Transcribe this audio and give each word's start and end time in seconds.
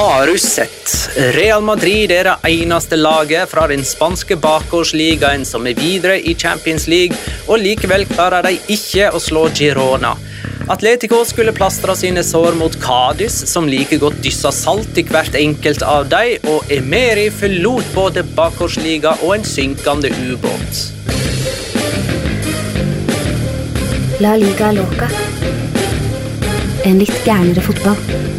Har 0.00 0.26
du 0.26 0.38
sett? 0.38 1.10
Real 1.16 1.62
Madrid 1.62 2.10
er 2.10 2.24
det 2.24 2.48
eneste 2.48 2.96
laget 2.96 3.50
fra 3.50 3.66
den 3.68 3.82
spanske 3.84 4.38
bakgårdsligaen 4.40 5.42
som 5.44 5.66
er 5.68 5.76
videre 5.76 6.14
i 6.16 6.32
Champions 6.34 6.86
League, 6.88 7.18
og 7.44 7.60
likevel 7.60 8.06
klarer 8.08 8.46
de 8.46 8.54
ikke 8.72 9.10
å 9.12 9.20
slå 9.20 9.42
Girona. 9.52 10.14
Atletico 10.72 11.18
skulle 11.28 11.52
plastre 11.52 11.92
sine 12.00 12.24
sår 12.24 12.56
mot 12.56 12.78
Cádiz, 12.80 13.36
som 13.52 13.68
like 13.68 14.00
godt 14.00 14.16
dyssa 14.24 14.48
salt 14.56 14.96
i 14.96 15.04
hvert 15.04 15.36
enkelt 15.36 15.84
av 15.84 16.08
dem, 16.08 16.48
og 16.48 16.72
Emeri 16.72 17.28
forlot 17.28 17.92
både 17.92 18.24
bakgårdsliga 18.40 19.18
og 19.20 19.36
en 19.36 19.46
synkende 19.52 20.08
ubåt. 20.16 20.82
La 24.24 24.32
liga 24.40 24.72
loca. 24.80 25.12
En 26.88 27.04
litt 27.04 27.26
gærnere 27.28 27.68
fotball. 27.68 28.29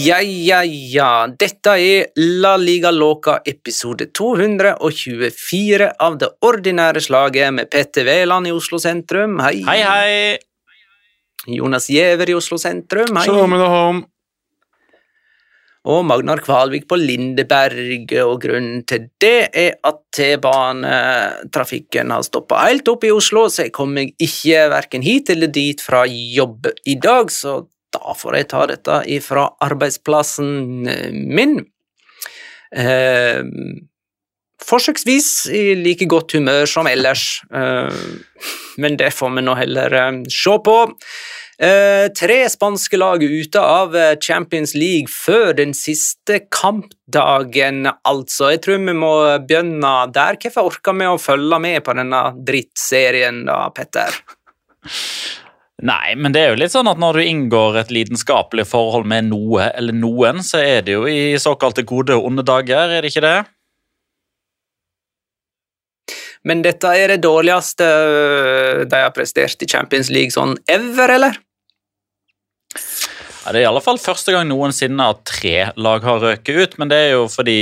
Ja, 0.00 0.20
ja, 0.22 0.60
ja. 0.64 1.26
Dette 1.28 1.72
er 1.76 2.12
La 2.40 2.54
Liga 2.56 2.90
Loca 2.94 3.40
episode 3.44 4.06
224 4.16 5.88
av 6.00 6.16
det 6.20 6.28
ordinære 6.46 7.02
slaget 7.04 7.52
med 7.52 7.68
Petter 7.72 8.06
Wæland 8.08 8.48
i 8.48 8.52
Oslo 8.54 8.78
sentrum. 8.80 9.40
Hei. 9.44 9.58
Hei, 9.66 9.80
hei! 9.84 10.38
Jonas 11.58 11.90
Giæver 11.92 12.30
i 12.32 12.36
Oslo 12.38 12.56
sentrum. 12.60 13.18
Hei. 13.18 13.26
Shalom 13.28 13.56
home. 13.60 14.02
Og 15.90 16.04
Magnar 16.04 16.40
Kvalvik 16.44 16.86
på 16.88 16.96
Lindeberg. 17.00 18.14
Og 18.24 18.40
grunnen 18.40 18.84
til 18.88 19.08
det 19.20 19.48
er 19.52 19.76
at 19.84 20.00
T-banetrafikken 20.16 22.12
har 22.14 22.24
stoppa 22.24 22.62
helt 22.68 22.88
opp 22.92 23.04
i 23.04 23.12
Oslo, 23.12 23.48
så 23.48 23.66
jeg 23.66 23.74
kom 23.76 23.92
meg 23.96 24.14
ikke 24.20 24.68
verken 24.72 25.04
hit 25.04 25.32
eller 25.34 25.52
dit 25.52 25.80
fra 25.80 26.06
jobb 26.08 26.68
i 26.88 26.96
dag, 27.00 27.32
så 27.32 27.62
da 27.94 28.14
får 28.16 28.38
jeg 28.38 28.48
ta 28.52 28.64
dette 28.70 28.98
ifra 29.10 29.48
arbeidsplassen 29.66 30.88
min. 31.34 31.58
Eh, 32.70 33.42
forsøksvis 34.60 35.30
i 35.56 35.64
like 35.80 36.06
godt 36.10 36.36
humør 36.38 36.68
som 36.70 36.88
ellers, 36.90 37.42
eh, 37.50 38.00
men 38.78 38.96
det 39.00 39.12
får 39.16 39.34
vi 39.36 39.44
nå 39.46 39.56
heller 39.58 40.00
eh, 40.02 40.22
se 40.30 40.56
på. 40.64 40.76
Eh, 41.60 42.06
tre 42.16 42.38
spanske 42.48 42.96
lag 42.96 43.20
ute 43.20 43.60
av 43.60 43.96
eh, 43.96 44.14
Champions 44.16 44.72
League 44.74 45.12
før 45.12 45.52
den 45.58 45.74
siste 45.76 46.38
kampdagen, 46.48 47.84
altså. 48.08 48.54
Jeg 48.54 48.62
tror 48.64 48.80
vi 48.86 48.94
må 48.96 49.12
begynne 49.44 49.92
der. 50.14 50.40
Hvorfor 50.40 50.70
orker 50.70 50.96
vi 50.96 51.10
å 51.10 51.20
følge 51.20 51.60
med 51.60 51.82
på 51.84 51.96
denne 51.98 52.22
drittserien, 52.48 53.44
da, 53.50 53.66
Petter? 53.76 54.22
Nei, 55.80 56.12
men 56.16 56.34
det 56.34 56.42
er 56.42 56.50
jo 56.52 56.58
litt 56.60 56.74
sånn 56.74 56.90
at 56.90 56.98
når 57.00 57.16
du 57.16 57.22
inngår 57.24 57.78
et 57.80 57.92
lidenskapelig 57.94 58.66
forhold 58.68 59.06
med 59.08 59.30
noe 59.30 59.70
eller 59.70 59.96
noen, 59.96 60.42
så 60.44 60.60
er 60.60 60.84
det 60.84 60.98
jo 60.98 61.06
i 61.08 61.38
såkalte 61.40 61.86
gode 61.88 62.18
og 62.18 62.28
onde 62.28 62.44
dager, 62.44 62.92
er 62.92 63.00
det 63.00 63.12
ikke 63.14 63.24
det? 63.24 63.38
Men 66.44 66.62
dette 66.64 66.88
er 66.96 67.14
det 67.14 67.22
dårligste 67.24 67.84
øh, 67.84 68.82
de 68.88 69.00
har 69.04 69.12
prestert 69.16 69.60
i 69.60 69.68
Champions 69.68 70.08
League 70.12 70.32
sånn 70.32 70.56
ever, 70.68 71.16
eller? 71.16 71.40
Ja, 73.40 73.54
det 73.54 73.62
er 73.62 73.64
i 73.64 73.68
alle 73.70 73.80
fall 73.80 73.96
første 73.96 74.34
gang 74.34 74.50
noensinne 74.50 75.04
at 75.14 75.22
tre 75.24 75.70
lag 75.80 76.04
har 76.04 76.18
røket 76.20 76.58
ut, 76.60 76.74
men 76.76 76.90
det 76.90 76.96
er 77.00 77.10
jo 77.14 77.22
fordi 77.32 77.54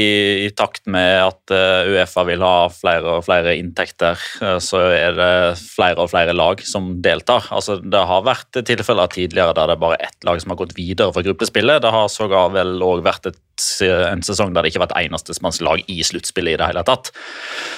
i 0.42 0.48
takt 0.58 0.88
med 0.90 1.20
at 1.22 1.52
eh, 1.54 1.90
Uefa 1.92 2.24
vil 2.26 2.42
ha 2.42 2.54
flere 2.74 3.12
og 3.18 3.26
flere 3.28 3.52
inntekter, 3.60 4.18
eh, 4.42 4.56
så 4.58 4.80
er 4.90 5.14
det 5.14 5.28
flere 5.60 6.02
og 6.02 6.10
flere 6.10 6.34
lag 6.34 6.64
som 6.66 6.96
deltar. 7.04 7.46
Altså, 7.54 7.76
det 7.78 8.00
har 8.10 8.24
vært 8.26 8.58
tilfeller 8.66 9.12
tidligere 9.12 9.54
der 9.54 9.70
det 9.70 9.76
er 9.76 9.84
bare 9.84 10.00
ett 10.02 10.26
lag 10.26 10.40
som 10.42 10.50
har 10.50 10.58
gått 10.58 10.74
videre 10.74 11.14
fra 11.14 11.22
gruppespillet. 11.28 11.84
Det 11.84 11.92
har 11.94 12.10
sågar 12.10 12.50
vel 12.56 12.82
òg 12.82 13.04
vært 13.06 13.28
et, 13.30 13.38
en 13.86 14.24
sesong 14.26 14.50
der 14.56 14.66
det 14.66 14.72
ikke 14.72 14.80
har 14.80 14.88
vært 14.88 14.98
eneste 14.98 15.36
spansk 15.36 15.62
lag 15.62 15.84
i 15.86 16.00
sluttspillet 16.02 16.56
i 16.56 16.58
det 16.58 16.72
hele 16.72 16.82
tatt. 16.88 17.12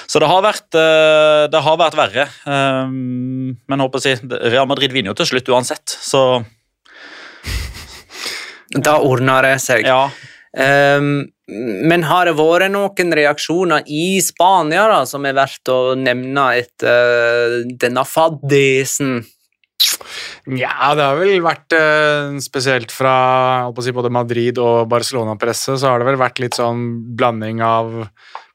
Så 0.09 0.23
det 0.23 0.31
har 0.31 0.41
vært, 0.41 0.71
eh, 0.73 1.43
det 1.53 1.61
har 1.67 1.77
vært 1.77 1.99
verre. 2.01 2.25
Um, 2.49 3.59
Men 3.69 3.85
håper 3.85 4.01
å 4.01 4.03
si, 4.07 4.15
Real 4.49 4.65
Madrid 4.65 4.89
vinner 4.89 5.13
jo 5.13 5.19
til 5.21 5.35
slutt 5.35 5.53
uansett, 5.53 5.85
så 6.01 6.41
Da 8.75 8.99
ordner 9.03 9.49
det 9.49 9.57
seg. 9.63 9.87
ja. 9.87 10.05
Um, 10.51 11.31
men 11.51 12.03
har 12.07 12.27
det 12.27 12.35
vært 12.35 12.71
noen 12.71 13.13
reaksjoner 13.15 13.87
i 13.91 14.19
Spania 14.23 14.85
da, 14.91 15.03
som 15.07 15.25
er 15.27 15.35
verdt 15.35 15.71
å 15.71 15.93
nevne 15.99 16.47
etter 16.59 16.89
øh, 16.91 17.55
denne 17.79 18.03
faddisen? 18.07 19.21
Ja, 20.47 20.93
det 20.97 21.05
har 21.05 21.17
vel 21.19 21.41
vært 21.43 21.75
eh, 21.75 22.37
spesielt 22.43 22.93
fra 22.95 23.69
si, 23.83 23.93
både 23.95 24.13
Madrid 24.13 24.59
og 24.61 24.87
Barcelona-presse, 24.91 25.75
så 25.79 25.91
har 25.91 26.01
det 26.01 26.09
vel 26.11 26.19
vært 26.21 26.41
litt 26.43 26.57
sånn 26.57 26.85
blanding 27.19 27.61
av 27.65 27.93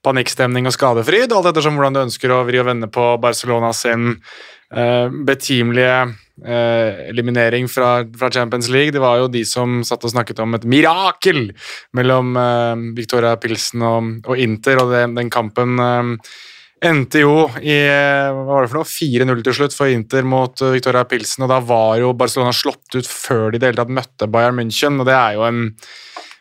panikkstemning 0.07 0.69
og 0.69 0.75
skadefryd, 0.75 1.35
alt 1.35 1.51
ettersom 1.51 1.77
hvordan 1.77 1.97
du 1.97 2.05
ønsker 2.07 2.33
å 2.33 2.45
vri 2.47 2.61
og 2.63 2.69
vende 2.71 2.89
på 2.93 3.09
Barcelona 3.23 3.73
sin 3.77 4.15
eh, 4.15 5.07
betimelige 5.27 5.99
eh, 6.45 7.07
eliminering 7.11 7.69
fra, 7.69 8.01
fra, 8.19 8.31
Champions 8.31 8.69
League. 8.69 8.93
Det 8.93 9.03
var 9.03 9.21
jo 9.23 9.31
de 9.33 9.45
som 9.49 9.81
satt 9.87 10.05
og 10.05 10.13
snakket 10.13 10.43
om 10.45 10.57
et 10.59 10.67
mirakel 10.69 11.49
mellom 11.97 12.37
eh, 12.41 12.85
Victoria 12.99 13.37
Pilsen 13.41 13.85
og, 13.87 14.13
og 14.27 14.43
Inter, 14.43 14.83
og 14.83 14.93
det, 14.95 15.07
den 15.17 15.33
kampen 15.33 15.81
eh, 15.83 16.33
endte 16.87 17.23
jo 17.23 17.47
i 17.65 17.77
hva 17.87 18.45
var 18.45 18.67
det 18.67 18.73
for 18.73 18.83
noe, 18.83 18.91
4-0 18.91 19.47
til 19.47 19.57
slutt 19.61 19.77
for 19.77 19.91
Inter 19.91 20.27
mot 20.29 20.61
Victoria 20.75 21.07
Pilsen, 21.09 21.47
og 21.47 21.55
da 21.55 21.63
var 21.65 21.97
jo 22.03 22.13
Barcelona 22.19 22.53
slått 22.55 22.99
ut 22.99 23.09
før 23.09 23.49
de 23.51 23.57
i 23.57 23.63
det 23.63 23.71
hele 23.71 23.81
tatt 23.81 23.97
møtte 23.97 24.29
Bayern 24.31 24.61
München, 24.61 25.01
og 25.01 25.09
det 25.09 25.17
er 25.17 25.39
jo 25.39 25.47
en 25.49 25.65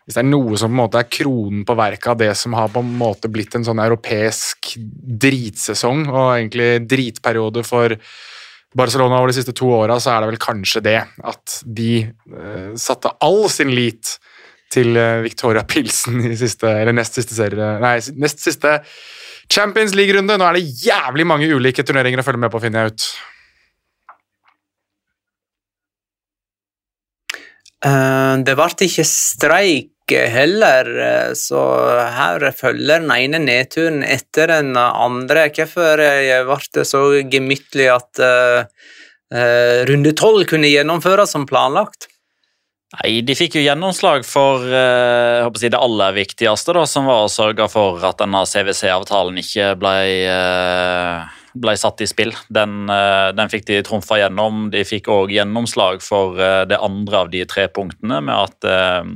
hvis 0.06 0.19
det 0.19 0.21
er 0.21 0.27
noe 0.30 0.57
som 0.59 0.69
på 0.69 0.75
en 0.75 0.81
måte 0.83 1.00
er 1.01 1.07
kronen 1.09 1.63
på 1.65 1.75
verket 1.80 2.12
av 2.12 2.18
det 2.19 2.30
som 2.38 2.53
har 2.53 2.69
på 2.69 2.83
en 2.83 2.91
måte 3.00 3.30
blitt 3.33 3.56
en 3.57 3.65
sånn 3.65 3.81
europeisk 3.81 4.75
dritsesong, 4.77 6.06
og 6.12 6.27
egentlig 6.36 6.86
dritperiode 6.86 7.63
for 7.65 7.95
Barcelona 8.75 9.19
over 9.22 9.31
de 9.31 9.38
siste 9.38 9.56
to 9.56 9.69
åra, 9.72 9.98
så 10.04 10.12
er 10.12 10.24
det 10.24 10.33
vel 10.33 10.42
kanskje 10.42 10.81
det 10.83 10.98
at 11.06 11.60
de 11.77 11.92
uh, 12.33 12.74
satte 12.80 13.13
all 13.24 13.45
sin 13.51 13.72
lit 13.72 14.18
til 14.74 14.98
uh, 15.00 15.22
Victoria 15.24 15.63
Pilsen 15.68 16.19
i 16.27 16.36
siste, 16.39 16.68
eller 16.68 16.95
nest 16.95 17.16
siste 17.16 17.38
serie 17.38 17.75
Nei, 17.83 17.95
nest 18.19 18.44
siste 18.44 18.81
Champions 19.51 19.95
League-runde. 19.95 20.36
Nå 20.38 20.48
er 20.48 20.57
det 20.57 20.68
jævlig 20.83 21.27
mange 21.30 21.48
ulike 21.54 21.86
turneringer 21.86 22.19
å 22.19 22.25
følge 22.25 22.44
med 22.44 22.51
på, 22.51 22.62
finner 22.63 22.86
jeg 22.86 22.95
ut. 22.95 23.07
Uh, 27.86 28.42
det 28.42 28.56
ble 28.57 28.88
ikke 28.88 29.06
streik 29.07 29.94
heller, 30.11 30.89
eh, 31.01 31.31
så 31.33 31.59
her 32.13 32.43
følger 32.53 33.01
den 33.01 33.11
ene 33.11 33.39
nedturen 33.41 34.03
etter 34.03 34.51
den 34.53 34.75
andre. 34.77 35.47
Hvorfor 35.49 36.01
eh, 36.03 36.43
ble 36.45 36.59
det 36.77 36.85
så 36.89 37.01
gemyttlig 37.31 37.87
at 37.93 38.21
uh, 38.21 38.65
runde 39.89 40.13
tolv 40.13 40.45
kunne 40.49 40.69
gjennomføres 40.69 41.33
som 41.33 41.47
planlagt? 41.49 42.09
Nei, 42.95 43.21
De 43.25 43.35
fikk 43.35 43.57
jo 43.57 43.65
gjennomslag 43.65 44.23
for 44.29 44.61
uh, 44.61 45.49
si 45.57 45.73
det 45.73 45.81
aller 45.81 46.13
viktigste, 46.15 46.75
da, 46.77 46.85
som 46.87 47.09
var 47.09 47.25
å 47.25 47.31
sørge 47.31 47.65
for 47.73 48.03
at 48.05 48.21
denne 48.21 48.45
CWC-avtalen 48.45 49.41
ikke 49.41 49.73
ble 49.81 49.95
ble 51.55 51.75
satt 51.79 52.01
i 52.03 52.07
spill. 52.09 52.33
Den, 52.51 52.89
eh, 52.91 53.31
den 53.35 53.51
fikk 53.51 53.65
de 53.69 53.79
trumfa 53.85 54.19
gjennom. 54.19 54.69
De 54.73 54.83
fikk 54.87 55.07
òg 55.11 55.33
gjennomslag 55.33 56.03
for 56.03 56.39
eh, 56.41 56.63
det 56.67 56.79
andre 56.83 57.23
av 57.23 57.31
de 57.31 57.43
tre 57.49 57.67
punktene, 57.71 58.19
med 58.25 58.35
at, 58.35 58.67
eh, 58.67 59.07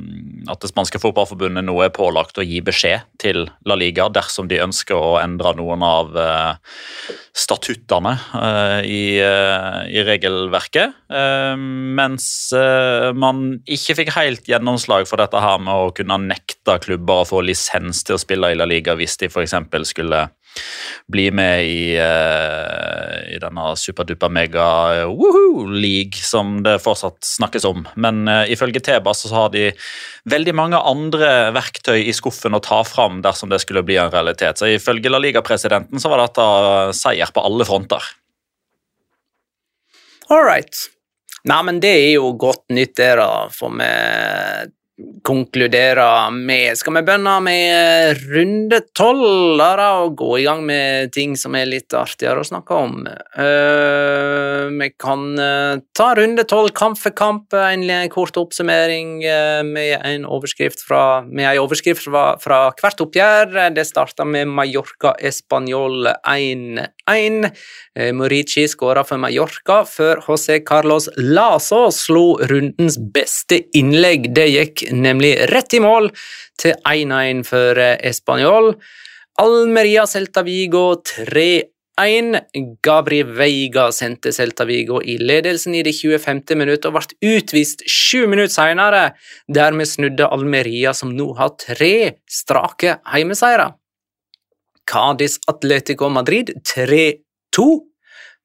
at 0.50 0.62
det 0.62 0.70
spanske 0.72 1.00
fotballforbundet 1.02 1.66
nå 1.66 1.76
er 1.84 1.92
pålagt 1.94 2.40
å 2.40 2.46
gi 2.46 2.62
beskjed 2.64 3.04
til 3.20 3.44
La 3.68 3.76
Liga 3.78 4.08
dersom 4.12 4.48
de 4.48 4.62
ønsker 4.64 4.96
å 4.96 5.18
endre 5.20 5.52
noen 5.58 5.84
av 5.84 6.16
statuttene 7.36 8.14
i, 8.86 9.20
i 9.20 10.02
regelverket. 10.06 10.96
Mens 12.00 12.26
man 13.14 13.42
ikke 13.70 13.96
fikk 14.00 14.12
helt 14.16 14.48
gjennomslag 14.50 15.06
for 15.08 15.20
dette 15.20 15.40
her 15.40 15.60
med 15.62 15.72
å 15.72 15.92
kunne 15.94 16.18
nekte 16.24 16.78
klubber 16.82 17.22
å 17.22 17.28
få 17.28 17.44
lisens 17.46 18.02
til 18.06 18.16
å 18.16 18.22
spille 18.22 18.50
i 18.50 18.58
La 18.58 18.66
Liga 18.68 18.96
hvis 18.98 19.18
de 19.20 19.30
f.eks. 19.30 19.54
skulle 19.92 20.24
bli 21.10 21.26
med 21.34 21.64
i, 21.66 21.98
uh, 21.98 23.34
i 23.34 23.38
denne 23.42 23.64
superduper 23.78 24.30
mega 24.32 24.66
woohoo 25.10 25.66
league 25.70 26.20
som 26.22 26.60
det 26.66 26.78
fortsatt 26.84 27.18
snakkes 27.26 27.66
om. 27.68 27.84
Men 28.00 28.22
uh, 28.30 28.44
ifølge 28.50 28.82
Tebas 28.84 29.24
så 29.26 29.34
har 29.34 29.50
de 29.54 29.70
veldig 30.30 30.54
mange 30.56 30.78
andre 30.78 31.50
verktøy 31.56 31.98
i 32.04 32.14
skuffen 32.16 32.56
å 32.56 32.62
ta 32.64 32.82
fram 32.86 33.20
dersom 33.24 33.50
det 33.52 33.62
skulle 33.64 33.84
bli 33.86 33.98
en 34.00 34.12
realitet. 34.12 34.60
Så 34.60 34.70
ifølge 34.70 35.12
La 35.12 35.20
Liga-presidenten 35.22 36.02
så 36.02 36.12
var 36.12 36.24
dette 36.24 36.46
seier 36.98 37.34
på 37.34 37.44
alle 37.44 37.66
fronter. 37.68 38.14
All 40.30 40.44
right. 40.46 40.86
Nei, 41.48 41.62
men 41.66 41.80
det 41.82 41.90
er 41.90 42.12
jo 42.18 42.34
godt 42.38 42.68
nytt, 42.70 42.94
det, 43.00 43.14
da, 43.18 43.48
for 43.54 43.72
vi 43.74 43.88
konkludere 45.26 46.30
med. 46.34 46.78
Skal 46.78 46.96
vi 46.96 47.02
begynne 47.06 47.34
med 47.44 48.22
runde 48.32 48.80
tolv 48.96 49.60
og 49.60 50.16
gå 50.18 50.30
i 50.40 50.44
gang 50.46 50.62
med 50.66 51.12
ting 51.14 51.36
som 51.38 51.54
er 51.58 51.68
litt 51.68 51.94
artigere 51.96 52.42
å 52.42 52.46
snakke 52.46 52.76
om? 52.76 53.02
Uh, 53.36 54.70
vi 54.74 54.90
kan 55.00 55.24
uh, 55.38 55.80
ta 55.96 56.10
runde 56.18 56.44
tolv 56.48 56.72
kamp 56.76 56.98
for 57.00 57.14
kamp, 57.16 57.52
en 57.54 57.86
kort 58.12 58.36
oppsummering 58.40 59.18
med 59.66 59.94
en 60.06 60.24
overskrift 60.28 60.82
fra, 60.86 61.22
med 61.26 61.48
en 61.50 61.62
overskrift 61.62 62.04
fra, 62.06 62.24
fra 62.40 62.60
hvert 62.80 63.02
oppgjør. 63.04 63.56
Det 63.74 63.84
starta 63.88 64.24
med 64.24 64.48
Mallorca 64.50 65.14
Español 65.20 66.08
1-1. 66.28 67.50
Morici 68.16 68.66
skåra 68.70 69.04
for 69.06 69.20
Mallorca 69.20 69.82
før 69.88 70.22
José 70.26 70.60
Carlos 70.66 71.08
Laso 71.16 71.88
slo 71.94 72.38
rundens 72.50 72.98
beste 73.14 73.62
innlegg. 73.76 74.30
Det 74.36 74.46
gikk 74.50 74.84
nemlig 74.92 75.34
rett 75.50 75.74
i 75.76 75.80
mål 75.82 76.10
til 76.60 76.76
1-1 76.86 77.44
for 77.48 77.80
eh, 77.80 77.98
Español. 78.10 78.74
Almeria 79.40 80.06
Celta 80.06 80.42
Vigo 80.46 81.00
3-1. 81.06 82.40
Gabri 82.84 83.22
Veiga 83.24 83.88
sendte 83.92 84.32
Celta 84.32 84.66
Vigo 84.68 85.00
i 85.00 85.16
ledelsen 85.20 85.76
i 85.78 85.82
det 85.86 85.94
25. 85.96 86.42
minutt 86.60 86.86
og 86.88 86.96
ble 86.96 87.34
utvist 87.36 87.84
sju 87.88 88.26
minutter 88.26 88.54
senere. 88.54 89.04
Dermed 89.48 89.88
snudde 89.88 90.28
Almeria, 90.28 90.94
som 90.96 91.14
nå 91.16 91.32
har 91.40 91.54
tre 91.60 91.94
strake 92.28 92.98
heimeseiere. 93.12 93.70
Cádiz 94.90 95.38
Atletico 95.46 96.08
Madrid 96.10 96.50
3-2. 96.66 97.89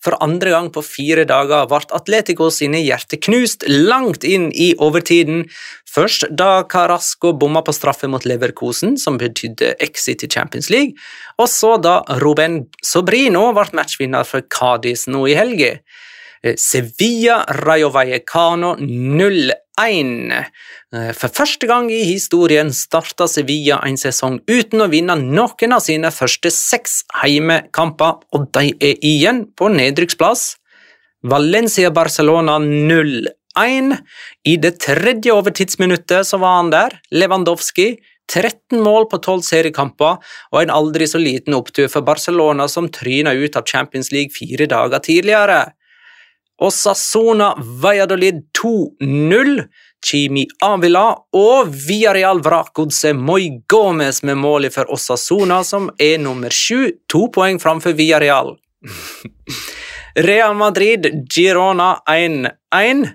For 0.03 0.17
andre 0.21 0.51
gang 0.53 0.67
på 0.73 0.83
fire 0.85 1.23
dager 1.25 1.65
ble 1.69 1.81
Atletico 1.97 2.51
sine 2.53 2.81
hjerter 2.83 3.19
knust 3.25 3.65
langt 3.67 4.25
inn 4.27 4.51
i 4.53 4.73
overtiden. 4.77 5.45
Først 5.89 6.27
da 6.29 6.65
Carasco 6.69 7.33
bomma 7.33 7.63
på 7.65 7.73
straffe 7.73 8.09
mot 8.11 8.25
Leverkosen, 8.27 8.99
som 9.01 9.17
betydde 9.21 9.73
exit 9.81 10.25
i 10.25 10.29
Champions 10.31 10.69
League, 10.69 10.93
og 11.41 11.49
så 11.49 11.75
da 11.81 12.01
Ruben 12.21 12.65
Sobrino 12.83 13.47
ble 13.55 13.69
matchvinner 13.77 14.27
for 14.27 14.45
Cádiz 14.45 15.07
nå 15.09 15.25
i 15.31 15.37
helga. 15.37 15.77
Eh, 16.43 16.55
Sevilla 16.57 17.43
Rayo 17.63 17.89
Vallecano 17.89 18.75
0-1. 18.77 19.64
Eh, 19.75 21.11
for 21.11 21.33
første 21.35 21.67
gang 21.67 21.89
i 21.91 22.05
historien 22.07 22.69
starta 22.71 23.27
Sevilla 23.27 23.81
en 23.83 23.97
sesong 23.99 24.37
uten 24.47 24.85
å 24.85 24.87
vinne 24.87 25.17
noen 25.19 25.75
av 25.75 25.83
sine 25.83 26.11
første 26.15 26.51
seks 26.53 27.01
heimekamper, 27.19 28.21
og 28.31 28.47
de 28.55 28.71
er 28.79 29.03
igjen 29.03 29.43
på 29.51 29.67
nedrykksplass. 29.73 30.53
Valencia-Barcelona 31.27 32.55
0-1. 32.63 33.97
I 34.47 34.57
det 34.63 34.77
tredje 34.79 35.35
overtidsminuttet 35.35 36.27
så 36.29 36.39
var 36.39 36.61
han 36.61 36.71
der, 36.71 36.99
Lewandowski. 37.11 37.95
13 38.31 38.79
mål 38.81 39.05
på 39.11 39.19
12 39.19 39.43
seriekamper 39.45 40.15
og 40.49 40.55
en 40.57 40.71
aldri 40.73 41.05
så 41.05 41.19
liten 41.21 41.53
opptur 41.53 41.91
for 41.93 42.01
Barcelona, 42.01 42.65
som 42.71 42.87
tryna 42.89 43.35
ut 43.37 43.59
av 43.59 43.67
Champions 43.69 44.09
League 44.15 44.33
fire 44.33 44.65
dager 44.71 45.03
tidligere. 45.03 45.59
Osasona 46.61 47.53
Valladolid 47.81 48.35
2-0. 48.63 49.63
Chimi 50.05 50.45
Avila 50.61 51.15
og 51.33 51.71
Villarreal 51.87 52.41
Vrakodse 52.45 53.13
Moi 53.17 53.47
Gomez 53.67 54.21
med 54.23 54.37
målet 54.37 54.75
for 54.75 54.91
Osasona, 54.93 55.63
som 55.65 55.89
er 55.97 56.19
nummer 56.21 56.53
sju, 56.53 56.91
to 57.09 57.25
poeng 57.33 57.57
framfor 57.61 57.95
Villarreal. 57.97 58.53
Real 60.27 60.53
Madrid 60.55 61.07
Girona 61.33 61.95
1-1. 62.05 63.07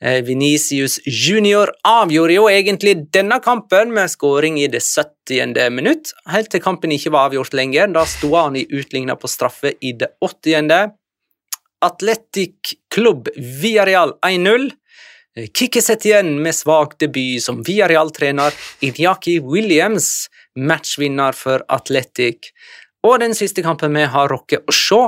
Eh, 0.00 0.22
Venicius 0.24 1.00
junior 1.06 1.72
avgjorde 1.88 2.36
jo 2.36 2.46
egentlig 2.52 2.94
denne 3.12 3.40
kampen 3.44 3.94
med 3.96 4.12
skåring 4.12 4.58
i 4.60 4.68
det 4.68 4.82
70. 4.84 5.70
minutt, 5.72 6.12
helt 6.28 6.50
til 6.52 6.60
kampen 6.60 6.92
ikke 6.92 7.14
var 7.14 7.30
avgjort 7.30 7.56
lenger. 7.56 7.88
Da 7.96 8.04
sto 8.08 8.34
han 8.36 8.56
i 8.60 8.66
utligna 8.70 9.16
på 9.16 9.28
straffe 9.28 9.72
i 9.80 9.94
det 9.96 10.12
80. 10.24 10.92
Atletic 11.84 12.76
Klubb 12.94 13.28
Villarreal 13.36 14.14
1-0. 14.26 14.70
Kikki 15.52 15.82
igjen 16.04 16.42
med 16.42 16.54
svak 16.54 16.98
debut 16.98 17.42
som 17.42 17.62
Villarreal-trener. 17.62 18.54
Inyaki 18.80 19.40
Williams, 19.40 20.28
matchvinner 20.56 21.36
for 21.36 21.64
Atletic. 21.68 22.52
Og 23.04 23.20
den 23.20 23.34
siste 23.36 23.62
kampen 23.62 23.94
vi 23.94 24.06
har 24.08 24.32
rukket 24.32 24.64
å 24.64 24.72
se, 24.72 25.02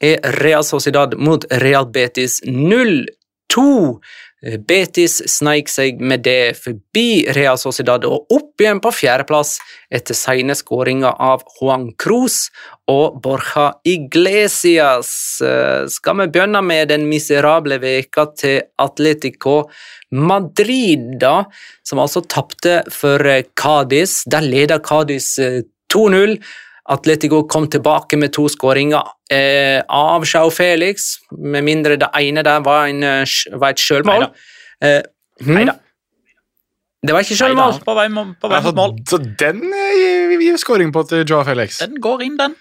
er 0.00 0.24
Real 0.40 0.64
Sociedad 0.64 1.14
mot 1.20 1.44
Real 1.62 1.86
Betis 1.92 2.40
0-2. 2.46 3.04
Eh, 4.44 4.58
Betis 4.60 5.18
sneik 5.30 5.70
seg 5.72 6.02
med 6.04 6.24
det 6.26 6.56
forbi 6.60 7.24
Real 7.36 7.58
Sociedad 7.60 8.04
og 8.04 8.28
opp 8.34 8.60
igjen 8.60 8.82
på 8.84 8.92
fjerdeplass 8.92 9.56
etter 9.94 10.16
sene 10.18 10.56
skåringer 10.58 11.16
av 11.22 11.44
Juan 11.56 11.88
Cruz 12.00 12.50
og 12.90 13.20
Borja 13.24 13.70
Iglesias. 13.88 15.10
Eh, 15.40 15.86
skal 15.88 16.20
vi 16.20 16.28
begynne 16.34 16.60
med 16.64 16.92
den 16.92 17.08
miserable 17.08 17.80
veka 17.80 18.26
til 18.36 18.60
Atletico 18.84 19.62
Madrid, 20.14 21.14
da, 21.22 21.46
som 21.82 22.02
altså 22.02 22.22
tapte 22.28 22.82
for 22.92 23.24
Cádiz. 23.56 24.22
Der 24.30 24.44
leder 24.44 24.78
Cádiz 24.84 25.32
2-0. 25.94 26.36
Atletico 26.92 27.44
kom 27.48 27.68
tilbake 27.72 28.18
med 28.20 28.32
to 28.36 28.44
skåringer 28.52 29.06
eh, 29.32 29.80
av 29.88 30.26
Sjau 30.28 30.50
Felix, 30.52 31.14
med 31.32 31.64
mindre 31.64 31.96
det 32.00 32.10
ene 32.20 32.44
der 32.44 32.60
var, 32.64 32.90
en, 32.92 33.00
eh, 33.02 33.38
var 33.56 33.72
et 33.72 33.80
sjølmål. 33.80 34.26
Eh, 34.84 35.00
hm? 35.44 35.72
Det 37.04 37.12
var 37.12 37.24
ikke 37.24 37.38
sjølmål. 37.40 37.80
på 37.84 37.96
vei, 37.96 38.06
på 38.12 38.50
vei 38.50 38.58
Altså, 38.58 38.74
mot 38.76 38.92
mål. 38.92 39.00
så 39.08 39.20
den 39.40 39.64
eh, 39.72 40.36
gir 40.40 40.60
skåring 40.60 40.92
på 40.92 41.06
til 41.08 41.24
Joe 41.24 41.44
Felix. 41.44 41.80
Den 41.80 42.00
går 42.04 42.24
inn, 42.24 42.36
den. 42.40 42.56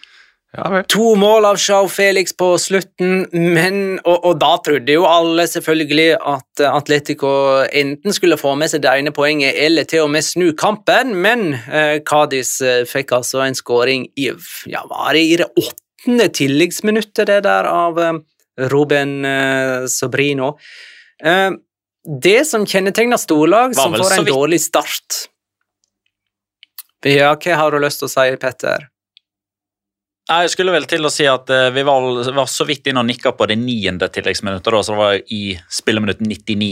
Ja. 0.53 0.83
To 0.93 1.15
mål 1.17 1.47
av 1.49 1.57
Jao 1.57 1.87
Felix 1.89 2.35
på 2.37 2.51
slutten, 2.61 3.23
men, 3.33 3.77
og, 4.05 4.19
og 4.21 4.35
da 4.37 4.51
trodde 4.61 4.93
jo 4.93 5.07
alle 5.09 5.47
selvfølgelig 5.49 6.19
at 6.19 6.61
Atletico 6.69 7.31
enten 7.73 8.13
skulle 8.13 8.37
få 8.37 8.51
med 8.61 8.69
seg 8.69 8.83
det 8.83 8.91
ene 8.93 9.13
poenget 9.15 9.57
eller 9.57 9.87
til 9.89 10.05
og 10.05 10.11
med 10.13 10.25
snu 10.27 10.51
kampen, 10.53 11.15
men 11.25 11.55
eh, 11.57 11.95
Cádiz 12.05 12.59
eh, 12.61 12.83
fikk 12.85 13.15
altså 13.17 13.41
en 13.47 13.57
skåring 13.57 14.05
i 14.13 14.29
ja, 14.69 14.85
var 14.91 15.17
det 15.17 15.25
i 15.25 15.41
det 15.41 15.49
åttende 15.57 16.29
tilleggsminuttet, 16.37 17.25
det 17.31 17.41
der, 17.49 17.71
av 17.73 17.97
eh, 17.97 18.21
Ruben 18.69 19.25
eh, 19.25 19.89
Sobrino. 19.89 20.53
Eh, 21.17 21.49
det 22.21 22.39
som 22.45 22.69
kjennetegner 22.69 23.17
storlag 23.17 23.73
som 23.73 23.97
får 23.97 24.19
en 24.19 24.25
dårlig 24.27 24.59
start 24.59 25.23
Ja, 27.07 27.31
hva 27.33 27.55
har 27.57 27.71
du 27.71 27.81
lyst 27.81 28.03
til 28.03 28.11
å 28.11 28.11
si, 28.11 28.33
Petter? 28.37 28.92
Nei, 30.29 30.41
Jeg 30.45 30.53
skulle 30.53 30.71
vel 30.71 30.85
til 30.87 31.03
å 31.03 31.11
si 31.11 31.25
at 31.27 31.49
eh, 31.51 31.69
vi 31.75 31.83
var, 31.83 32.05
var 32.31 32.47
så 32.47 32.63
vidt 32.67 32.87
inne 32.87 33.01
og 33.03 33.09
nikka 33.09 33.33
på 33.35 33.47
det 33.49 33.57
niende 33.59 34.07
tilleggsminuttet, 34.07 34.71
da, 34.71 34.83
så 34.83 34.93
det 34.95 35.01
var 35.01 35.17
i 35.35 35.45
spilleminutt 35.67 36.21
99. 36.23 36.69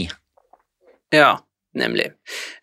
Ja, 1.12 1.34
nemlig. 1.76 2.06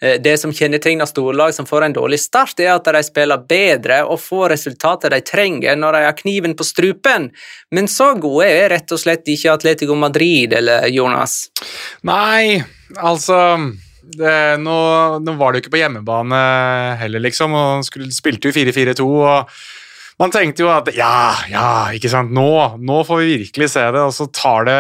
Eh, 0.01 0.15
Det 0.17 0.33
som 0.41 0.53
kjennetegner 0.55 1.05
storlag 1.05 1.53
som 1.53 1.67
får 1.69 1.85
en 1.85 1.93
dårlig 1.93 2.17
start, 2.23 2.57
er 2.65 2.71
at 2.73 2.89
de 2.89 3.03
spiller 3.05 3.45
bedre 3.45 3.99
og 4.09 4.17
får 4.23 4.49
resultatet 4.55 5.13
de 5.13 5.21
trenger 5.29 5.77
når 5.77 5.99
de 5.99 6.01
har 6.07 6.17
kniven 6.17 6.57
på 6.57 6.65
strupen, 6.65 7.29
men 7.71 7.89
så 7.91 8.15
gode 8.17 8.49
er 8.49 8.71
rett 8.73 8.89
og 8.95 9.03
slett 9.03 9.29
ikke 9.29 9.53
Atletico 9.53 9.93
Madrid 9.93 10.57
eller 10.57 10.89
Jonas. 10.89 11.51
Nei, 12.09 12.63
altså 12.97 13.37
det, 14.09 14.39
nå, 14.65 14.79
nå 15.21 15.37
var 15.37 15.53
det 15.53 15.59
jo 15.59 15.67
ikke 15.67 15.75
på 15.77 15.83
hjemmebane 15.83 16.41
heller, 16.97 17.21
liksom. 17.29 17.53
og 17.53 17.85
Spilte 17.85 18.49
jo 18.49 18.57
4-4-2. 18.57 19.05
og 19.05 19.53
Man 20.19 20.33
tenkte 20.35 20.65
jo 20.65 20.71
at 20.73 20.89
ja, 20.97 21.31
ja, 21.47 21.67
ikke 21.95 22.11
sant, 22.11 22.33
nå, 22.35 22.49
nå 22.83 22.99
får 23.07 23.21
vi 23.23 23.37
virkelig 23.45 23.69
se 23.71 23.85
det. 23.95 24.01
Og 24.03 24.11
så 24.15 24.27
tar 24.35 24.67
det 24.67 24.79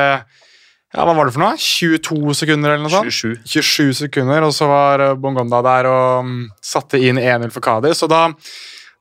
ja, 0.89 1.05
Hva 1.05 1.13
var 1.13 1.29
det 1.29 1.35
for 1.35 1.43
noe? 1.43 1.59
22 1.61 2.35
sekunder 2.41 2.73
eller 2.73 2.83
noe 2.83 2.91
sånt? 2.91 3.13
27. 3.13 3.45
27 3.47 3.93
sekunder, 4.01 4.43
og 4.47 4.55
så 4.57 4.67
var 4.67 5.03
eh, 5.05 5.15
Bongonda 5.21 5.61
der 5.65 5.87
og 5.87 6.25
mm, 6.27 6.41
satte 6.65 6.99
inn 6.99 7.21
1-0 7.21 7.53
for 7.53 7.63
Cádiz. 7.63 8.01
Og 8.03 8.11
da, 8.11 8.23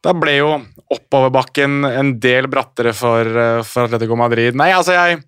da 0.05 0.15
ble 0.15 0.37
jo 0.37 0.53
oppoverbakken 0.95 1.89
en 1.89 2.15
del 2.23 2.47
brattere 2.53 2.93
for, 2.97 3.25
eh, 3.25 3.65
for 3.67 3.89
Atletico 3.89 4.19
Madrid. 4.21 4.59
Nei, 4.61 4.69
altså 4.77 4.95
jeg 4.99 5.23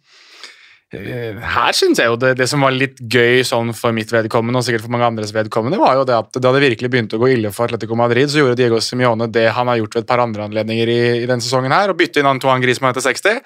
her 0.91 1.77
synes 1.77 2.01
jeg 2.03 2.11
jo 2.11 2.17
det, 2.19 2.33
det 2.41 2.49
som 2.51 2.65
var 2.67 2.75
litt 2.75 2.97
gøy 2.99 3.45
sånn 3.47 3.71
for 3.79 3.95
mitt 3.95 4.11
vedkommende, 4.11 4.59
og 4.59 4.67
sikkert 4.67 4.83
for 4.83 4.91
mange 4.91 5.07
andres 5.07 5.31
vedkommende, 5.31 5.79
var 5.79 6.01
jo 6.01 6.07
det 6.09 6.17
at 6.17 6.41
da 6.43 6.51
det 6.57 6.65
virkelig 6.65 6.91
begynte 6.91 7.15
å 7.15 7.23
gå 7.23 7.29
ille 7.37 7.53
for 7.55 7.71
Atletico 7.71 7.95
Madrid, 7.99 8.27
så 8.31 8.41
gjorde 8.41 8.57
Diego 8.59 8.81
Simione 8.83 9.29
det 9.31 9.47
han 9.55 9.71
har 9.71 9.79
gjort 9.79 9.95
ved 9.95 10.03
et 10.03 10.09
par 10.11 10.23
andre 10.25 10.49
anledninger 10.49 10.91
i, 10.91 10.99
i 11.21 11.29
denne 11.31 11.45
sesongen 11.45 11.71
her, 11.75 11.93
og 11.93 12.01
bytte 12.01 12.19
inn 12.19 12.31
Antoine 12.31 12.59
Griezmann 12.65 12.91
etter 12.91 13.07
60. 13.07 13.39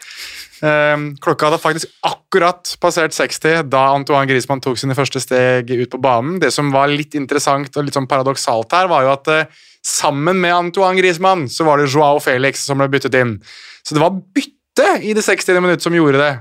Um, 0.64 1.04
klokka 1.20 1.50
hadde 1.50 1.60
faktisk 1.60 1.92
akkurat 2.08 2.72
passert 2.80 3.12
60 3.12 3.66
da 3.68 3.84
Antoine 3.92 4.24
Griezmann 4.30 4.64
tok 4.64 4.80
sine 4.80 4.96
første 4.96 5.20
steg 5.20 5.68
ut 5.68 5.92
på 5.92 6.00
banen. 6.00 6.38
Det 6.40 6.48
som 6.54 6.72
var 6.72 6.88
litt 6.88 7.18
interessant 7.18 7.76
og 7.76 7.84
litt 7.84 7.98
sånn 7.98 8.08
paradoksalt 8.08 8.72
her, 8.72 8.88
var 8.88 9.04
jo 9.04 9.12
at 9.12 9.32
uh, 9.34 9.62
sammen 9.84 10.40
med 10.40 10.56
Antoine 10.56 10.96
Griezmann 10.96 11.44
så 11.52 11.68
var 11.68 11.82
det 11.82 11.92
Joao 11.92 12.24
Felix 12.24 12.64
som 12.64 12.80
ble 12.80 12.88
byttet 12.88 13.20
inn. 13.20 13.36
Så 13.84 13.98
det 13.98 14.00
var 14.00 14.16
bytte 14.16 14.94
i 15.04 15.12
det 15.12 15.28
60. 15.28 15.60
minutt 15.60 15.84
som 15.84 15.92
gjorde 15.92 16.24
det. 16.24 16.32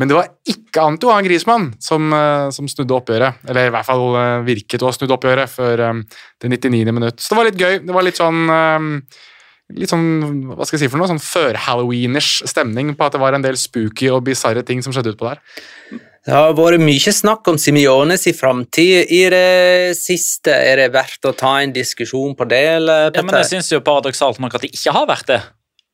Men 0.00 0.08
det 0.08 0.16
var 0.16 0.30
ikke 0.48 0.84
Antoine 0.86 1.24
Griezmann 1.26 1.68
som, 1.82 2.12
eh, 2.16 2.48
som 2.54 2.68
snudde 2.70 2.96
oppgjøret. 2.96 3.42
Eller 3.48 3.68
i 3.68 3.74
hvert 3.74 3.88
fall 3.88 4.16
eh, 4.16 4.46
virket 4.46 4.82
å 4.82 4.88
ha 4.88 4.94
snudd 4.96 5.12
oppgjøret 5.18 5.52
før 5.52 5.84
eh, 5.88 6.00
det 6.40 6.52
99. 6.54 6.94
minutt. 6.94 7.20
Så 7.20 7.32
det 7.32 7.40
var 7.40 7.50
litt 7.50 7.60
gøy. 7.60 7.78
Det 7.84 7.98
var 7.98 8.08
litt 8.08 8.20
sånn 8.20 8.48
Litt 9.72 9.88
sånn, 9.88 10.50
hva 10.52 10.66
skal 10.66 10.76
jeg 10.76 10.82
si 10.82 10.88
for 10.92 11.00
noe, 11.00 11.08
sånn 11.08 11.22
før-halloweenish 11.22 12.42
stemning 12.50 12.90
på 12.98 13.06
at 13.06 13.14
det 13.14 13.20
var 13.22 13.32
en 13.32 13.44
del 13.44 13.56
spooky 13.56 14.10
og 14.12 14.26
bisarre 14.26 14.60
ting 14.68 14.82
som 14.84 14.92
skjedde 14.92 15.14
utpå 15.14 15.30
der. 15.30 15.38
Det 16.26 16.34
har 16.34 16.52
vært 16.58 16.82
mye 16.82 17.14
snakk 17.14 17.48
om 17.48 17.56
Simiones 17.56 18.26
i 18.28 18.34
framtid 18.36 19.08
i 19.14 19.22
det 19.32 19.94
siste. 19.96 20.52
Er 20.52 20.82
det 20.82 20.90
verdt 20.92 21.24
å 21.24 21.32
ta 21.32 21.54
en 21.62 21.72
diskusjon 21.72 22.36
på 22.36 22.44
det, 22.50 22.60
eller, 22.82 23.08
Ja, 23.16 23.24
men 23.24 23.38
jeg 23.40 23.48
syns 23.48 23.72
paradoksalt 23.80 24.42
nok 24.44 24.58
at 24.58 24.66
det 24.66 24.74
ikke 24.76 24.92
har 24.98 25.08
vært 25.08 25.32
det. 25.32 25.40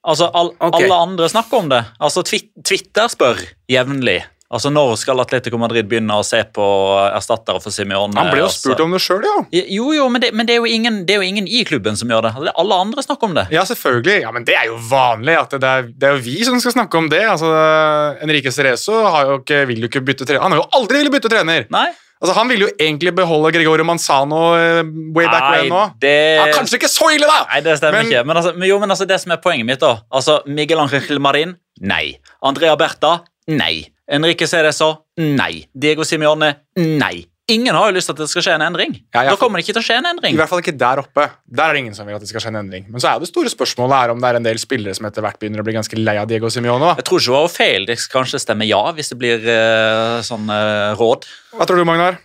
Altså, 0.07 0.31
all, 0.33 0.53
okay. 0.61 0.85
Alle 0.87 0.95
andre 0.95 1.29
snakker 1.29 1.59
om 1.59 1.69
det. 1.73 1.85
Altså, 2.01 2.23
Twitter 2.25 3.09
spør 3.11 3.41
jevnlig. 3.71 4.21
Altså, 4.49 4.71
Når 4.73 4.95
skal 4.97 5.21
Atletico 5.21 5.59
Madrid 5.61 5.85
begynne 5.91 6.15
å 6.17 6.23
se 6.25 6.39
på 6.57 6.65
erstattere 7.13 7.61
for 7.61 7.75
Simione? 7.75 8.17
Han 8.17 8.31
ble 8.33 8.41
jo 8.41 8.47
Altså- 8.47 8.71
spurt 8.71 8.81
om 8.81 8.95
det 8.97 9.01
sjøl, 9.05 9.21
ja. 9.27 9.43
Jo, 9.69 9.91
jo, 9.93 10.09
men, 10.09 10.23
det, 10.23 10.33
men 10.33 10.47
det, 10.47 10.55
er 10.55 10.63
jo 10.63 10.65
ingen, 10.73 11.05
det 11.05 11.17
er 11.17 11.21
jo 11.21 11.29
ingen 11.29 11.47
i 11.47 11.65
klubben 11.69 11.99
som 12.01 12.09
gjør 12.09 12.23
det. 12.23 12.33
Det 12.47 12.55
Alle 12.57 12.75
andre 12.87 13.03
snakker 13.05 13.29
om 13.29 13.35
det. 13.37 13.47
Ja, 13.53 13.67
selvfølgelig. 13.69 14.23
Ja, 14.23 14.33
Men 14.33 14.45
det 14.49 14.55
er 14.57 14.67
jo 14.71 14.79
vanlig. 14.89 15.37
at 15.37 15.51
Det 15.51 15.63
er, 15.63 15.83
det 15.83 16.03
er 16.09 16.17
jo 16.17 16.23
vi 16.25 16.43
som 16.45 16.59
skal 16.61 16.73
snakke 16.73 16.97
om 16.97 17.11
det. 17.11 17.21
Altså, 17.29 17.51
Enrique 18.23 18.51
Cerezo 18.51 19.03
har 19.05 19.27
jo 19.27 19.39
ikke, 19.43 19.67
vil 19.67 19.81
jo 19.85 19.89
ikke 19.93 20.05
bytte 20.07 20.25
trener. 20.25 20.41
Han 20.41 20.53
har 20.53 20.63
jo 20.63 20.69
aldri 20.73 21.03
villet 21.03 21.13
bytte 21.13 21.29
trener! 21.29 21.67
Nei, 21.69 21.91
Altså, 22.21 22.35
Han 22.35 22.49
ville 22.51 22.67
jo 22.67 22.71
egentlig 22.83 23.13
beholde 23.15 23.53
Gregorio 23.55 23.85
Manzano 23.87 24.57
eh, 24.59 24.83
way 25.15 25.27
back 25.31 25.45
when 25.55 25.69
nå. 25.71 25.83
det 26.03 26.15
Ja, 26.37 26.47
kanskje 26.57 26.81
ikke 26.81 26.91
så 26.91 27.13
ille, 27.15 27.27
da! 27.31 27.45
Nei, 27.53 27.61
det 27.63 27.77
stemmer 27.79 28.03
Men- 28.03 28.11
ikke. 28.11 28.25
Men, 28.27 28.37
altså, 28.37 28.53
jo, 28.67 28.79
men 28.83 28.91
altså, 28.91 29.07
det 29.07 29.21
som 29.21 29.33
er 29.33 29.37
poenget 29.45 29.67
mitt, 29.67 29.81
da 29.81 30.01
altså, 30.11 30.41
Miguel 30.47 30.79
Angel 30.83 31.21
Marin? 31.21 31.55
Nei. 31.81 32.17
Andrea 32.43 32.75
Berta? 32.77 33.21
Nei. 33.49 33.87
Enrique 34.11 34.47
Cerezo? 34.49 35.05
Nei. 35.19 35.67
Diego 35.79 36.03
Simione? 36.03 36.55
Nei. 36.77 37.25
Ingen 37.49 37.73
har 37.73 37.89
jo 37.89 37.97
lyst 37.97 38.11
til 38.11 38.13
at 38.13 38.19
det 38.21 38.29
skal 38.29 38.45
skje 38.45 38.55
en 38.59 38.63
endring. 38.67 38.91
Ja, 39.15 39.23
ja. 39.25 39.33
Da 39.33 39.39
kommer 39.41 39.57
det 39.57 39.65
ikke 39.65 39.79
til 39.79 39.81
å 39.81 39.87
skje 39.87 39.97
en 40.03 40.09
endring. 40.11 40.35
I 40.37 40.41
hvert 40.43 40.51
fall 40.51 40.61
ikke 40.61 40.75
der 40.77 41.01
oppe. 41.01 41.25
Der 41.49 41.71
er 41.71 41.77
det 41.77 41.81
ingen 41.81 41.95
som 41.97 42.05
vil 42.05 42.19
at 42.19 42.21
det 42.21 42.29
skal 42.29 42.45
skje 42.45 42.53
en 42.53 42.59
endring. 42.61 42.85
Men 42.93 43.01
så 43.01 43.09
er 43.09 43.23
det 43.23 43.31
store 43.31 43.49
spørsmålet 43.53 43.97
er 43.97 44.13
om 44.13 44.21
det 44.21 44.29
er 44.29 44.39
en 44.41 44.49
del 44.51 44.61
spillere 44.61 44.93
som 44.99 45.09
etter 45.09 45.25
hvert 45.25 45.41
begynner 45.41 45.63
å 45.63 45.65
bli 45.65 45.79
ganske 45.79 45.97
lei 45.97 46.19
av 46.21 46.29
Diego 46.29 46.51
Simione. 46.53 46.93
Jeg 47.01 47.07
tror 47.09 47.23
ikke 47.23 47.33
det 47.33 47.39
var 47.39 47.55
feil. 47.55 47.89
Det 47.89 47.97
kanskje 48.13 48.43
stemmer 48.45 48.69
ja 48.69 48.83
hvis 48.93 49.15
det 49.15 49.19
blir 49.23 49.49
uh, 49.49 50.21
sånn 50.29 50.45
uh, 50.53 50.93
råd. 51.01 51.25
Hva 51.57 51.69
tror 51.71 51.81
du, 51.81 51.87
Magnar? 51.89 52.21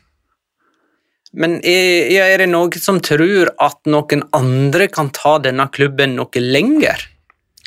Men 1.33 1.55
er, 1.65 2.11
er 2.27 2.43
det 2.43 2.51
noen 2.51 2.83
som 2.83 2.99
tror 3.01 3.55
at 3.63 3.79
noen 3.89 4.27
andre 4.35 4.91
kan 4.91 5.07
ta 5.15 5.37
denne 5.41 5.65
klubben 5.73 6.17
noe 6.19 6.43
lenger? 6.43 7.07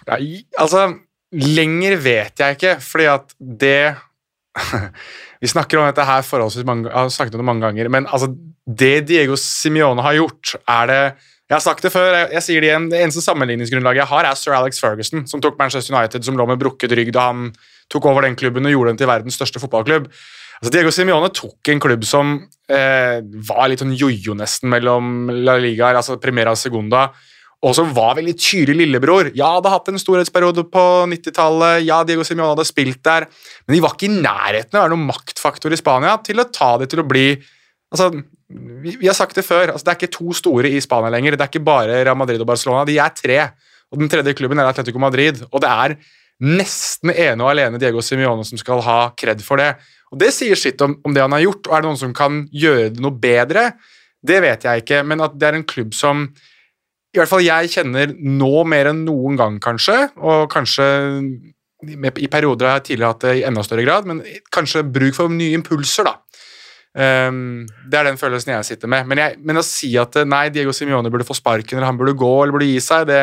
Nei, 0.07 0.45
altså, 0.61 0.91
lenger 1.35 1.97
vet 2.05 2.45
jeg 2.45 2.61
ikke, 2.61 2.77
fordi 2.85 3.09
at 3.17 3.33
det 3.41 3.81
Vi 5.47 5.53
snakker 5.53 5.79
om 5.79 5.87
dette 5.87 6.03
her 6.03 6.27
forholdsvis 6.27 6.67
mange, 6.67 6.91
har 6.91 7.11
snakket 7.13 7.37
om 7.37 7.45
det 7.45 7.47
mange 7.47 7.63
ganger, 7.63 7.89
men 7.93 8.09
altså, 8.11 8.33
det 8.67 9.07
Diego 9.07 9.37
Simione 9.39 10.03
har 10.03 10.19
gjort, 10.19 10.57
er 10.67 10.91
det 10.91 11.03
Jeg 11.47 11.55
har 11.55 11.63
sagt 11.63 11.85
det 11.87 11.93
før, 11.95 12.09
jeg, 12.11 12.27
jeg 12.35 12.43
sier 12.43 12.65
det 12.65 12.67
igjen, 12.73 12.87
det 12.91 13.01
eneste 13.05 13.23
sammenligningsgrunnlaget 13.23 14.01
jeg 14.01 14.11
har, 14.11 14.27
er 14.27 14.35
sir 14.35 14.57
Alex 14.57 14.81
Ferguson, 14.83 15.23
som 15.31 15.39
tok 15.39 15.55
Manchester 15.61 15.95
United, 15.95 16.25
som 16.27 16.35
lå 16.35 16.43
med 16.51 16.59
brukket 16.59 16.91
rygg 16.99 17.13
da 17.15 17.29
han 17.29 17.53
tok 17.93 18.09
over 18.11 18.27
den 18.27 18.35
klubben 18.35 18.67
og 18.67 18.75
gjorde 18.75 18.91
den 18.91 18.99
til 18.99 19.07
verdens 19.07 19.39
største 19.39 19.63
fotballklubb. 19.63 20.09
Altså, 20.59 20.73
Diego 20.75 20.91
Simione 20.91 21.31
tok 21.31 21.71
en 21.71 21.85
klubb 21.85 22.03
som 22.09 22.35
eh, 22.67 23.23
var 23.47 23.71
litt 23.71 23.85
sånn 23.85 23.95
jojo 23.95 24.35
nesten 24.35 24.73
mellom 24.75 25.31
La 25.47 25.55
Liga, 25.63 25.93
altså 25.93 26.19
Primera 26.19 26.57
og 26.57 26.59
Segunda, 26.59 27.07
og 27.65 27.73
som 27.75 27.91
var 27.97 28.19
veldig 28.19 28.35
tydelig 28.37 28.85
lillebror. 28.85 29.31
Ja, 29.37 29.55
hadde 29.57 29.73
hatt 29.73 29.89
en 29.91 30.01
storhetsperiode 30.01 30.67
på 30.73 30.85
90-tallet, 31.11 31.87
ja, 31.87 32.03
Diego 32.07 32.25
Simione 32.27 32.53
hadde 32.53 32.67
spilt 32.69 33.01
der, 33.07 33.29
men 33.67 33.77
de 33.77 33.83
var 33.85 33.97
ikke 33.97 34.11
i 34.11 34.17
nærheten 34.19 34.77
av 34.77 34.83
å 34.83 34.85
være 34.85 34.95
noen 34.95 35.09
maktfaktor 35.09 35.73
i 35.73 35.81
Spania 35.81 36.19
til 36.27 36.43
å 36.43 36.49
ta 36.53 36.75
det 36.83 36.91
til 36.93 37.05
å 37.05 37.09
bli 37.09 37.29
Altså, 37.95 38.09
vi, 38.83 38.97
vi 38.99 39.07
har 39.07 39.15
sagt 39.15 39.37
det 39.39 39.45
før, 39.47 39.71
altså, 39.71 39.87
det 39.87 39.93
er 39.93 39.99
ikke 40.01 40.17
to 40.17 40.33
store 40.35 40.73
i 40.75 40.81
Spania 40.83 41.07
lenger. 41.15 41.37
Det 41.39 41.45
er 41.45 41.51
ikke 41.53 41.69
bare 41.69 42.01
Real 42.01 42.17
Madrid 42.19 42.43
og 42.43 42.49
Barcelona, 42.51 42.83
de 42.85 42.97
er 42.99 43.13
tre. 43.15 43.37
Og 43.95 44.01
den 44.01 44.11
tredje 44.11 44.35
klubben 44.37 44.59
er 44.59 44.67
Atletico 44.67 44.99
Madrid, 45.01 45.39
og 45.47 45.63
det 45.63 45.71
er 45.71 45.95
nesten 46.43 47.13
ene 47.15 47.47
og 47.47 47.53
alene 47.53 47.79
Diego 47.81 48.03
Simione 48.05 48.45
som 48.45 48.59
skal 48.61 48.83
ha 48.85 48.99
kred 49.17 49.41
for 49.47 49.63
det. 49.63 49.71
Og 50.11 50.19
Det 50.21 50.33
sier 50.35 50.59
sitt 50.59 50.83
om, 50.85 50.99
om 51.07 51.15
det 51.15 51.23
han 51.23 51.35
har 51.35 51.47
gjort, 51.47 51.71
og 51.71 51.77
er 51.77 51.85
det 51.85 51.91
noen 51.93 52.03
som 52.03 52.17
kan 52.17 52.43
gjøre 52.53 52.91
det 52.97 53.07
noe 53.07 53.15
bedre? 53.23 53.71
Det 54.27 54.43
vet 54.43 54.67
jeg 54.67 54.83
ikke, 54.83 55.01
men 55.07 55.23
at 55.25 55.39
det 55.39 55.49
er 55.49 55.59
en 55.61 55.67
klubb 55.67 55.95
som 55.97 56.27
i 57.17 57.23
hvert 57.23 57.33
fall 57.33 57.45
jeg 57.45 57.73
kjenner 57.73 58.13
nå 58.13 58.65
mer 58.69 58.93
enn 58.93 59.05
noen 59.07 59.39
gang, 59.39 59.59
kanskje, 59.63 59.97
og 60.21 60.51
kanskje 60.53 60.87
i 61.87 62.29
perioder 62.33 62.69
har 62.69 62.79
jeg 62.79 62.87
tidligere 62.91 63.13
hatt 63.13 63.25
det 63.27 63.35
i 63.39 63.45
enda 63.49 63.65
større 63.65 63.85
grad, 63.85 64.07
men 64.09 64.23
kanskje 64.53 64.85
bruk 64.89 65.17
for 65.17 65.33
nye 65.33 65.57
impulser, 65.57 66.09
da. 66.09 66.17
Um, 66.97 67.67
det 67.91 67.99
er 67.99 68.09
den 68.09 68.17
følelsen 68.17 68.55
jeg 68.55 68.69
sitter 68.71 68.89
med. 68.89 69.05
Men, 69.09 69.21
jeg, 69.21 69.37
men 69.45 69.61
å 69.61 69.65
si 69.67 69.91
at 70.01 70.17
eh, 70.17 70.25
nei, 70.25 70.47
Diego 70.49 70.73
Simione 70.73 71.11
burde 71.13 71.27
få 71.29 71.37
sparken, 71.37 71.77
eller 71.77 71.91
han 71.91 71.99
burde 72.01 72.17
gå, 72.17 72.31
eller 72.41 72.57
burde 72.57 72.69
gi 72.71 72.81
seg, 72.81 73.05
det 73.11 73.21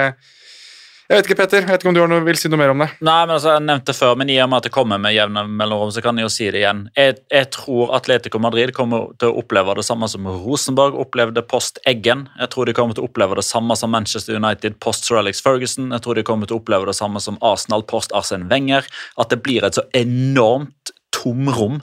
Jeg 1.10 1.20
vet 1.20 1.28
ikke, 1.28 1.36
Petter. 1.42 1.66
Jeg 1.66 1.68
vet 1.68 1.82
ikke 1.84 1.90
om 1.92 1.96
du 1.98 2.02
noe, 2.08 2.24
vil 2.24 2.38
si 2.40 2.48
noe 2.48 2.60
mer 2.62 2.72
om 2.72 2.80
det? 2.80 2.88
Nei, 3.04 3.18
men 3.26 3.34
altså, 3.36 3.58
Jeg 3.58 3.66
nevnte 3.68 3.96
før, 3.98 4.14
men 4.20 4.30
i 4.32 4.38
og 4.40 4.48
med 4.50 4.62
at 4.62 4.68
det 4.70 4.74
kommer 4.76 5.02
med 5.04 5.12
jevne 5.12 5.44
mellomrom, 5.60 5.92
så 5.92 6.04
kan 6.06 6.18
jeg 6.18 6.26
jo 6.30 6.32
si 6.32 6.48
det 6.48 6.62
igjen. 6.62 6.86
Jeg, 6.96 7.18
jeg 7.34 7.50
tror 7.52 7.92
Atletico 7.98 8.40
Madrid 8.40 8.72
kommer 8.78 9.12
til 9.20 9.34
å 9.34 9.44
oppleve 9.44 9.76
det 9.76 9.84
samme 9.84 10.08
som 10.12 10.30
Rosenborg 10.32 10.96
opplevde 11.04 11.44
post 11.44 11.82
Eggen. 11.90 12.30
Jeg 12.40 12.54
tror 12.56 12.70
de 12.70 12.78
kommer 12.78 12.96
til 12.96 13.04
å 13.04 13.12
oppleve 13.12 13.36
det 13.40 13.46
samme 13.48 13.76
som 13.80 13.92
Manchester 13.92 14.40
United 14.40 14.80
post 14.84 15.10
Sir 15.10 15.20
Alex 15.20 15.44
Ferguson. 15.44 15.92
Jeg 15.92 16.06
tror 16.06 16.16
de 16.16 16.26
kommer 16.28 16.48
til 16.48 16.58
å 16.58 16.64
oppleve 16.64 16.88
det 16.88 16.96
samme 16.98 17.20
som 17.24 17.40
Arsenal 17.44 17.84
post 17.90 18.16
Arsene 18.16 18.48
Wenger. 18.52 18.88
At 19.20 19.34
det 19.34 19.44
blir 19.44 19.68
et 19.68 19.76
så 19.76 19.84
enormt 20.00 20.96
tomrom. 21.14 21.78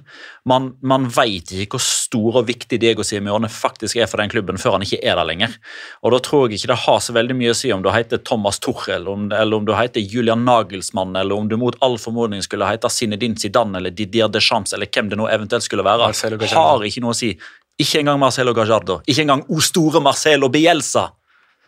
Man, 0.50 0.64
man 0.82 1.06
veit 1.14 1.52
ikke 1.54 1.78
hvor 1.78 1.84
stor 1.84 2.40
og 2.40 2.48
viktig 2.48 2.80
Diego 2.82 3.04
Simione 3.06 3.48
faktisk 3.52 3.96
er 4.02 4.08
for 4.10 4.20
den 4.22 4.32
klubben 4.32 4.58
før 4.58 4.74
han 4.76 4.84
ikke 4.86 4.98
er 5.06 5.16
der 5.20 5.28
lenger. 5.28 5.54
Og 6.02 6.12
Da 6.14 6.18
tror 6.26 6.48
jeg 6.48 6.58
ikke 6.58 6.72
det 6.72 6.78
har 6.84 6.98
så 7.04 7.14
veldig 7.16 7.36
mye 7.38 7.54
å 7.54 7.58
si 7.58 7.70
om 7.74 7.84
du 7.84 7.90
heter 7.94 8.20
Thomas 8.26 8.58
Tuchel, 8.62 9.06
om, 9.08 9.28
eller 9.30 9.60
om 9.60 9.68
du 9.68 9.72
heter 9.78 10.02
Julian 10.02 10.42
Nagelsmann, 10.48 11.14
eller 11.16 11.38
om 11.38 11.48
du 11.50 11.56
mot 11.60 11.78
all 11.86 11.96
formodning 12.02 12.42
skulle 12.46 12.68
hete 12.68 12.90
Zinedine 12.90 13.38
Zidane 13.38 13.78
eller 13.78 13.94
Didier 13.94 14.28
Deschamps, 14.32 14.74
eller 14.76 14.90
hvem 14.90 15.08
det 15.12 15.18
nå 15.20 15.28
eventuelt 15.30 15.64
skulle 15.66 15.86
være. 15.86 16.10
Har 16.56 16.84
ikke 16.90 17.04
noe 17.06 17.14
å 17.14 17.20
si. 17.20 17.32
Ikke 17.80 18.02
engang 18.02 18.18
Marcelo 18.20 18.52
Gallardo. 18.56 18.98
Ikke 19.08 19.22
engang 19.24 19.46
O 19.48 19.60
store 19.64 20.02
Marcelo 20.04 20.50
Bielsa. 20.52 21.06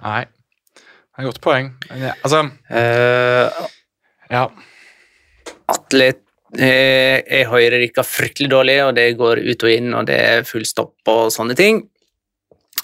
Nei. 0.02 0.24
Det 0.74 1.20
er 1.20 1.24
et 1.26 1.28
godt 1.28 1.40
poeng. 1.44 1.70
Altså, 2.24 2.42
Eh, 2.72 3.64
ja. 4.32 4.46
atlet 5.68 6.16
eh, 6.16 6.31
Jeg 6.52 7.46
hører 7.48 7.80
ikke 7.80 8.04
fryktelig 8.04 8.50
dårlig, 8.52 8.76
og 8.84 8.96
det 8.98 9.06
går 9.16 9.40
ut 9.40 9.64
og 9.64 9.72
inn, 9.72 9.94
og 9.96 10.04
det 10.10 10.18
er 10.20 10.44
full 10.44 10.66
stopp 10.68 11.08
og 11.08 11.30
sånne 11.32 11.56
ting. 11.56 11.80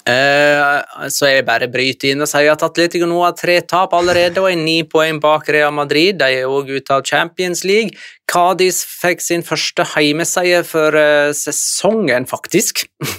Eh, 0.09 1.09
så 1.11 1.27
jeg 1.27 1.45
bare 1.45 1.67
bryter 1.69 2.13
inn 2.13 2.23
og 2.23 2.29
sier 2.31 2.49
at 2.53 2.63
Atletico 2.65 3.05
nå 3.09 3.19
har 3.21 3.35
tre 3.37 3.59
tap 3.67 3.91
allerede 3.93 4.41
og 4.41 4.47
er 4.49 4.57
ni 4.57 4.79
poeng 4.87 5.19
bak 5.21 5.49
Real 5.51 5.73
Madrid. 5.75 6.17
De 6.21 6.39
er 6.39 6.49
òg 6.49 6.71
ute 6.71 6.95
av 6.95 7.03
Champions 7.05 7.65
League. 7.67 7.97
Cádiz 8.29 8.81
fikk 8.87 9.21
sin 9.21 9.45
første 9.45 9.85
heimeseier 9.93 10.65
for 10.67 10.95
eh, 10.97 11.33
sesongen, 11.37 12.29
faktisk, 12.29 12.85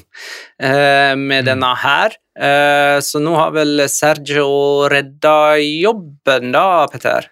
eh, 0.67 1.15
med 1.19 1.51
denne 1.51 1.75
her. 1.85 2.17
Eh, 2.41 2.99
så 3.05 3.23
nå 3.23 3.37
har 3.39 3.53
vel 3.55 3.85
Sergio 3.91 4.89
redda 4.91 5.61
jobben, 5.61 6.51
da, 6.57 6.87
Petter? 6.91 7.29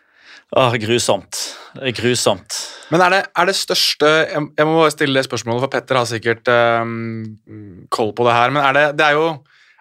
Åh, 0.57 0.77
grusomt. 0.81 1.41
Det 1.79 1.93
er 1.93 1.95
grusomt. 1.95 2.57
Men 2.91 3.03
er 3.05 3.13
det, 3.13 3.21
er 3.39 3.47
det 3.47 3.55
største 3.55 4.09
Jeg 4.09 4.67
må 4.67 4.81
bare 4.81 4.91
stille 4.95 5.15
det 5.15 5.29
spørsmålet, 5.29 5.63
for 5.63 5.73
Petter 5.73 5.99
har 6.01 6.09
sikkert 6.11 6.51
ehm, 6.51 7.37
koll 7.95 8.11
på 8.17 8.27
det 8.27 8.35
her. 8.35 8.55
Men 8.55 8.65
er 8.65 8.75
det, 8.75 8.87
det 8.99 9.07
er 9.07 9.19
jo 9.19 9.29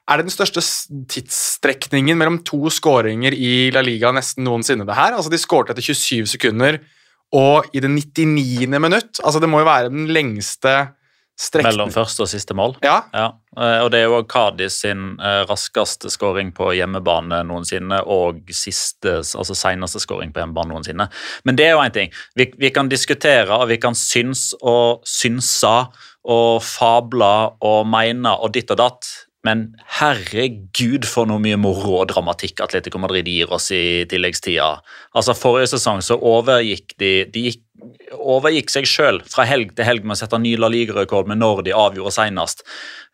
er 0.07 0.21
det 0.21 0.29
den 0.29 0.31
største 0.31 0.61
tidsstrekningen 1.11 2.15
mellom 2.15 2.37
to 2.47 2.69
skåringer 2.71 3.35
i 3.35 3.69
La 3.75 3.81
Liga 3.83 4.13
nesten 4.15 4.45
noensinne? 4.47 4.85
det 4.87 4.95
her? 4.95 5.17
Altså 5.17 5.31
De 5.33 5.39
skårte 5.41 5.73
etter 5.73 5.83
27 5.83 6.29
sekunder, 6.37 6.77
og 7.35 7.67
i 7.75 7.81
det 7.83 7.91
99. 7.91 8.69
minutt. 8.79 9.19
Altså 9.19 9.41
Det 9.43 9.49
må 9.51 9.59
jo 9.59 9.67
være 9.67 9.91
den 9.91 10.07
lengste 10.07 10.77
Mellom 11.67 11.91
første 11.93 12.25
og 12.25 12.29
siste 12.31 12.55
mål. 12.57 12.75
Ja, 12.83 13.03
Ja, 13.13 13.27
eh, 13.57 13.83
og 13.83 13.91
det 13.93 14.01
er 14.01 14.09
jo 14.09 14.23
Kadis 14.25 14.79
sin 14.81 15.19
eh, 15.21 15.43
raskeste 15.49 16.09
skåring 16.09 16.49
på 16.55 16.71
hjemmebane 16.73 17.43
noensinne, 17.45 18.01
og 18.05 18.41
siste, 18.49 19.19
altså 19.21 19.55
seneste 19.57 20.01
skåring 20.01 20.33
på 20.33 20.41
hjemmebane 20.41 20.73
noensinne. 20.73 21.09
Men 21.45 21.59
det 21.59 21.67
er 21.67 21.75
jo 21.75 21.83
én 21.85 21.93
ting. 21.93 22.11
Vi, 22.35 22.49
vi 22.57 22.73
kan 22.73 22.89
diskutere, 22.89 23.53
og 23.53 23.69
vi 23.69 23.77
kan 23.77 23.95
syns 23.95 24.49
og 24.61 25.05
synse 25.05 25.75
og 26.27 26.63
fable 26.65 27.33
og 27.61 27.87
mene 27.87 28.33
og 28.33 28.53
ditt 28.57 28.73
og 28.73 28.81
datt. 28.81 29.13
Men 29.45 29.67
herregud 29.99 31.05
for 31.07 31.29
noe 31.29 31.39
mye 31.39 31.59
moro 31.61 32.01
og 32.01 32.09
dramatikk 32.11 32.59
Atletico 32.65 32.99
Madrid 32.99 33.29
gir 33.29 33.51
oss 33.53 33.69
i 33.75 34.03
tilleggstida. 34.09 34.73
Altså 35.15 35.35
Forrige 35.37 35.69
sesong 35.75 36.01
så 36.03 36.17
overgikk 36.17 36.97
de 36.99 37.11
De 37.31 37.45
gikk, 37.47 37.61
overgikk 38.17 38.71
seg 38.71 38.87
sjøl 38.89 39.19
fra 39.29 39.45
helg 39.47 39.73
til 39.77 39.85
helg 39.87 40.05
med 40.05 40.15
å 40.15 40.19
sette 40.19 40.39
ny 40.41 40.53
La 40.59 40.69
Liga-rekord 40.71 41.29
med 41.29 41.39
når 41.41 41.63
de 41.67 41.75
avgjorde 41.75 42.13
senest. 42.15 42.63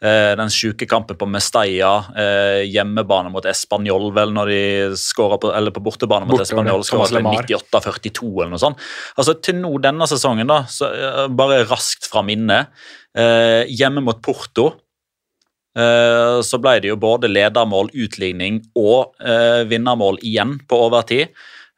Eh, 0.04 0.34
den 0.40 0.52
sjuke 0.54 0.88
kampen 0.90 1.18
på 1.20 1.28
Mestalla, 1.30 1.94
eh, 2.20 2.62
hjemmebane 2.70 3.32
mot 3.34 3.46
Español, 3.50 4.12
vel, 4.16 4.34
når 4.36 4.52
de 4.52 4.62
skåra 5.00 5.40
på, 5.40 5.52
eller 5.56 5.74
på 5.76 5.84
bortebane 5.84 6.28
mot 6.30 6.40
Español, 6.40 6.86
skåra 6.88 7.10
skårer 7.10 7.48
til 7.48 7.58
98-42 7.60 8.32
eller 8.42 8.54
noe 8.56 8.64
sånt. 8.64 8.88
Altså 9.18 9.36
Til 9.44 9.60
nå 9.60 9.74
denne 9.84 10.08
sesongen, 10.08 10.48
da, 10.48 10.64
så 10.70 10.92
eh, 10.92 11.28
bare 11.28 11.64
raskt 11.68 12.10
fra 12.12 12.24
minnet, 12.26 12.72
hjemme 13.14 14.02
mot 14.02 14.18
Porto 14.26 14.72
så 15.78 16.58
ble 16.58 16.72
det 16.82 16.90
jo 16.90 16.96
både 16.98 17.30
ledermål, 17.30 17.92
utligning 17.94 18.56
og 18.74 19.14
vinnermål 19.70 20.18
igjen 20.26 20.56
på 20.66 20.80
overtid. 20.88 21.30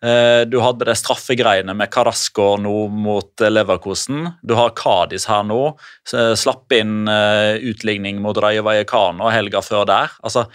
Eh, 0.03 0.43
du 0.49 0.59
hadde 0.59 0.89
det 0.89 0.97
straffegreiene 0.99 1.73
med 1.77 1.91
Carasco 1.93 2.55
nå 2.59 2.75
mot 2.91 3.41
eh, 3.41 3.51
Leverkosen. 3.51 4.27
Du 4.43 4.55
har 4.59 4.75
Cádiz 4.75 5.27
her 5.31 5.45
nå. 5.47 5.59
Slapp 6.05 6.75
inn 6.75 7.07
eh, 7.11 7.55
utligning 7.71 8.19
mot 8.23 8.37
Rayo 8.37 8.65
Vallecano 8.67 9.31
helga 9.31 9.63
før 9.65 9.87
der. 9.89 10.17
Altså, 10.25 10.49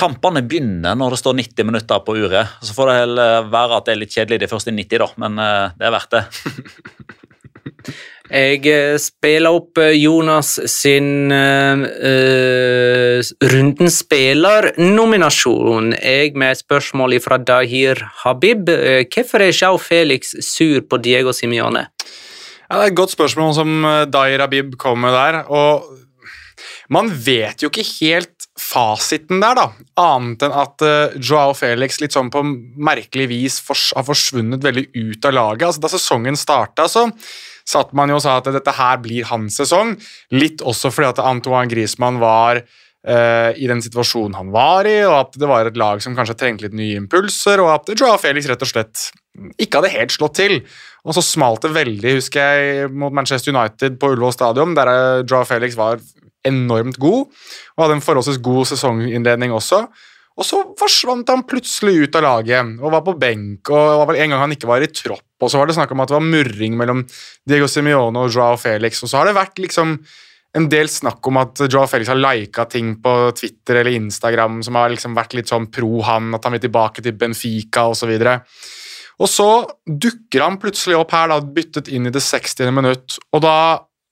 Kampene 0.00 0.40
begynner 0.46 0.94
når 0.96 1.12
det 1.12 1.18
står 1.20 1.34
90 1.40 1.66
minutter 1.66 1.98
på 2.06 2.14
uret. 2.22 2.54
Så 2.64 2.76
får 2.76 2.88
det 2.88 2.98
heller 3.00 3.50
være 3.52 3.76
at 3.76 3.88
det 3.88 3.92
er 3.92 4.00
litt 4.00 4.14
kjedelig 4.14 4.38
de 4.44 4.48
første 4.48 4.72
90, 4.72 5.02
da, 5.02 5.08
men 5.20 5.42
eh, 5.42 5.74
det 5.76 5.88
er 5.88 5.94
verdt 5.96 6.16
det. 6.16 6.24
Jeg 8.30 8.62
eh, 8.70 8.94
spiller 9.02 9.50
opp 9.58 9.78
eh, 9.82 9.96
Jonas 9.98 10.52
sin 10.70 11.32
uh, 11.34 11.82
Rundens 13.50 13.96
spiller-nominasjon. 14.04 15.96
Jeg 15.98 16.36
med 16.38 16.54
et 16.54 16.62
spørsmål 16.62 17.18
fra 17.24 17.40
Dahir 17.42 17.98
Habib. 18.22 18.70
Eh, 18.70 19.02
Hvorfor 19.10 19.42
er 19.42 19.50
Jao 19.50 19.80
Felix 19.82 20.36
sur 20.46 20.78
på 20.86 21.00
Diego 21.02 21.34
Simione? 21.34 21.88
Ja, 22.70 22.78
Det 22.78 22.84
er 22.84 22.86
et 22.92 23.00
godt 23.02 23.16
spørsmål 23.16 23.54
som 23.56 23.82
Dahir 24.06 24.46
Habib 24.46 24.78
kom 24.78 25.02
med 25.02 25.10
der. 25.10 25.42
og 25.50 25.90
Man 26.88 27.10
vet 27.10 27.62
jo 27.64 27.68
ikke 27.70 27.82
helt 27.98 28.46
fasiten 28.54 29.42
der, 29.42 29.58
da. 29.58 29.66
Annet 29.98 30.42
enn 30.46 30.54
at 30.54 30.78
Joao 31.18 31.54
Felix 31.58 31.98
litt 31.98 32.14
sånn 32.14 32.30
på 32.30 32.44
merkelig 32.46 33.26
vis 33.26 33.58
har 33.66 34.06
forsvunnet 34.06 34.62
veldig 34.62 34.86
ut 34.94 35.24
av 35.26 35.34
laget. 35.34 35.66
Altså, 35.66 35.82
da 35.82 35.90
sesongen 35.90 36.38
starta, 36.38 36.86
så 36.86 37.08
satt 37.70 37.94
man 37.96 38.10
jo 38.10 38.18
og 38.18 38.24
sa 38.24 38.38
at 38.40 38.50
dette 38.50 38.76
her 38.76 39.00
blir 39.02 39.28
hans 39.30 39.58
sesong. 39.60 39.94
Litt 40.34 40.64
også 40.66 40.92
fordi 40.92 41.12
at 41.12 41.24
Antoine 41.24 41.70
Griezmann 41.70 42.20
var 42.22 42.62
uh, 42.64 43.50
i 43.54 43.68
den 43.70 43.82
situasjonen 43.84 44.36
han 44.38 44.52
var 44.54 44.88
i, 44.90 44.98
og 45.06 45.16
at 45.20 45.40
det 45.40 45.50
var 45.50 45.68
et 45.68 45.80
lag 45.80 46.02
som 46.04 46.16
kanskje 46.18 46.38
trengte 46.40 46.66
litt 46.66 46.76
nye 46.76 46.98
impulser, 47.00 47.62
og 47.62 47.72
at 47.78 47.92
Joao 47.94 48.18
Felix 48.20 48.50
rett 48.50 48.66
og 48.66 48.72
slett 48.72 49.10
ikke 49.60 49.80
hadde 49.80 49.94
helt 49.94 50.14
slått 50.14 50.38
til. 50.40 50.60
Og 51.06 51.16
så 51.16 51.24
smalt 51.24 51.64
det 51.64 51.72
veldig, 51.72 52.16
husker 52.18 52.40
jeg, 52.44 52.90
mot 52.92 53.14
Manchester 53.14 53.54
United 53.54 53.96
på 54.00 54.12
Ullevål 54.12 54.34
stadion, 54.36 54.74
der 54.76 54.90
eh, 54.92 55.22
Joao 55.24 55.46
Felix 55.48 55.78
var 55.78 56.02
enormt 56.46 56.98
god, 57.00 57.28
og 57.76 57.84
hadde 57.84 57.98
en 57.98 58.04
forholdsvis 58.04 58.40
god 58.44 58.68
sesonginnledning 58.68 59.54
også. 59.56 59.84
Og 60.40 60.46
så 60.46 60.60
forsvant 60.80 61.28
han 61.28 61.44
plutselig 61.48 62.06
ut 62.06 62.16
av 62.16 62.24
laget 62.24 62.78
og 62.80 62.94
var 62.94 63.04
på 63.04 63.16
benk, 63.20 63.72
og 63.72 63.80
det 63.80 63.98
var 64.00 64.10
vel 64.10 64.20
en 64.22 64.32
gang 64.34 64.44
han 64.44 64.54
ikke 64.56 64.70
var 64.70 64.84
i 64.84 64.92
tropp, 64.92 65.24
og 65.40 65.52
så 65.52 65.60
var 65.60 65.70
det 65.70 65.76
snakk 65.78 65.92
om 65.94 66.02
at 66.02 66.10
det 66.10 66.18
var 66.18 66.26
murring 66.26 66.76
mellom 66.78 67.04
Diego 67.48 67.68
Simione 67.70 68.24
og 68.24 68.34
Joao 68.34 68.58
Felix, 68.60 69.02
og 69.04 69.10
så 69.10 69.20
har 69.20 69.30
det 69.30 69.38
vært 69.38 69.62
liksom 69.62 69.96
en 70.58 70.66
del 70.66 70.88
snakk 70.90 71.26
om 71.30 71.38
at 71.38 71.62
Joao 71.68 71.86
Felix 71.86 72.10
har 72.10 72.18
lika 72.18 72.64
ting 72.70 72.96
på 73.02 73.12
Twitter 73.38 73.80
eller 73.80 73.94
Instagram 73.94 74.58
som 74.66 74.78
har 74.80 74.90
liksom 74.90 75.14
vært 75.14 75.36
litt 75.38 75.50
sånn 75.50 75.68
pro 75.70 76.00
han, 76.06 76.32
at 76.34 76.46
han 76.46 76.56
vil 76.56 76.64
tilbake 76.64 77.04
til 77.04 77.14
Benfica 77.18 77.86
osv. 77.92 78.10
Og 79.20 79.30
så 79.30 79.48
dukker 79.86 80.42
han 80.42 80.58
plutselig 80.58 80.98
opp 80.98 81.14
her, 81.14 81.30
da, 81.30 81.38
byttet 81.44 81.92
inn 81.92 82.08
i 82.08 82.14
det 82.14 82.22
60. 82.24 82.66
minutt, 82.74 83.20
og 83.30 83.44
da 83.44 83.56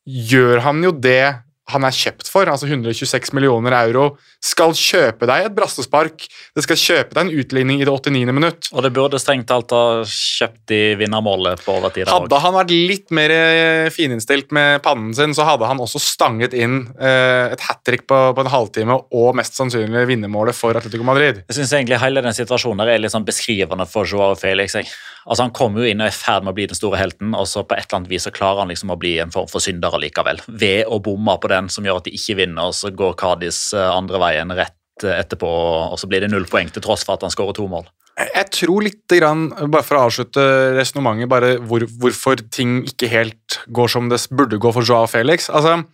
gjør 0.09 0.63
han 0.65 0.85
jo 0.85 0.95
det 0.95 1.48
han 1.69 1.85
er 1.85 1.95
kjøpt 1.95 2.31
for, 2.31 2.49
altså 2.49 2.69
126 2.69 3.35
millioner 3.37 3.75
euro, 3.83 4.09
skal 4.45 4.73
kjøpe 4.77 5.29
deg 5.29 5.49
et 5.49 5.57
brassespark, 5.57 6.25
det 6.57 6.65
skal 6.65 6.81
kjøpe 6.81 7.17
deg 7.17 7.27
en 7.27 7.43
utligning 7.43 7.83
i 7.83 7.87
det 7.87 7.93
89. 7.93 8.33
minutt. 8.33 8.71
Og 8.73 8.85
det 8.85 8.93
burde 8.97 9.21
strengt 9.21 9.49
talt 9.51 9.75
ha 9.75 10.01
kjøpt 10.09 10.75
i 10.75 10.81
vinnermålet 11.01 11.65
på 11.65 11.77
overtid. 11.77 12.09
Hadde 12.09 12.31
også. 12.31 12.43
han 12.47 12.57
vært 12.57 12.73
litt 12.73 13.13
mer 13.15 13.35
eh, 13.35 13.91
fininnstilt 13.93 14.55
med 14.57 14.81
pannen 14.85 15.13
sin, 15.17 15.37
så 15.37 15.47
hadde 15.49 15.69
han 15.69 15.83
også 15.85 16.01
stanget 16.03 16.57
inn 16.57 16.81
eh, 16.97 17.53
et 17.53 17.67
hat 17.69 17.85
trick 17.87 18.07
på, 18.09 18.21
på 18.35 18.45
en 18.45 18.53
halvtime 18.53 18.99
og 19.19 19.37
mest 19.39 19.59
sannsynlig 19.59 20.07
vinnermålet 20.09 20.57
for 20.57 20.79
Atletico 20.79 21.07
Madrid. 21.07 21.43
Jeg 21.47 21.61
synes 21.61 21.77
egentlig 21.77 22.01
hele 22.01 22.25
den 22.25 22.37
situasjonen 22.37 22.87
er 22.87 23.03
litt 23.03 23.15
sånn 23.15 23.29
beskrivende 23.29 23.89
for 23.91 24.09
Joao 24.09 24.39
Felix. 24.39 24.79
Jeg. 24.79 24.89
Altså 25.29 25.45
Han 25.45 25.53
kommer 25.57 25.85
jo 25.85 25.91
inn 25.91 26.01
og 26.01 26.09
er 26.09 26.15
i 26.15 26.17
ferd 26.17 26.47
med 26.47 26.55
å 26.55 26.57
bli 26.57 26.67
den 26.71 26.79
store 26.79 26.99
helten, 27.01 27.35
og 27.37 27.45
så 27.51 27.63
på 27.67 27.77
et 27.77 27.85
eller 27.85 28.01
annet 28.01 28.13
vis 28.15 28.25
så 28.25 28.33
klarer 28.35 28.63
han 28.63 28.73
liksom 28.73 28.95
å 28.95 28.99
bli 29.01 29.19
en 29.21 29.33
form 29.35 29.49
for 29.51 29.65
synder 29.65 29.99
likevel. 30.01 30.41
Ved 30.49 30.89
å 30.89 31.01
bomme 31.05 31.37
på 31.41 31.51
den 31.53 31.69
som 31.73 31.85
gjør 31.87 32.01
at 32.01 32.09
de 32.09 32.17
ikke 32.17 32.39
vinner, 32.41 32.71
og 32.71 32.77
så 32.77 32.91
går 32.97 33.17
Cádiz 33.21 33.61
eh, 33.77 33.93
andre 33.93 34.21
veien 34.23 34.57
rett 34.57 35.05
eh, 35.05 35.19
etterpå, 35.19 35.53
og 35.93 36.01
så 36.01 36.09
blir 36.09 36.25
det 36.25 36.33
null 36.33 36.49
poeng 36.49 36.73
til 36.73 36.85
tross 36.85 37.05
for 37.05 37.19
at 37.19 37.27
han 37.27 37.35
skårer 37.35 37.59
to 37.61 37.69
mål. 37.69 37.87
Jeg 38.19 38.49
tror 38.51 38.83
litt, 38.83 39.05
grann, 39.13 39.47
bare 39.71 39.87
for 39.87 39.99
å 39.99 40.09
avslutte 40.09 40.43
resonnementet, 40.75 41.31
bare 41.31 41.53
hvor, 41.63 41.85
hvorfor 42.01 42.41
ting 42.51 42.81
ikke 42.89 43.13
helt 43.13 43.61
går 43.71 43.93
som 43.93 44.09
det 44.11 44.25
burde 44.35 44.59
gå 44.59 44.73
for 44.75 44.87
Joao 44.87 45.07
Felix. 45.11 45.47
Altså, 45.53 45.85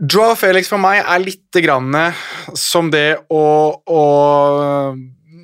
Joao 0.00 0.34
Felix 0.40 0.72
for 0.72 0.82
meg 0.82 1.04
er 1.04 1.22
litt 1.22 1.60
grann 1.62 1.94
som 2.58 2.88
det 2.90 3.20
å, 3.28 3.44
å 3.84 4.04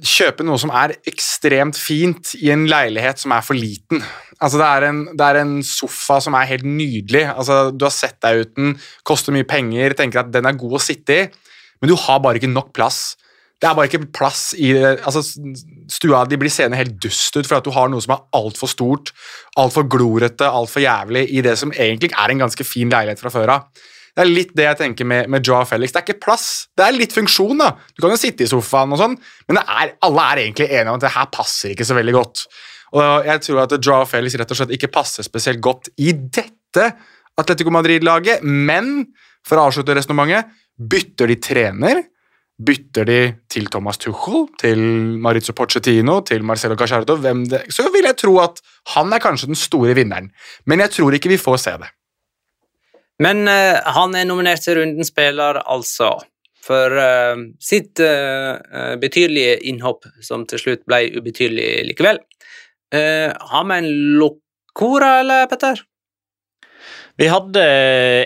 kjøpe 0.07 0.45
noe 0.47 0.59
som 0.61 0.71
er 0.75 0.95
ekstremt 1.09 1.79
fint 1.79 2.35
i 2.39 2.51
en 2.55 2.67
leilighet 2.71 3.21
som 3.23 3.35
er 3.37 3.45
for 3.45 3.59
liten. 3.59 4.03
Altså, 4.37 4.61
det 4.61 4.67
er 4.69 4.87
en, 4.89 5.03
det 5.17 5.27
er 5.27 5.41
en 5.43 5.55
sofa 5.67 6.19
som 6.23 6.37
er 6.39 6.49
helt 6.51 6.67
nydelig. 6.69 7.25
Altså, 7.33 7.71
du 7.73 7.87
har 7.87 7.95
sett 7.95 8.19
deg 8.25 8.43
ut 8.43 8.57
den, 8.59 8.75
koster 9.07 9.35
mye 9.35 9.49
penger, 9.49 9.97
tenker 9.99 10.23
at 10.23 10.33
den 10.35 10.49
er 10.49 10.59
god 10.59 10.79
å 10.79 10.83
sitte 10.83 11.17
i, 11.17 11.29
men 11.81 11.93
du 11.93 11.97
har 12.07 12.21
bare 12.25 12.41
ikke 12.41 12.53
nok 12.53 12.73
plass. 12.77 13.17
Det 13.57 13.69
er 13.69 13.77
bare 13.77 13.89
ikke 13.89 14.11
plass 14.13 14.51
i 14.61 14.75
altså, 14.77 15.23
Stua 15.89 16.27
di 16.29 16.37
blir 16.37 16.53
seende 16.53 16.77
helt 16.77 16.99
dust 17.01 17.37
ut 17.39 17.47
for 17.47 17.57
at 17.57 17.65
du 17.65 17.73
har 17.73 17.89
noe 17.89 18.05
som 18.05 18.17
er 18.17 18.25
altfor 18.37 18.69
stort, 18.69 19.13
altfor 19.57 19.87
glorete, 19.89 20.45
altfor 20.45 20.85
jævlig 20.85 21.25
i 21.33 21.45
det 21.47 21.55
som 21.61 21.73
egentlig 21.73 22.13
er 22.13 22.33
en 22.33 22.43
ganske 22.45 22.67
fin 22.69 22.93
leilighet 22.93 23.23
fra 23.23 23.33
før 23.33 23.55
av. 23.55 23.87
Det 24.17 24.25
er 24.25 24.31
litt 24.33 24.53
det 24.57 24.65
jeg 24.65 24.79
tenker 24.81 25.09
med, 25.09 25.29
med 25.29 25.45
Joe 25.45 25.67
Felix. 25.69 25.93
Det 25.93 26.01
er 26.01 26.07
ikke 26.07 26.23
plass. 26.25 26.47
Det 26.73 26.87
er 26.87 26.95
litt 26.97 27.13
funksjon. 27.13 27.59
da. 27.61 27.75
Du 27.93 28.01
kan 28.01 28.15
jo 28.15 28.21
sitte 28.21 28.47
i 28.47 28.49
sofaen, 28.49 28.95
og 28.97 29.01
sånn, 29.03 29.17
men 29.51 29.61
er, 29.61 29.93
alle 30.07 30.25
er 30.31 30.41
egentlig 30.47 30.71
enige 30.71 30.89
om 30.89 30.97
at 30.97 31.05
det 31.05 31.13
her 31.19 31.29
passer 31.35 31.75
ikke 31.75 31.85
så 31.85 31.99
veldig 31.99 32.15
godt. 32.17 32.47
Og 32.97 33.29
Jeg 33.29 33.43
tror 33.45 33.63
at 33.67 33.77
Joe 33.77 34.09
Felix 34.09 34.39
rett 34.41 34.55
og 34.55 34.61
slett 34.61 34.73
ikke 34.73 34.93
passer 34.95 35.27
spesielt 35.27 35.61
godt 35.61 35.91
i 36.01 36.15
dette 36.17 36.87
Atletico 37.37 37.73
Madrid-laget, 37.75 38.41
men 38.41 39.11
for 39.47 39.61
å 39.61 39.69
avslutte 39.69 39.97
resonnementet 39.99 40.49
bytter 40.77 41.29
de 41.33 41.37
trener. 41.43 42.03
Bytter 42.57 43.05
de 43.05 43.19
til 43.53 43.69
Thomas 43.69 44.01
Tuchel, 44.01 44.47
til 44.57 44.81
Maritzo 45.21 45.53
Pochettino, 45.53 46.23
til 46.25 46.41
Marcelo 46.47 46.79
Cacciardo, 46.81 47.19
så 47.69 47.91
vil 47.93 48.09
jeg 48.09 48.17
tro 48.23 48.39
at 48.41 48.65
han 48.95 49.13
er 49.13 49.21
kanskje 49.21 49.51
den 49.51 49.61
store 49.61 49.93
vinneren. 49.99 50.31
Men 50.65 50.81
jeg 50.87 50.97
tror 50.97 51.19
ikke 51.19 51.35
vi 51.35 51.41
får 51.41 51.61
se 51.67 51.77
det. 51.85 51.93
Men 53.23 53.47
uh, 53.49 53.81
han 53.97 54.17
er 54.17 54.27
nominert 54.29 54.65
til 54.65 54.81
rundens 54.81 55.13
spiller, 55.13 55.61
altså. 55.65 56.13
For 56.67 56.93
uh, 56.99 57.47
sitt 57.63 58.03
uh, 58.03 58.97
betydelige 59.01 59.61
innhopp, 59.71 60.09
som 60.25 60.45
til 60.51 60.63
slutt 60.63 60.85
ble 60.89 61.07
ubetydelig 61.17 61.87
likevel. 61.93 62.23
har 62.93 63.65
vi 63.67 63.77
en 63.77 63.89
Locora, 64.21 65.21
eller, 65.21 65.49
Petter? 65.51 65.81
Vi 67.17 67.29
hadde 67.33 67.63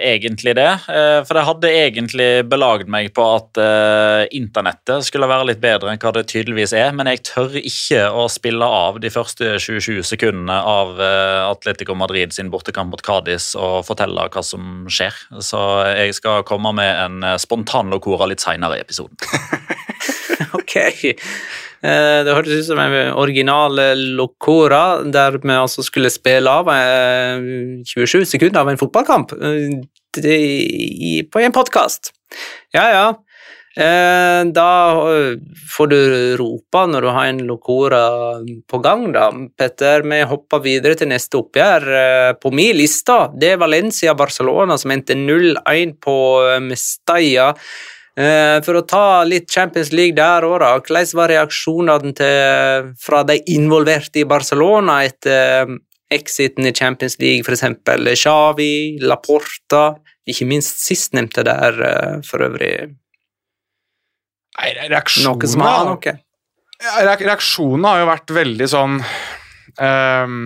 egentlig 0.03 0.57
det, 0.59 0.71
eh, 0.91 1.21
for 1.23 1.39
jeg 1.39 1.47
hadde 1.47 1.71
egentlig 1.71 2.29
belagd 2.51 2.89
meg 2.91 3.13
på 3.15 3.23
at 3.37 3.61
uh, 3.63 4.25
internettet 4.35 5.07
skulle 5.07 5.29
være 5.31 5.47
litt 5.53 5.61
bedre 5.63 5.93
enn 5.93 6.01
hva 6.03 6.11
det 6.17 6.25
tydeligvis 6.33 6.75
er, 6.75 6.91
men 6.99 7.07
jeg 7.13 7.23
tør 7.29 7.55
ikke 7.61 8.09
å 8.11 8.27
spille 8.33 8.67
av 8.67 8.99
de 9.03 9.13
første 9.15 9.53
27 9.63 10.03
sekundene 10.11 10.59
av 10.59 10.99
Atletico 10.99 11.95
Madrid 11.95 12.35
sin 12.35 12.51
bortekamp 12.51 12.91
mot 12.91 13.05
Cádiz 13.07 13.53
og 13.55 13.87
fortelle 13.87 14.27
hva 14.27 14.43
som 14.43 14.89
skjer. 14.91 15.15
Så 15.39 15.63
jeg 15.95 16.19
skal 16.19 16.43
komme 16.49 16.75
med 16.75 16.91
en 16.91 17.39
spontan 17.39 17.95
locora 17.95 18.27
litt 18.31 18.43
seinere 18.43 18.81
i 18.81 18.83
episoden. 18.83 19.15
ok. 20.59 20.77
Eh, 21.81 22.21
det 22.27 22.35
hørtes 22.37 22.61
ut 22.61 22.69
som 22.69 22.81
en 22.83 23.15
original 23.17 23.81
Locora, 24.19 25.01
der 25.09 25.39
vi 25.41 25.57
altså 25.57 25.85
skulle 25.85 26.13
spille 26.13 26.53
av 26.53 26.69
27 27.89 28.21
eh, 28.21 28.29
sekunder 28.29 28.61
av 28.61 28.69
en 28.73 28.81
fotballkamp 28.81 29.33
eh, 29.41 31.25
på 31.25 31.41
en 31.41 31.57
podkast. 31.57 32.13
Ja, 32.77 32.87
ja. 32.93 33.09
Da 33.71 34.71
får 35.71 35.89
du 35.93 36.01
rope 36.37 36.81
når 36.91 37.05
du 37.05 37.09
har 37.15 37.29
en 37.31 37.39
Locora 37.47 38.01
på 38.69 38.81
gang, 38.83 39.05
da. 39.15 39.29
Petter, 39.57 40.03
vi 40.11 40.19
hopper 40.27 40.61
videre 40.65 40.99
til 40.99 41.09
neste 41.13 41.39
oppgjør. 41.39 41.87
På 42.43 42.51
min 42.51 42.75
liste 42.77 43.15
det 43.39 43.53
er 43.55 43.63
Valencia-Barcelona 43.63 44.75
som 44.77 44.91
endte 44.91 45.15
0-1 45.15 45.95
på 46.03 46.19
Mestalla. 46.67 47.53
Eh, 48.19 48.59
for 48.67 48.81
å 48.81 48.83
ta 48.89 49.23
litt 49.25 49.47
Champions 49.51 49.93
League 49.95 50.17
der 50.19 50.45
òg, 50.47 50.59
da. 50.63 50.73
Hvordan 50.83 51.13
var 51.21 51.31
reaksjonene 51.31 52.15
til, 52.19 52.91
fra 53.01 53.23
de 53.29 53.39
involverte 53.55 54.23
i 54.23 54.29
Barcelona 54.29 55.01
etter 55.07 55.63
eh, 55.63 55.77
exiten 56.11 56.67
i 56.67 56.75
Champions 56.75 57.21
League, 57.23 57.47
f.eks. 57.47 57.63
Xavi, 58.19 58.99
Laporta, 59.07 59.85
ikke 60.27 60.49
minst 60.51 60.83
sistnevnte 60.83 61.47
der, 61.47 61.81
eh, 61.87 62.19
for 62.27 62.43
øvrig? 62.49 62.75
Nei, 64.59 64.75
reaksjonene 64.91 65.87
noe 65.87 66.19
Reaksjonene 66.81 67.91
har 67.93 67.99
jo 68.01 68.07
vært 68.09 68.31
veldig 68.33 68.67
sånn 68.73 68.95
um, 69.85 70.39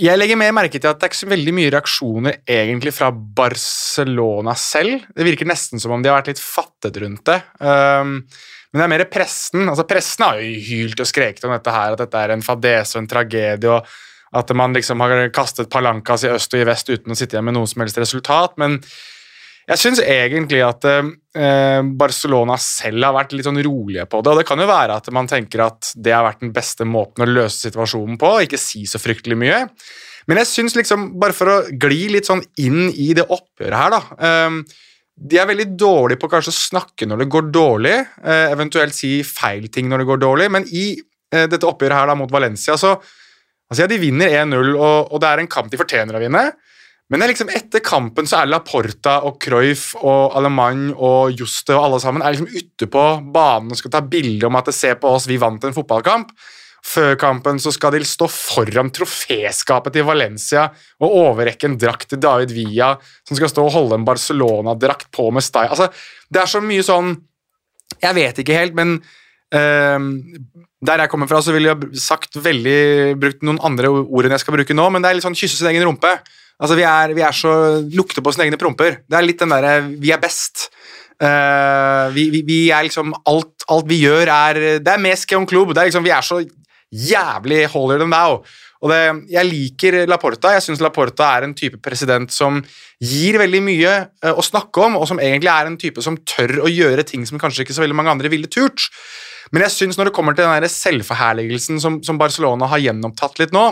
jeg 0.00 0.18
legger 0.18 0.38
mer 0.40 0.54
merke 0.56 0.78
til 0.80 0.88
at 0.88 1.00
det 1.00 1.06
er 1.06 1.12
ikke 1.12 1.20
så 1.20 1.30
veldig 1.30 1.52
mye 1.56 1.72
reaksjoner 1.74 2.38
egentlig 2.48 2.92
fra 2.96 3.10
Barcelona 3.12 4.54
selv. 4.58 5.04
Det 5.12 5.26
virker 5.26 5.48
nesten 5.48 5.82
som 5.82 5.92
om 5.94 6.02
de 6.02 6.10
har 6.10 6.20
vært 6.20 6.32
litt 6.32 6.42
fattet 6.42 6.96
rundt 7.02 7.24
det. 7.28 7.38
Um, 7.60 8.14
men 8.70 8.80
det 8.80 8.86
er 8.86 8.92
mer 8.94 9.04
pressen. 9.10 9.66
altså 9.68 9.84
Pressen 9.88 10.24
har 10.24 10.40
jo 10.40 10.62
hylt 10.70 11.02
og 11.02 11.08
skreket 11.10 11.44
om 11.46 11.52
dette 11.52 11.74
her, 11.74 11.94
at 11.96 12.04
dette 12.04 12.22
er 12.22 12.34
en 12.34 12.44
fadese 12.46 12.96
og 12.96 13.02
en 13.02 13.10
tragedie, 13.10 13.70
og 13.76 14.40
at 14.40 14.52
man 14.54 14.76
liksom 14.76 15.02
har 15.02 15.24
kastet 15.34 15.72
palankas 15.72 16.24
i 16.24 16.30
øst 16.30 16.54
og 16.54 16.62
i 16.62 16.68
vest 16.68 16.92
uten 16.92 17.12
å 17.12 17.18
sitte 17.18 17.36
igjen 17.36 17.48
med 17.50 17.58
noe 17.58 17.68
som 17.68 17.82
helst 17.82 17.98
resultat. 17.98 18.56
men 18.62 18.78
jeg 19.70 19.78
syns 19.78 20.00
egentlig 20.02 20.60
at 20.66 20.86
eh, 20.88 21.80
Barcelona 21.98 22.56
selv 22.60 23.06
har 23.06 23.14
vært 23.14 23.34
litt 23.36 23.46
sånn 23.46 23.60
rolige 23.62 24.06
på 24.10 24.18
det. 24.18 24.32
og 24.32 24.40
Det 24.40 24.46
kan 24.48 24.58
jo 24.62 24.68
være 24.70 24.98
at 24.98 25.10
man 25.14 25.30
tenker 25.30 25.62
at 25.68 25.92
det 25.94 26.14
har 26.14 26.26
vært 26.26 26.42
den 26.42 26.54
beste 26.54 26.86
måten 26.88 27.22
å 27.22 27.30
løse 27.30 27.68
situasjonen 27.68 28.18
på, 28.18 28.32
ikke 28.46 28.58
si 28.58 28.82
så 28.90 28.98
fryktelig 29.02 29.38
mye. 29.38 29.60
Men 30.28 30.42
jeg 30.42 30.50
syns 30.50 30.76
liksom, 30.78 31.12
bare 31.22 31.36
for 31.36 31.52
å 31.52 31.58
gli 31.70 32.08
litt 32.14 32.28
sånn 32.28 32.42
inn 32.62 32.88
i 32.90 33.12
det 33.16 33.28
oppgjøret 33.30 33.78
her, 33.78 33.94
da 33.94 34.00
eh, 34.26 34.80
De 35.30 35.38
er 35.38 35.48
veldig 35.50 35.68
dårlige 35.78 36.22
på 36.22 36.30
kanskje 36.32 36.54
å 36.54 36.58
snakke 36.58 37.06
når 37.06 37.22
det 37.22 37.30
går 37.36 37.48
dårlig, 37.54 37.94
eh, 38.24 38.48
eventuelt 38.50 38.96
si 38.96 39.20
feil 39.26 39.68
ting 39.70 39.90
når 39.90 40.02
det 40.02 40.10
går 40.10 40.24
dårlig, 40.24 40.50
men 40.56 40.66
i 40.66 40.88
eh, 40.98 41.46
dette 41.46 41.68
oppgjøret 41.68 42.00
her 42.00 42.10
da 42.10 42.18
mot 42.18 42.32
Valencia 42.32 42.78
så 42.80 42.96
altså 42.96 43.84
ja, 43.84 43.90
De 43.90 44.00
vinner 44.02 44.34
1-0, 44.42 44.74
og, 44.74 45.12
og 45.14 45.22
det 45.22 45.30
er 45.30 45.44
en 45.44 45.52
kamp 45.52 45.70
de 45.70 45.78
fortjener 45.78 46.18
å 46.18 46.22
vinne. 46.24 46.48
Men 47.10 47.26
liksom 47.26 47.50
etter 47.50 47.82
kampen 47.82 48.28
så 48.30 48.38
er 48.38 48.50
Laporta 48.52 49.16
og 49.26 49.40
Cruyff 49.42 49.96
og 49.98 50.36
Alemany 50.38 50.92
og 50.94 51.34
Juste 51.34 51.74
og 51.74 51.88
alle 51.88 51.98
sammen 52.02 52.22
er 52.22 52.36
liksom 52.36 52.50
ute 52.54 52.86
på 52.90 53.04
banen 53.34 53.74
og 53.74 53.80
skal 53.80 53.92
ta 53.96 54.02
bilde 54.06 54.46
om 54.46 54.58
at 54.60 54.70
det 54.70 54.76
ser 54.76 54.94
på 55.00 55.10
oss, 55.10 55.26
vi 55.26 55.40
vant 55.42 55.64
en 55.66 55.74
fotballkamp. 55.74 56.30
Før 56.86 57.16
kampen 57.20 57.58
så 57.60 57.72
skal 57.74 57.92
de 57.92 58.06
stå 58.08 58.28
foran 58.30 58.88
troféskapet 58.94 59.92
til 59.96 60.06
Valencia 60.08 60.68
og 61.02 61.16
overrekke 61.26 61.68
en 61.68 61.76
drakt 61.80 62.08
til 62.12 62.22
David 62.22 62.54
Villa, 62.56 62.94
som 63.28 63.36
skal 63.36 63.50
stå 63.52 63.66
og 63.66 63.74
holde 63.74 63.98
en 63.98 64.06
Barcelona-drakt 64.06 65.10
på 65.12 65.28
med 65.34 65.44
style. 65.44 65.68
Altså, 65.74 65.90
det 66.30 66.40
er 66.40 66.48
så 66.50 66.62
mye 66.64 66.86
sånn 66.86 67.18
Jeg 68.00 68.14
vet 68.14 68.38
ikke 68.38 68.54
helt, 68.54 68.76
men 68.78 69.00
uh, 69.50 69.98
der 70.80 71.02
jeg 71.02 71.10
kommer 71.10 71.28
fra, 71.28 71.42
så 71.42 71.52
ville 71.52 71.72
jeg 71.72 71.98
sagt 72.00 72.38
veldig, 72.38 73.18
brukt 73.20 73.42
noen 73.44 73.58
andre 73.66 73.90
ord 73.90 74.28
enn 74.28 74.36
jeg 74.38 74.44
skal 74.44 74.54
bruke 74.56 74.76
nå, 74.76 74.86
men 74.94 75.02
det 75.02 75.10
er 75.10 75.18
litt 75.18 75.26
sånn 75.26 75.36
kysse 75.36 75.58
sin 75.58 75.68
egen 75.72 75.84
rumpe. 75.84 76.14
Altså, 76.60 76.76
vi 76.76 76.84
er, 76.84 77.14
vi 77.16 77.24
er 77.24 77.36
så 77.36 77.52
lukter 77.88 78.24
på 78.24 78.32
sine 78.34 78.48
egne 78.48 78.60
promper. 78.60 79.00
Det 79.08 79.16
er 79.16 79.26
litt 79.26 79.40
den 79.40 79.52
derre 79.54 79.74
Vi 80.00 80.12
er 80.12 80.20
best. 80.22 80.68
Uh, 81.20 82.08
vi, 82.14 82.30
vi, 82.32 82.40
vi, 82.48 82.60
er 82.72 82.86
liksom 82.86 83.12
alt, 83.28 83.66
alt, 83.68 83.84
vi 83.88 83.98
gjør, 84.06 84.30
er 84.32 84.60
Det 84.80 84.92
er 84.92 85.02
mest 85.02 85.28
Keon 85.28 85.48
Club. 85.48 85.74
Det 85.74 85.82
er 85.82 85.90
liksom, 85.90 86.04
vi 86.04 86.12
er 86.16 86.24
så 86.24 86.40
jævlig 86.90 87.64
holier 87.72 88.02
than 88.02 88.12
thou. 88.12 88.40
Og 88.80 88.92
det, 88.92 89.00
jeg 89.28 89.48
liker 89.48 89.98
Laporta. 90.08 90.54
Jeg 90.56 90.64
syns 90.64 90.80
Laporta 90.80 91.28
er 91.36 91.44
en 91.44 91.56
type 91.56 91.80
president 91.84 92.32
som 92.32 92.62
gir 93.04 93.36
veldig 93.40 93.60
mye 93.64 93.96
uh, 94.24 94.32
å 94.32 94.44
snakke 94.44 94.84
om, 94.86 94.96
og 95.00 95.08
som 95.08 95.20
egentlig 95.20 95.52
er 95.52 95.68
en 95.68 95.80
type 95.80 96.04
som 96.04 96.18
tør 96.28 96.62
å 96.64 96.72
gjøre 96.72 97.04
ting 97.08 97.24
som 97.28 97.40
kanskje 97.40 97.66
ikke 97.66 97.76
så 97.76 97.84
veldig 97.84 97.96
mange 98.00 98.16
andre 98.16 98.32
ville 98.32 98.48
turt. 98.52 98.88
Men 99.52 99.64
jeg 99.66 99.76
synes 99.76 99.98
når 99.98 100.10
det 100.10 100.16
kommer 100.16 100.36
til 100.36 100.48
den 100.48 100.72
selvforherligelsen 100.72 101.80
som, 101.82 101.98
som 102.06 102.20
Barcelona 102.20 102.68
har 102.70 102.84
gjenopptatt 102.84 103.40
litt 103.42 103.56
nå, 103.56 103.64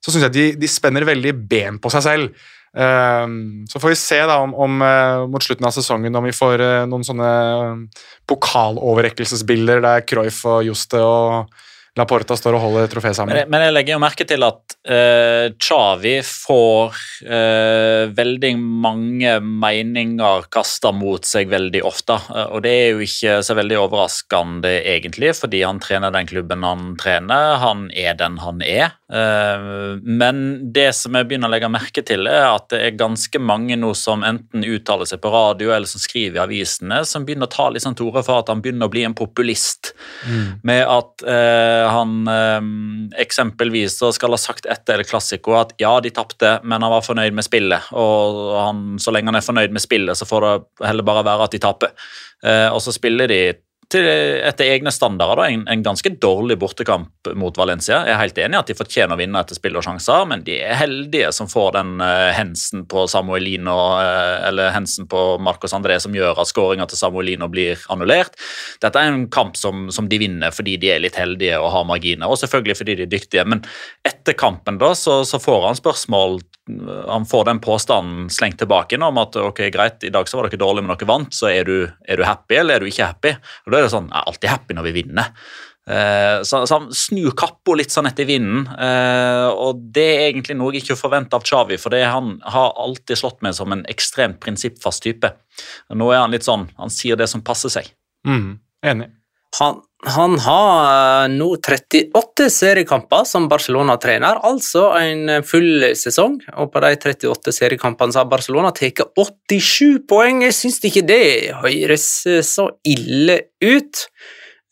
så 0.00 0.12
syns 0.12 0.28
jeg 0.28 0.34
de, 0.36 0.46
de, 0.60 0.70
spenner 0.70 1.06
veldig 1.08 1.34
ben 1.48 1.80
på 1.82 1.92
seg 1.94 2.04
selv. 2.06 2.46
Uh, 2.76 3.62
så 3.70 3.80
får 3.80 3.94
vi 3.94 4.00
se 4.00 4.18
da 4.28 4.40
om, 4.44 4.52
om 4.52 4.82
uh, 4.84 5.24
mot 5.32 5.42
slutten 5.42 5.64
av 5.64 5.72
sesongen 5.72 6.18
om 6.18 6.26
vi 6.28 6.34
får 6.36 6.60
uh, 6.60 6.82
noen 6.90 7.06
sånne 7.06 7.30
pokaloverrekkelsesbilder 8.28 9.80
der 9.86 10.04
Cruyff 10.04 10.42
og 10.50 10.66
Juste 10.68 11.00
og 11.00 11.48
Laporta 11.96 12.36
står 12.36 12.58
og 12.58 12.60
holder 12.60 12.90
trofé 12.92 13.10
sammen. 13.16 13.38
Men, 13.48 13.62
jeg 13.64 13.72
legger 13.72 13.96
jo 13.96 14.00
merke 14.02 14.26
til 14.28 14.44
at 14.44 14.74
uh, 14.84 15.48
får 16.28 16.98
uh, 17.24 18.12
veldig 18.12 18.52
mange 18.60 19.38
meninger 19.40 20.48
kasta 20.52 20.92
mot 20.92 21.24
seg 21.24 21.48
veldig 21.48 21.80
ofte. 21.88 22.18
Uh, 22.28 22.52
og 22.52 22.66
det 22.66 22.74
er 22.82 22.90
jo 22.92 23.06
ikke 23.06 23.38
så 23.46 23.56
veldig 23.56 23.80
overraskende, 23.86 24.74
egentlig, 24.84 25.32
fordi 25.40 25.64
han 25.64 25.80
trener 25.80 26.12
den 26.12 26.28
klubben 26.28 26.68
han 26.68 26.92
trener. 27.00 27.56
Han 27.64 27.88
er 27.96 28.18
den 28.20 28.38
han 28.44 28.60
er. 28.60 28.92
Men 29.06 30.38
det 30.74 30.88
som 30.98 31.14
jeg 31.14 31.28
begynner 31.28 31.46
å 31.46 31.52
legge 31.52 31.68
merke 31.70 32.02
til, 32.02 32.26
er 32.26 32.48
at 32.48 32.64
det 32.72 32.80
er 32.82 32.96
ganske 32.98 33.38
mange 33.38 33.76
nå 33.78 33.92
som 33.94 34.24
enten 34.26 34.64
uttaler 34.66 35.06
seg 35.06 35.20
på 35.22 35.30
radio 35.30 35.70
eller 35.70 35.86
som 35.86 36.02
skriver 36.02 36.40
i 36.40 36.42
avisene, 36.42 36.98
som 37.06 37.26
begynner 37.26 37.46
å 37.46 37.54
ta 37.54 37.68
litt 37.70 37.84
sånn 37.84 37.94
til 37.98 38.08
orde 38.10 38.24
for 38.26 38.42
at 38.42 38.50
han 38.50 38.64
begynner 38.64 38.90
å 38.90 38.92
bli 38.92 39.04
en 39.06 39.14
populist. 39.14 39.92
Mm. 40.26 40.48
Med 40.66 40.82
at 40.90 41.26
han 41.26 42.16
eh, 42.32 42.68
eksempelvis 43.22 44.00
skal 44.16 44.34
ha 44.34 44.40
sagt 44.40 44.66
etter 44.70 45.00
El 45.00 45.06
Clásico 45.08 45.54
at 45.58 45.74
ja, 45.82 45.94
de 46.02 46.10
tapte, 46.14 46.56
men 46.64 46.82
han 46.82 46.92
var 46.92 47.06
fornøyd 47.06 47.36
med 47.36 47.46
spillet. 47.46 47.92
Og 47.96 48.56
han, 48.58 48.84
så 49.02 49.14
lenge 49.14 49.30
han 49.30 49.38
er 49.38 49.46
fornøyd 49.46 49.74
med 49.74 49.84
spillet, 49.84 50.18
så 50.18 50.28
får 50.28 50.46
det 50.46 50.88
heller 50.88 51.06
bare 51.06 51.24
være 51.26 51.46
at 51.48 51.56
de 51.56 51.62
taper. 51.62 51.94
Eh, 52.44 52.68
og 52.72 52.82
så 52.84 52.94
spiller 52.94 53.30
de 53.30 53.40
til, 53.92 54.06
etter 54.06 54.70
egne 54.74 54.90
standarder 54.94 55.40
da, 55.40 55.46
en, 55.52 55.64
en, 55.70 55.82
ganske 55.86 56.10
dårlig 56.22 56.56
bortekamp 56.58 57.30
mot 57.38 57.58
Valencia. 57.58 58.00
Jeg 58.06 58.14
er 58.14 58.20
helt 58.20 58.40
enig 58.42 58.56
i 58.56 58.60
at 58.60 58.70
de 58.70 58.76
fortjener 58.78 59.14
å 59.14 59.20
vinne 59.20 59.42
etter 59.42 59.58
spill 59.58 59.78
og 59.78 59.86
sjanser, 59.86 60.24
men 60.30 60.42
de 60.46 60.58
er 60.58 60.78
heldige 60.80 61.30
som 61.34 61.50
får 61.50 61.76
den 61.76 61.92
uh, 62.02 62.32
hensen 62.34 62.86
på 62.90 63.06
Samuelino 63.10 63.76
uh, 64.00 64.48
eller 64.48 64.74
hensen 64.74 65.06
på 65.10 65.22
Marcos 65.42 65.76
André 65.76 66.00
som 66.02 66.14
gjør 66.16 66.42
at 66.42 66.50
skåringa 66.50 66.88
til 66.90 67.00
Samuelino 67.00 67.50
blir 67.52 67.82
annullert. 67.92 68.34
Dette 68.82 69.02
er 69.02 69.12
en 69.12 69.28
kamp 69.32 69.58
som, 69.60 69.86
som, 69.94 70.10
de 70.10 70.20
vinner 70.22 70.54
fordi 70.54 70.76
de 70.82 70.92
er 70.94 71.02
litt 71.02 71.18
heldige 71.18 71.60
og 71.60 71.70
har 71.74 71.86
marginer, 71.88 72.26
og 72.26 72.40
selvfølgelig 72.42 72.80
fordi 72.80 72.98
de 72.98 73.06
er 73.06 73.14
dyktige. 73.14 73.46
Men 73.46 73.62
etter 74.06 74.38
kampen 74.38 74.82
da, 74.82 74.92
så, 74.98 75.20
så 75.28 75.42
får 75.42 75.70
han 75.70 75.78
spørsmål 75.78 76.40
han 77.08 77.26
får 77.26 77.44
den 77.44 77.60
påstanden 77.60 78.30
slengt 78.30 78.58
tilbake 78.58 78.98
om 78.98 79.18
at 79.22 79.36
ok, 79.38 79.60
greit, 79.70 80.04
i 80.04 80.10
dag 80.10 80.28
så 80.28 80.40
var 80.40 80.48
dere 80.48 80.58
dårlige, 80.58 80.82
men 80.82 80.96
dere 80.96 81.08
vant, 81.08 81.34
så 81.34 81.46
er 81.52 81.68
du, 81.68 81.76
er 82.08 82.18
du 82.18 82.24
happy 82.26 82.58
eller 82.58 82.76
er 82.76 82.82
du 82.82 82.90
ikke 82.90 83.06
happy? 83.06 83.34
Og 83.66 83.75
Er 83.76 83.86
det 83.86 83.94
sånn, 83.94 84.10
jeg 84.10 84.18
er 84.20 84.30
alltid 84.32 84.52
happy 84.52 84.76
når 84.76 84.86
vi 84.88 84.94
vinner. 85.00 85.32
Eh, 85.90 86.42
så, 86.42 86.66
så, 86.66 86.78
Han 86.78 86.88
snur 86.94 87.30
kappa 87.38 87.76
litt 87.78 87.94
sånn 87.94 88.08
etter 88.10 88.26
vinden, 88.26 88.64
eh, 88.74 89.46
og 89.54 89.84
det 89.94 90.06
er 90.16 90.24
egentlig 90.32 90.56
noe 90.58 90.74
jeg 90.74 90.82
ikke 90.82 90.98
forventer 90.98 91.38
av 91.38 91.46
Chavi, 91.46 91.78
for 91.78 91.94
det 91.94 92.02
han 92.10 92.36
har 92.42 92.74
alltid 92.82 93.20
slått 93.20 93.38
meg 93.46 93.54
som 93.58 93.74
en 93.74 93.84
ekstremt 93.90 94.40
prinsippfast 94.42 95.04
type. 95.06 95.30
Nå 95.94 96.10
er 96.10 96.24
han 96.24 96.34
litt 96.34 96.46
sånn, 96.46 96.66
han 96.80 96.90
sier 96.90 97.18
det 97.18 97.30
som 97.30 97.44
passer 97.46 97.70
seg. 97.72 97.92
Mm, 98.26 98.56
enig. 98.90 99.12
Han, 99.60 99.78
han, 100.04 100.36
har 100.44 101.24
eh, 101.24 101.32
nå 101.32 101.48
38 101.56 102.48
seriekamper 102.52 103.24
som 103.24 103.48
Barcelona-trener, 103.48 104.42
altså 104.44 104.90
en 105.00 105.40
full 105.46 105.86
sesong. 105.96 106.36
Og 106.60 106.70
på 106.72 106.82
de 106.84 106.92
38 107.00 107.54
seriekampene 107.56 108.12
så 108.12 108.22
har 108.22 108.30
Barcelona 108.30 108.74
tatt 108.76 109.00
87 109.16 110.04
poeng. 110.08 110.44
Jeg 110.44 110.58
syns 110.58 110.82
ikke 110.84 111.06
det 111.08 111.22
høres 111.62 112.10
så 112.44 112.68
ille 112.86 113.40
ut. 113.64 114.04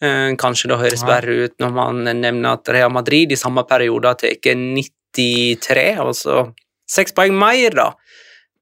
Eh, 0.04 0.34
kanskje 0.40 0.70
det 0.70 0.80
høres 0.82 1.04
verre 1.06 1.46
ut 1.46 1.56
når 1.62 1.72
man 1.72 2.02
nevner 2.04 2.58
at 2.58 2.68
Real 2.74 2.92
Madrid 2.92 3.32
i 3.32 3.38
samme 3.40 3.64
periode 3.68 4.10
har 4.10 4.20
tatt 4.20 4.48
93, 4.52 5.84
altså 6.02 6.48
seks 6.90 7.14
poeng 7.16 7.36
mer, 7.38 7.76
da. 7.76 7.90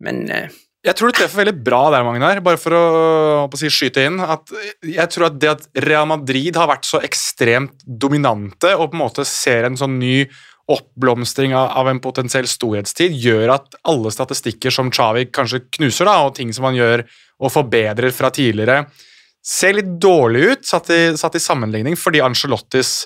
Men 0.05 0.27
eh, 0.31 0.53
jeg 0.83 0.99
tror 0.99 1.13
du 1.13 1.15
treffer 1.15 1.45
veldig 1.45 1.59
bra 1.63 1.83
der, 1.95 2.05
Magnar. 2.07 2.41
Bare 2.43 2.59
for 2.59 2.75
å, 2.75 2.85
å 3.47 3.59
si, 3.59 3.71
skyte 3.71 4.07
inn. 4.09 4.19
at 4.19 4.51
Jeg 4.83 5.07
tror 5.15 5.29
at 5.29 5.37
det 5.39 5.51
at 5.53 5.69
Real 5.85 6.09
Madrid 6.11 6.59
har 6.59 6.71
vært 6.71 6.89
så 6.89 6.99
ekstremt 7.07 7.85
dominante 7.87 8.73
og 8.75 8.91
på 8.91 8.99
en 8.99 9.05
måte 9.05 9.27
ser 9.29 9.69
en 9.69 9.79
sånn 9.79 10.01
ny 10.03 10.25
oppblomstring 10.73 11.55
av 11.59 11.89
en 11.91 12.01
potensiell 12.03 12.47
storhetstid, 12.49 13.15
gjør 13.19 13.55
at 13.57 13.79
alle 13.91 14.13
statistikker 14.15 14.73
som 14.75 14.93
Chavi 14.95 15.27
kanskje 15.35 15.65
knuser, 15.79 16.07
da, 16.09 16.21
og 16.27 16.37
ting 16.39 16.53
som 16.55 16.69
han 16.69 16.79
gjør 16.79 17.03
og 17.43 17.53
forbedrer 17.53 18.15
fra 18.15 18.31
tidligere, 18.35 18.85
ser 19.43 19.75
litt 19.75 19.91
dårlig 20.03 20.45
ut 20.53 20.67
satt 20.67 20.91
i, 20.95 21.01
satt 21.19 21.37
i 21.37 21.43
sammenligning, 21.43 21.99
fordi 21.99 22.23
Angelottis 22.23 23.03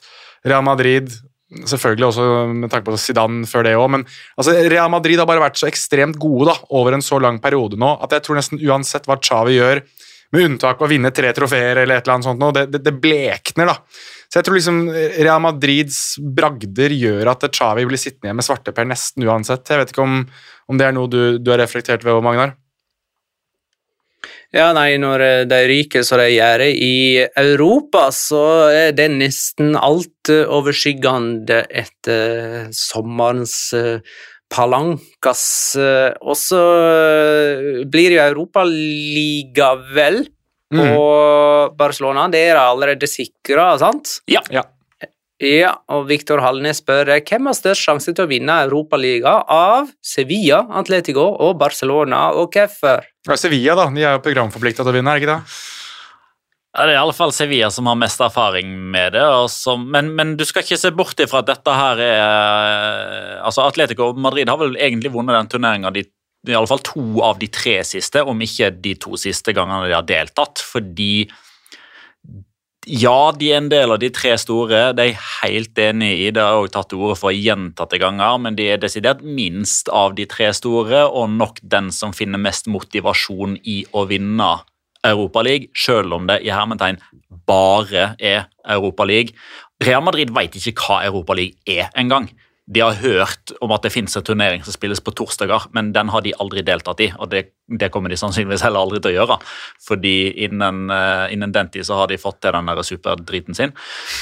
Real 0.46 0.64
Madrid 0.66 1.10
Selvfølgelig 1.46 2.08
også 2.08 2.24
med 2.50 2.70
tanke 2.72 2.88
på 2.88 2.96
Zidane 2.98 3.46
før 3.46 3.62
det 3.68 3.76
òg, 3.78 3.86
men 3.94 4.02
altså, 4.34 4.56
Real 4.66 4.90
Madrid 4.90 5.20
har 5.22 5.28
bare 5.30 5.44
vært 5.44 5.60
så 5.60 5.68
ekstremt 5.68 6.18
gode 6.18 6.48
da, 6.50 6.56
over 6.74 6.96
en 6.96 7.04
så 7.06 7.20
lang 7.22 7.38
periode 7.42 7.78
nå 7.78 7.92
at 8.02 8.16
jeg 8.16 8.24
tror 8.26 8.40
nesten 8.40 8.62
uansett 8.66 9.06
hva 9.06 9.18
Chavi 9.22 9.54
gjør, 9.54 9.84
med 10.34 10.42
unntak 10.42 10.80
av 10.80 10.88
å 10.88 10.90
vinne 10.90 11.12
tre 11.14 11.30
trofeer 11.36 11.84
eller 11.84 12.00
et 12.00 12.06
eller 12.06 12.16
annet 12.16 12.26
sånt, 12.26 12.42
nå, 12.42 12.50
det, 12.56 12.66
det, 12.72 12.82
det, 12.82 12.96
blekner. 12.98 13.70
da. 13.70 13.76
Så 14.26 14.40
jeg 14.40 14.48
tror 14.48 14.58
liksom 14.58 14.80
Real 14.90 15.38
Madrids 15.44 16.00
bragder 16.18 16.94
gjør 16.98 17.30
at 17.30 17.46
Chavi 17.54 17.86
blir 17.86 18.00
sittende 18.00 18.32
igjen 18.32 18.40
med 18.40 18.48
svarteper 18.48 18.88
nesten 18.90 19.22
uansett. 19.22 19.70
Jeg 19.70 19.84
vet 19.84 19.94
ikke 19.94 20.02
om, 20.02 20.24
om 20.66 20.80
det 20.80 20.88
er 20.88 20.96
noe 20.98 21.10
du, 21.12 21.20
du 21.38 21.52
har 21.54 21.62
reflektert 21.62 22.02
ved, 22.02 22.18
Magnar? 22.26 22.56
Ja, 24.56 24.70
nei, 24.72 24.94
når 24.96 25.22
eh, 25.24 25.42
de 25.48 25.58
ryker 25.68 26.04
som 26.06 26.20
de 26.22 26.30
gjør 26.32 26.62
i 26.70 27.26
Europa, 27.36 28.06
så 28.14 28.44
er 28.72 28.94
det 28.96 29.10
nesten 29.12 29.74
alt 29.76 30.30
overskyggende 30.32 31.60
etter 31.68 32.70
sommerens 32.74 33.56
eh, 33.76 33.98
palankas. 34.52 35.44
Og 35.76 36.38
så 36.40 36.62
eh, 36.86 37.82
blir 37.84 38.14
det 38.14 38.16
jo 38.16 38.24
Europa 38.30 38.64
likevel 38.70 40.22
på 40.72 40.86
mm. 40.86 41.76
Barcelona. 41.76 42.24
Det 42.32 42.46
er 42.48 42.62
allerede 42.62 43.10
sikra, 43.10 43.74
sant? 43.82 44.22
Ja. 44.30 44.40
ja. 44.50 44.64
Ja, 45.42 45.74
og 45.92 46.06
Viktor 46.08 46.40
Hallnes 46.40 46.78
spør 46.80 47.10
hvem 47.18 47.48
har 47.50 47.56
størst 47.56 47.84
sjanse 47.84 48.14
til 48.16 48.24
å 48.24 48.30
vinne 48.30 48.54
Europaligaen 48.64 49.44
av 49.52 49.90
Sevilla, 50.00 50.62
Atletico 50.80 51.26
og 51.44 51.58
Barcelona, 51.60 52.30
og 52.32 52.56
hvorfor? 52.56 53.04
Ja, 53.28 53.36
Sevilla, 53.36 53.74
da. 53.76 53.90
De 53.92 54.06
er 54.06 54.16
jo 54.16 54.22
programforplikta 54.24 54.80
til 54.80 54.94
å 54.94 54.96
vinne, 54.96 55.12
er 55.12 55.20
ikke 55.20 55.34
det? 55.34 55.58
Ja, 56.76 56.86
det 56.86 56.92
er 56.92 56.96
i 56.96 57.02
alle 57.02 57.16
fall 57.16 57.32
Sevilla 57.36 57.68
som 57.72 57.88
har 57.88 58.00
mest 58.00 58.20
erfaring 58.24 58.72
med 58.92 59.12
det. 59.16 59.26
Som, 59.52 59.84
men, 59.92 60.08
men, 60.16 60.34
du 60.40 60.44
skal 60.48 60.64
ikke 60.64 60.80
se 60.80 60.92
bort 60.96 61.20
ifra 61.20 61.44
at 61.44 61.52
dette 61.52 61.76
her 61.82 62.00
er 62.04 63.38
altså 63.44 63.64
Atletico 63.64 64.10
og 64.12 64.20
Madrid 64.20 64.48
har 64.48 64.60
vel 64.60 64.76
egentlig 64.76 65.12
vunnet 65.12 65.36
den 65.36 65.52
turneringa 65.52 65.92
de 65.92 66.04
i 66.46 66.54
alle 66.54 66.68
fall 66.70 66.82
to 66.86 67.02
av 67.26 67.40
de 67.40 67.48
tre 67.50 67.80
siste, 67.82 68.22
om 68.22 68.38
ikke 68.44 68.68
de 68.78 68.92
to 69.02 69.16
siste 69.18 69.50
gangene 69.56 69.88
de 69.88 69.96
har 69.96 70.04
deltatt. 70.06 70.62
Fordi 70.62 71.26
ja, 72.86 73.32
de 73.34 73.48
er 73.50 73.58
en 73.58 73.68
del 73.70 73.90
av 73.90 73.98
de 73.98 74.08
tre 74.14 74.36
store. 74.38 74.92
Det 74.94 75.02
er 75.02 75.10
jeg 75.10 75.24
helt 75.42 75.80
enig 75.82 76.12
i 76.28 76.30
det. 76.30 76.42
har 76.42 76.60
også 76.60 76.74
tatt 76.76 76.88
til 76.92 77.02
orde 77.02 77.18
for 77.18 77.34
gjentatte 77.34 77.98
ganger, 77.98 78.38
men 78.38 78.56
de 78.58 78.68
er 78.70 78.80
desidert 78.82 79.24
minst 79.26 79.90
av 79.90 80.14
de 80.14 80.26
tre 80.30 80.52
store, 80.54 81.02
og 81.10 81.34
nok 81.34 81.58
den 81.62 81.90
som 81.90 82.14
finner 82.14 82.38
mest 82.38 82.70
motivasjon 82.70 83.58
i 83.64 83.82
å 83.92 84.06
vinne 84.06 84.52
Europaligaen, 85.06 85.70
selv 85.74 86.14
om 86.14 86.26
det 86.30 86.40
i 86.46 86.54
hermetegn 86.54 86.98
bare 87.46 88.14
er 88.18 88.46
Europaligaen. 88.62 89.34
Real 89.82 90.02
Madrid 90.06 90.30
vet 90.34 90.54
ikke 90.56 90.78
hva 90.86 91.02
Europaligaen 91.04 91.58
er 91.66 91.90
engang 91.98 92.30
de 92.66 92.82
har 92.82 92.98
hørt 92.98 93.52
om 93.62 93.70
at 93.74 93.84
det 93.86 93.92
finnes 93.94 94.16
en 94.18 94.24
turnering 94.26 94.64
som 94.66 94.74
spilles 94.74 95.02
på 95.02 95.14
torsdager, 95.14 95.68
men 95.76 95.92
den 95.94 96.10
har 96.10 96.24
de 96.24 96.34
aldri 96.42 96.64
deltatt 96.66 97.02
i, 97.04 97.12
og 97.14 97.30
det, 97.30 97.44
det 97.66 97.88
kommer 97.90 98.12
de 98.12 98.18
sannsynligvis 98.18 98.62
heller 98.62 98.84
aldri 98.84 99.00
til 99.02 99.10
å 99.10 99.16
gjøre. 99.16 99.36
Fordi 99.82 100.14
innen, 100.46 100.84
uh, 100.92 101.26
innen 101.34 101.52
den 101.54 101.70
tid 101.74 101.86
så 101.88 101.98
har 101.98 102.10
de 102.10 102.18
fått 102.20 102.38
til 102.44 102.54
den 102.54 102.68
der 102.70 102.82
superdriten 102.86 103.58
sin. 103.58 103.72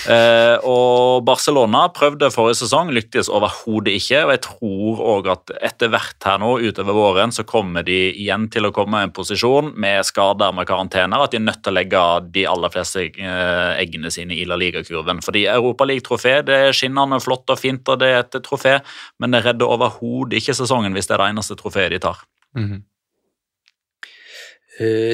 Uh, 0.08 0.56
og 0.64 1.24
Barcelona 1.28 1.84
prøvde 1.92 2.32
forrige 2.32 2.62
sesong, 2.62 2.92
lyktes 2.96 3.28
overhodet 3.28 3.98
ikke. 3.98 4.22
Og 4.24 4.32
jeg 4.32 4.42
tror 4.48 5.02
òg 5.14 5.28
at 5.34 5.54
etter 5.72 5.92
hvert 5.92 6.28
her 6.28 6.40
nå 6.40 6.54
utover 6.64 6.96
våren 6.96 7.34
så 7.34 7.44
kommer 7.48 7.84
de 7.84 7.98
igjen 8.14 8.48
til 8.52 8.68
å 8.68 8.72
komme 8.74 9.02
i 9.02 9.08
en 9.08 9.14
posisjon 9.14 9.74
med 9.80 10.08
skader 10.08 10.56
med 10.56 10.68
karantener, 10.70 11.20
at 11.20 11.34
de 11.34 11.40
er 11.42 11.44
nødt 11.44 11.60
til 11.64 11.74
å 11.74 11.78
legge 11.78 12.04
de 12.34 12.46
aller 12.48 12.72
fleste 12.72 13.04
uh, 13.18 13.74
eggene 13.76 14.12
sine 14.14 14.38
i 14.38 14.48
La 14.48 14.56
Liga-kurven. 14.60 15.20
Fordi 15.24 15.44
Europaliga-trofé 15.52 16.38
det 16.48 16.60
er 16.70 16.76
skinnende 16.76 17.20
flott 17.20 17.52
og 17.52 17.60
fint, 17.60 17.84
og 17.92 18.00
det 18.00 18.10
er 18.14 18.24
et 18.24 18.40
trofé, 18.44 18.78
men 19.20 19.36
det 19.36 19.44
redder 19.44 19.68
overhodet 19.68 20.40
ikke 20.40 20.56
sesongen 20.56 20.96
hvis 20.96 21.10
det 21.10 21.18
er 21.18 21.26
det 21.26 21.30
eneste 21.34 21.60
trofeet 21.60 21.92
de 21.92 22.00
tar. 22.08 22.24
Mm 22.56 22.66
-hmm. 22.70 22.82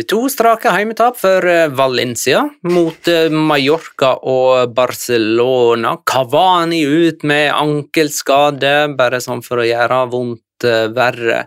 To 0.08 0.20
strake 0.32 0.72
heimetap 0.72 1.18
for 1.20 1.44
eh, 1.44 1.66
Valencia 1.68 2.46
mot 2.64 3.08
eh, 3.12 3.28
Mallorca 3.28 4.14
og 4.24 4.74
Barcelona. 4.76 5.98
Cavani 6.08 6.80
ut 6.86 7.26
med 7.28 7.50
ankelskade, 7.52 8.74
bare 8.96 9.20
sånn 9.20 9.44
for 9.44 9.60
å 9.60 9.66
gjøre 9.68 10.04
vondt 10.12 10.46
verre. 10.94 11.46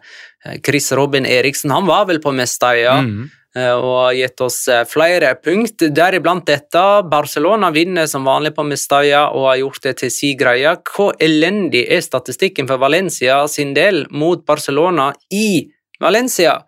Chris 0.66 0.92
Robin 0.98 1.26
Eriksen 1.30 1.72
han 1.74 1.86
var 1.86 2.08
vel 2.10 2.22
på 2.22 2.34
Mestalla. 2.34 3.00
Mm. 3.06 3.32
Eh, 3.54 3.74
og 3.74 3.98
har 4.00 4.14
gitt 4.18 4.42
oss 4.42 4.64
eh, 4.68 4.82
flere 4.90 5.36
punkt, 5.38 5.84
deriblant 5.94 6.46
dette. 6.50 6.84
Barcelona 7.10 7.70
vinner 7.74 8.08
som 8.10 8.26
vanlig 8.26 8.56
på 8.58 8.66
Mestalla 8.66 9.28
og 9.30 9.46
har 9.52 9.60
gjort 9.62 9.84
det 9.86 9.94
til 10.02 10.14
si 10.14 10.32
greie. 10.40 10.74
Hvor 10.90 11.14
elendig 11.22 11.86
er 11.86 12.02
statistikken 12.02 12.70
for 12.70 12.82
Valencia 12.82 13.44
sin 13.48 13.76
del 13.78 14.08
mot 14.10 14.42
Barcelona 14.46 15.12
i 15.30 15.70
Valencia? 16.02 16.64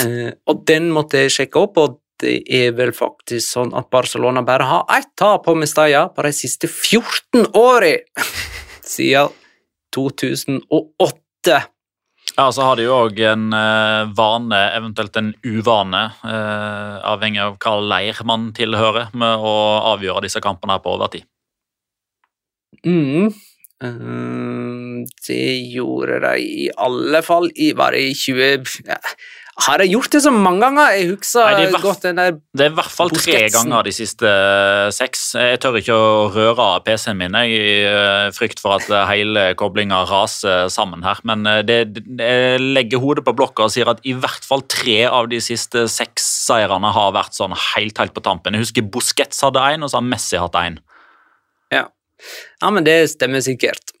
Eh, 0.00 0.32
og 0.48 0.64
den 0.68 0.90
måtte 0.92 1.24
jeg 1.24 1.34
sjekke 1.36 1.62
opp, 1.62 1.80
og 1.80 2.00
det 2.20 2.40
er 2.52 2.72
vel 2.76 2.92
faktisk 2.96 3.44
sånn 3.44 3.74
at 3.76 3.90
Barcelona 3.92 4.42
bare 4.44 4.68
har 4.68 4.84
ett 4.96 5.12
tap 5.18 5.44
på 5.44 5.56
Mestalla 5.58 6.06
på 6.12 6.24
de 6.24 6.32
siste 6.36 6.68
14 6.70 7.50
årene! 7.56 8.04
Siden 8.86 9.32
2008. 9.96 11.62
Ja, 12.36 12.50
så 12.52 12.66
har 12.66 12.76
de 12.76 12.84
jo 12.84 12.94
òg 12.94 13.18
en 13.24 13.48
uh, 13.54 14.12
vane, 14.16 14.58
eventuelt 14.76 15.14
en 15.16 15.30
uvane, 15.46 16.02
eh, 16.26 16.96
avhengig 17.08 17.40
av 17.40 17.54
hva 17.62 17.76
leir 17.80 18.20
man 18.28 18.50
tilhører, 18.56 19.08
med 19.16 19.40
å 19.40 19.54
avgjøre 19.94 20.26
disse 20.26 20.42
kampene 20.44 20.76
her 20.76 20.82
på 20.84 20.92
overtid. 20.98 21.24
Mm. 22.84 23.32
Um, 23.84 25.06
det 25.26 25.48
gjorde 25.72 26.20
de 26.26 26.44
i 26.44 26.68
alle 26.76 27.22
fall 27.24 27.48
i 27.56 27.72
bare 27.78 28.04
i 28.04 28.12
20... 28.16 28.84
Ja, 28.84 29.00
har 29.56 29.80
jeg 29.80 29.94
gjort 29.94 30.12
det 30.12 30.20
så 30.20 30.30
mange 30.34 30.60
ganger? 30.60 30.90
Jeg 30.92 31.06
husker 31.14 31.46
Nei, 31.48 31.64
det, 31.64 31.78
godt 31.80 32.02
den 32.04 32.18
der 32.20 32.34
det 32.36 32.66
er 32.66 32.72
i 32.74 32.76
hvert 32.76 32.92
fall 32.92 33.12
tre 33.14 33.38
ganger 33.54 33.86
de 33.86 33.92
siste 33.96 34.28
uh, 34.28 34.90
seks. 34.92 35.22
Jeg 35.40 35.60
tør 35.64 35.78
ikke 35.80 35.96
å 35.96 36.26
røre 36.34 36.66
av 36.74 36.84
PC-en 36.84 37.16
min 37.16 37.38
i 37.40 37.56
uh, 37.88 38.28
frykt 38.36 38.60
for 38.60 38.76
at 38.76 38.84
uh, 38.92 39.06
hele 39.08 39.48
koblinga 39.56 40.02
raser 40.10 40.68
sammen 40.72 41.06
her. 41.08 41.22
Men 41.28 41.48
det, 41.64 41.78
jeg 42.20 42.60
legger 42.60 43.00
hodet 43.00 43.24
på 43.24 43.32
blokka 43.38 43.64
og 43.64 43.72
sier 43.72 43.88
at 43.88 44.04
i 44.04 44.12
hvert 44.12 44.44
fall 44.44 44.66
tre 44.68 44.98
av 45.08 45.30
de 45.32 45.40
siste 45.40 45.86
seks 45.88 46.28
seirene 46.50 46.92
har 46.92 47.16
vært 47.16 47.38
sånn 47.38 47.56
helt, 47.72 47.96
helt 47.96 48.16
på 48.16 48.24
tampen. 48.28 48.56
Jeg 48.56 48.68
husker 48.68 48.90
Busquets 48.92 49.40
hadde 49.46 49.64
én, 49.72 49.80
og 49.80 49.92
så 49.92 50.02
har 50.02 50.10
Messi 50.10 50.40
hatt 50.42 50.60
én. 50.60 50.82
Ja. 51.72 51.86
ja, 52.60 52.68
men 52.68 52.84
det 52.84 53.00
stemmer 53.16 53.40
sikkert. 53.44 53.96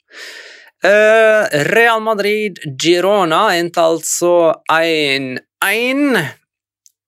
Eh, 0.84 1.64
Real 1.72 2.02
Madrid 2.04 2.58
Girona 2.82 3.48
endte 3.56 3.82
altså 3.82 4.32
1-1. 4.72 5.38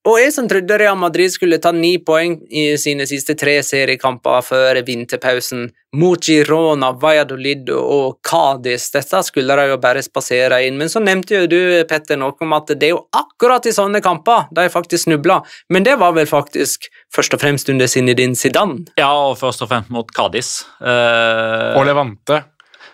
Og 0.08 0.16
jeg 0.22 0.32
som 0.32 0.46
trodde 0.48 0.76
Real 0.80 0.96
Madrid 0.96 1.28
skulle 1.34 1.58
ta 1.60 1.68
ni 1.74 1.98
poeng 2.00 2.38
i 2.48 2.70
sine 2.80 3.04
siste 3.04 3.34
tre 3.36 3.58
seriekamper 3.66 4.40
før 4.46 4.78
vinterpausen, 4.86 5.66
mot 5.98 6.22
Girona, 6.24 6.92
Valladolid 7.00 7.68
og 7.74 8.16
Cádiz, 8.24 8.86
dette 8.94 9.20
skulle 9.26 9.56
de 9.58 9.66
jo 9.68 9.76
bare 9.82 10.00
spasere 10.04 10.62
inn. 10.64 10.78
Men 10.80 10.88
så 10.92 11.02
nevnte 11.04 11.42
jo 11.42 11.48
du, 11.50 11.58
Petter, 11.90 12.16
noe 12.20 12.32
om 12.44 12.54
at 12.56 12.72
det 12.78 12.88
er 12.88 12.94
jo 12.94 13.02
akkurat 13.16 13.66
i 13.68 13.74
sånne 13.74 14.00
kamper 14.04 14.46
de 14.56 14.68
faktisk 14.72 15.08
snubla. 15.08 15.42
Men 15.68 15.84
det 15.84 15.98
var 16.00 16.14
vel 16.16 16.28
faktisk 16.30 16.88
først 17.14 17.36
og 17.36 17.42
fremst 17.44 17.68
under 17.72 17.90
Zinedine 17.90 18.36
Zidane? 18.38 18.86
Ja, 19.00 19.10
og 19.12 19.36
først 19.42 19.64
og 19.66 19.72
fremst 19.74 19.92
mot 19.92 20.08
Cádiz. 20.16 20.62
Eh, 20.80 21.76
Og 21.76 21.84
Levante. 21.88 22.44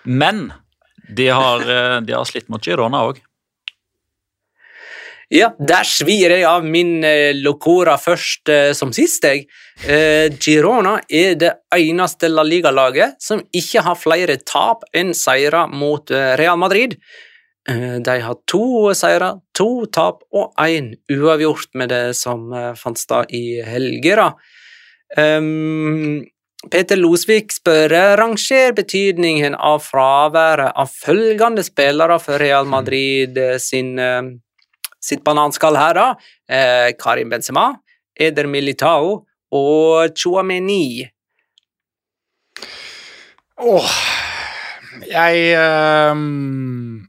men 0.04 0.48
de 1.14 1.28
har, 1.28 1.60
eh, 1.60 2.00
de 2.00 2.12
har 2.16 2.24
slitt 2.24 2.48
mot 2.48 2.62
Girona 2.64 3.04
òg. 3.06 3.20
Ja, 5.32 5.54
der 5.56 5.86
svir 5.88 6.32
jeg 6.34 6.44
av 6.44 6.64
min 6.68 6.98
eh, 7.04 7.32
Locora 7.36 7.96
først 8.00 8.50
eh, 8.52 8.72
som 8.76 8.92
sist, 8.92 9.24
jeg. 9.24 9.46
Eh, 9.88 10.28
Girona 10.36 10.98
er 11.08 11.38
det 11.40 11.52
eneste 11.72 12.28
La 12.28 12.44
Liga-laget 12.44 13.16
som 13.24 13.40
ikke 13.56 13.84
har 13.86 13.96
flere 14.00 14.36
tap 14.44 14.84
enn 14.94 15.14
seire 15.16 15.64
mot 15.72 16.10
Real 16.12 16.60
Madrid. 16.60 16.98
De 17.64 18.14
har 18.20 18.36
to 18.44 18.92
seire, 18.92 19.30
to 19.56 19.86
tap 19.88 20.20
og 20.36 20.52
én 20.60 20.90
uavgjort 21.08 21.70
med 21.80 21.88
det 21.94 22.12
som 22.18 22.50
fant 22.76 23.00
sted 23.00 23.32
i 23.32 23.62
helga. 23.64 24.34
Um, 25.16 26.20
Peter 26.68 27.00
Losvik 27.00 27.54
spør 27.56 27.94
ranger 28.20 28.76
betydningen 28.76 29.56
av 29.56 29.80
fraværet 29.80 30.76
av 30.76 30.92
følgende 30.92 31.64
spillere 31.64 32.20
for 32.20 32.36
Real 32.44 32.68
Madrid 32.68 33.40
sin 33.64 33.96
sitt 35.04 35.24
bananskall 35.26 35.76
her, 35.78 35.98
da. 35.98 36.06
Eh, 36.48 36.90
Karim 37.00 37.32
Benzema, 37.32 37.70
Eder 38.16 38.48
Militao 38.50 39.20
og 39.54 40.14
Chouameni. 40.18 41.04
Åh 43.64 43.90
Jeg 45.10 45.54
um, 46.14 47.02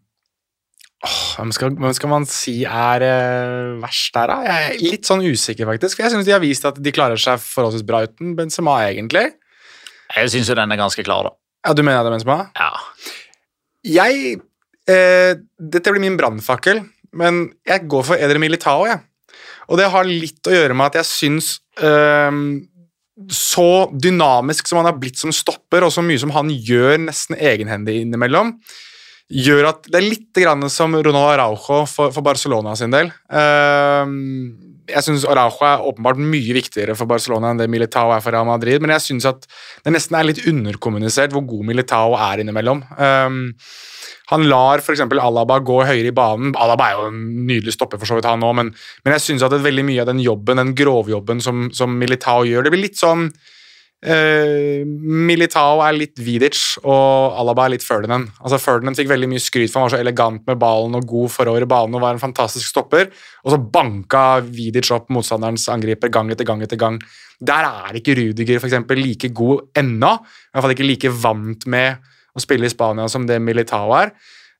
åh, 1.05 1.21
hvem, 1.37 1.51
skal, 1.55 1.73
hvem 1.77 1.93
skal 1.97 2.11
man 2.11 2.25
si 2.29 2.53
er 2.65 3.05
uh, 3.05 3.77
verst 3.81 4.13
der, 4.17 4.29
da? 4.29 4.37
Jeg 4.45 4.67
er 4.67 4.83
litt 4.83 5.09
sånn 5.09 5.23
usikker, 5.25 5.67
faktisk. 5.69 5.97
For 5.97 6.05
jeg 6.05 6.15
syns 6.15 6.27
de 6.27 6.33
har 6.35 6.43
vist 6.43 6.65
at 6.67 6.77
de 6.81 6.93
klarer 6.93 7.21
seg 7.21 7.41
forholdsvis 7.41 7.85
bra 7.87 8.03
uten 8.05 8.33
Benzema, 8.37 8.79
egentlig. 8.89 9.27
Jeg 10.15 10.33
syns 10.33 10.49
jo 10.51 10.57
den 10.57 10.73
er 10.73 10.81
ganske 10.81 11.05
klar, 11.05 11.29
da. 11.29 11.35
Ja, 11.65 11.73
Du 11.77 11.81
mener 11.85 12.05
det, 12.05 12.13
Benzema? 12.13 12.39
Ja. 12.57 12.71
Jeg 13.85 14.35
eh, 14.89 15.31
Dette 15.61 15.93
blir 15.93 16.01
min 16.03 16.17
brannfakkel, 16.17 16.83
men 17.17 17.45
jeg 17.67 17.87
går 17.91 18.07
for 18.07 18.21
Edre 18.21 18.41
Militao, 18.41 18.85
jeg. 18.89 19.01
Og 19.71 19.79
det 19.79 19.89
har 19.91 20.07
litt 20.07 20.45
å 20.47 20.53
gjøre 20.53 20.77
med 20.77 20.91
at 20.91 20.99
jeg 21.01 21.09
syns 21.09 21.51
ehm, 21.81 22.65
så 23.31 23.87
dynamisk 23.91 24.67
som 24.67 24.81
han 24.81 24.89
har 24.89 24.97
blitt 24.99 25.19
som 25.21 25.33
stopper, 25.33 25.85
og 25.87 25.93
så 25.93 26.03
mye 26.05 26.21
som 26.21 26.33
han 26.35 26.51
gjør 26.51 26.99
nesten 27.07 27.39
egenhendig 27.39 28.01
innimellom, 28.03 28.53
gjør 29.31 29.71
at 29.71 29.87
det 29.89 29.97
er 29.97 30.05
litt 30.05 30.29
grann 30.37 30.67
som 30.69 30.93
Ronald 30.93 31.31
Araujo 31.31 31.81
for, 31.89 32.13
for 32.13 32.25
Barcelona 32.25 32.75
sin 32.77 32.93
del. 32.93 33.09
Ehm, 33.33 34.64
jeg 34.89 35.05
syns 35.05 35.25
Araujo 35.29 35.65
er 35.65 35.83
åpenbart 35.89 36.19
mye 36.21 36.55
viktigere 36.57 36.95
for 36.97 37.09
Barcelona 37.09 37.51
enn 37.51 37.61
det 37.61 37.69
Militao 37.71 38.11
er 38.13 38.21
for 38.23 38.35
Real 38.35 38.47
Madrid, 38.47 38.83
men 38.83 38.93
jeg 38.95 39.05
syns 39.07 39.27
at 39.29 39.47
det 39.85 39.93
nesten 39.95 40.17
er 40.17 40.27
litt 40.27 40.43
underkommunisert 40.49 41.33
hvor 41.35 41.45
god 41.47 41.65
Militao 41.71 42.15
er 42.19 42.43
innimellom. 42.43 42.83
Um, 42.99 43.39
han 44.31 44.45
lar 44.49 44.81
f.eks. 44.81 45.03
Alaba 45.05 45.59
gå 45.61 45.79
høyere 45.85 46.09
i 46.09 46.15
banen. 46.15 46.55
Alaba 46.57 46.89
er 46.89 46.97
jo 46.97 47.09
en 47.11 47.19
nydelig 47.49 47.75
stopper, 47.75 48.01
for 48.01 48.09
så 48.09 48.17
vidt 48.17 48.29
han 48.29 48.41
nå, 48.41 48.51
men, 48.57 48.71
men 49.05 49.15
jeg 49.17 49.25
syns 49.27 49.45
at 49.45 49.53
veldig 49.65 49.85
mye 49.85 50.01
av 50.01 50.09
den 50.09 50.23
jobben, 50.23 50.61
den 50.61 50.73
grovjobben 50.77 51.43
som, 51.45 51.67
som 51.75 51.93
Militao 51.99 52.45
gjør, 52.47 52.65
det 52.65 52.73
blir 52.73 52.87
litt 52.87 53.01
sånn 53.01 53.29
Militao 54.05 55.79
er 55.81 55.95
litt 55.97 56.19
Vidic, 56.21 56.59
og 56.83 57.37
Alaba 57.39 57.65
er 57.65 57.73
litt 57.73 57.85
Ferdinand. 57.85 58.27
Altså 58.43 58.59
Ferdinand 58.61 58.99
fikk 58.99 59.09
veldig 59.09 59.29
mye 59.31 59.41
skryt 59.41 59.71
for 59.71 59.81
han 59.81 59.87
var 59.87 59.95
så 59.95 60.01
elegant 60.03 60.43
med 60.45 60.59
ballen 60.61 60.97
og 60.99 61.07
god 61.09 61.31
forover 61.33 61.65
i 61.65 61.69
banen 61.69 61.97
og 61.97 62.03
var 62.03 62.17
en 62.17 62.21
fantastisk 62.21 62.69
stopper, 62.69 63.09
og 63.43 63.55
så 63.55 63.59
banka 63.59 64.25
Vidic 64.45 64.91
opp 64.93 65.09
motstanderens 65.13 65.65
angriper 65.73 66.13
gang 66.13 66.29
etter 66.33 66.45
gang 66.47 66.61
etter 66.65 66.79
gang. 66.81 66.99
Der 67.41 67.67
er 67.67 67.97
ikke 67.97 68.15
Rudiger 68.19 68.61
for 68.61 68.69
eksempel, 68.69 69.01
like 69.01 69.31
god 69.35 69.65
ennå, 69.81 70.13
i 70.21 70.53
hvert 70.53 70.67
fall 70.67 70.75
ikke 70.75 70.89
like 70.89 71.13
vant 71.23 71.65
med 71.71 72.13
å 72.35 72.43
spille 72.43 72.67
i 72.67 72.73
Spania 72.73 73.07
som 73.11 73.25
det 73.27 73.39
Militao 73.41 73.95
er. 73.97 74.13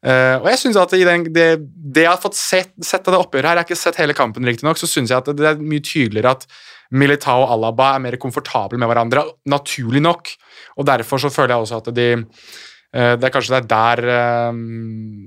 Eh, 0.06 0.36
og 0.38 0.46
jeg 0.52 0.62
synes 0.62 0.78
at 0.78 0.94
den, 0.94 1.26
det, 1.34 1.48
det 1.66 2.04
jeg 2.06 2.12
har 2.12 2.22
fått 2.22 2.38
sett, 2.38 2.74
sett 2.86 3.08
av 3.10 3.16
det 3.16 3.22
oppgjøret 3.24 3.50
her, 3.50 3.58
jeg 3.58 3.64
har 3.64 3.70
ikke 3.70 3.82
sett 3.82 4.02
hele 4.02 4.16
kampen 4.18 4.46
riktignok, 4.46 4.78
så 4.78 4.90
syns 4.90 5.10
jeg 5.10 5.18
at 5.18 5.32
det 5.34 5.48
er 5.50 5.64
mye 5.64 5.82
tydeligere 5.82 6.36
at 6.38 6.46
Militao 6.94 7.42
og 7.42 7.56
Alaba 7.56 7.96
er 7.96 8.04
mer 8.04 8.20
komfortable 8.22 8.78
med 8.78 8.92
hverandre, 8.92 9.24
naturlig 9.50 10.04
nok. 10.06 10.30
Og 10.78 10.86
derfor 10.86 11.24
så 11.24 11.32
føler 11.34 11.56
jeg 11.56 11.66
også 11.66 11.82
at 11.82 11.90
de 11.98 12.06
uh, 12.14 13.16
det 13.18 13.26
er 13.26 13.34
kanskje 13.34 13.56
det 13.56 13.64
er 13.64 13.72
der 13.72 14.04
uh, 14.06 14.62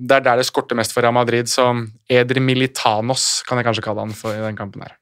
det 0.07 0.21
er 0.21 0.25
der 0.29 0.39
det 0.39 0.47
skorter 0.47 0.79
mest 0.79 0.95
for 0.95 1.03
Real 1.03 1.17
Madrid, 1.17 1.51
så 1.51 1.73
Eder 2.07 2.39
Militanos 2.39 3.43
kan 3.49 3.59
jeg 3.59 3.67
kanskje 3.67 3.85
kalle 3.89 4.07
han 4.07 4.15
for 4.15 4.37
i 4.37 4.45
den 4.45 4.57
kampen 4.59 4.87
her. 4.87 4.95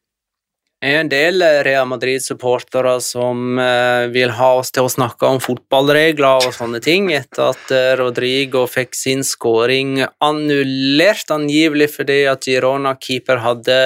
Er 0.85 0.99
en 1.01 1.09
del 1.09 1.41
Real 1.65 1.87
Madrid-supportere 1.89 2.99
som 3.01 3.59
eh, 3.59 4.07
vil 4.13 4.35
ha 4.37 4.51
oss 4.59 4.73
til 4.75 4.85
å 4.85 4.93
snakke 4.93 5.29
om 5.29 5.41
fotballregler 5.41 6.47
og 6.47 6.55
sånne 6.55 6.83
ting, 6.85 7.09
etter 7.17 7.55
at 7.55 7.73
eh, 7.73 7.95
Rodrigo 7.97 8.67
fikk 8.69 8.97
sin 8.97 9.25
skåring 9.25 10.03
annullert, 10.05 11.31
angivelig 11.33 11.95
fordi 11.97 12.23
at 12.29 12.45
Girona-keeper 12.45 13.41
hadde 13.41 13.79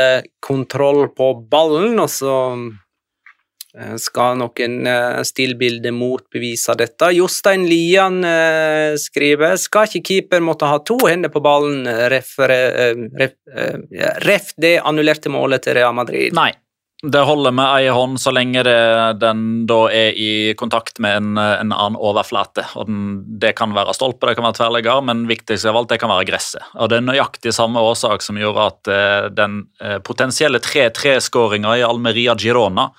kontroll 0.42 1.06
på 1.14 1.32
ballen, 1.52 1.94
og 2.02 2.10
så 2.10 2.38
eh, 3.78 3.94
skal 4.02 4.40
noen 4.40 4.88
stillbilder 5.28 5.94
motbevise 5.94 6.74
dette. 6.80 7.12
Jostein 7.14 7.68
Lian 7.70 8.18
eh, 8.26 8.96
skriver 8.98 9.54
skal 9.62 9.86
ikke 9.86 10.02
keeper 10.10 10.42
måtte 10.42 10.66
ha 10.66 10.82
to 10.82 10.98
hender 11.06 11.30
på 11.30 11.44
ballen, 11.44 11.86
ref, 12.10 12.34
eh, 12.48 13.06
ref, 13.14 13.38
eh, 13.54 14.10
ref 14.26 14.50
det 14.58 14.80
annullerte 14.82 15.30
målet 15.30 15.68
til 15.68 15.78
Real 15.78 15.94
Madrid. 15.94 16.34
Nei. 16.34 16.50
Det 17.00 17.20
holder 17.24 17.54
med 17.56 17.64
ei 17.64 17.86
hånd 17.88 18.18
så 18.20 18.28
lenge 18.34 18.60
det, 18.66 18.76
den 19.22 19.44
da 19.64 19.78
er 19.88 20.12
i 20.20 20.52
kontakt 20.60 20.98
med 21.00 21.16
en, 21.16 21.38
en 21.40 21.72
annen 21.72 21.96
overflate. 21.96 22.66
Og 22.76 22.90
den, 22.90 23.06
det 23.40 23.54
kan 23.56 23.72
være 23.72 23.94
stolpe, 23.96 24.28
det 24.28 24.36
kan 24.36 24.44
være 24.44 24.58
tverrligger, 24.58 25.00
men 25.08 25.24
viktigst 25.30 25.64
av 25.70 25.78
alt 25.80 25.88
det 25.94 26.00
kan 26.02 26.12
være 26.12 26.28
gresset. 26.28 26.66
Og 26.76 26.92
Det 26.92 26.98
er 27.00 27.06
nøyaktig 27.08 27.54
samme 27.56 27.80
årsak 27.80 28.20
som 28.26 28.36
gjorde 28.36 28.68
at 28.68 28.92
eh, 28.92 29.30
den 29.32 29.62
eh, 29.80 29.96
potensielle 30.04 30.60
3-3-skåringa 30.60 31.78
i 31.80 31.86
Almeria 31.88 32.36
Girona 32.36 32.90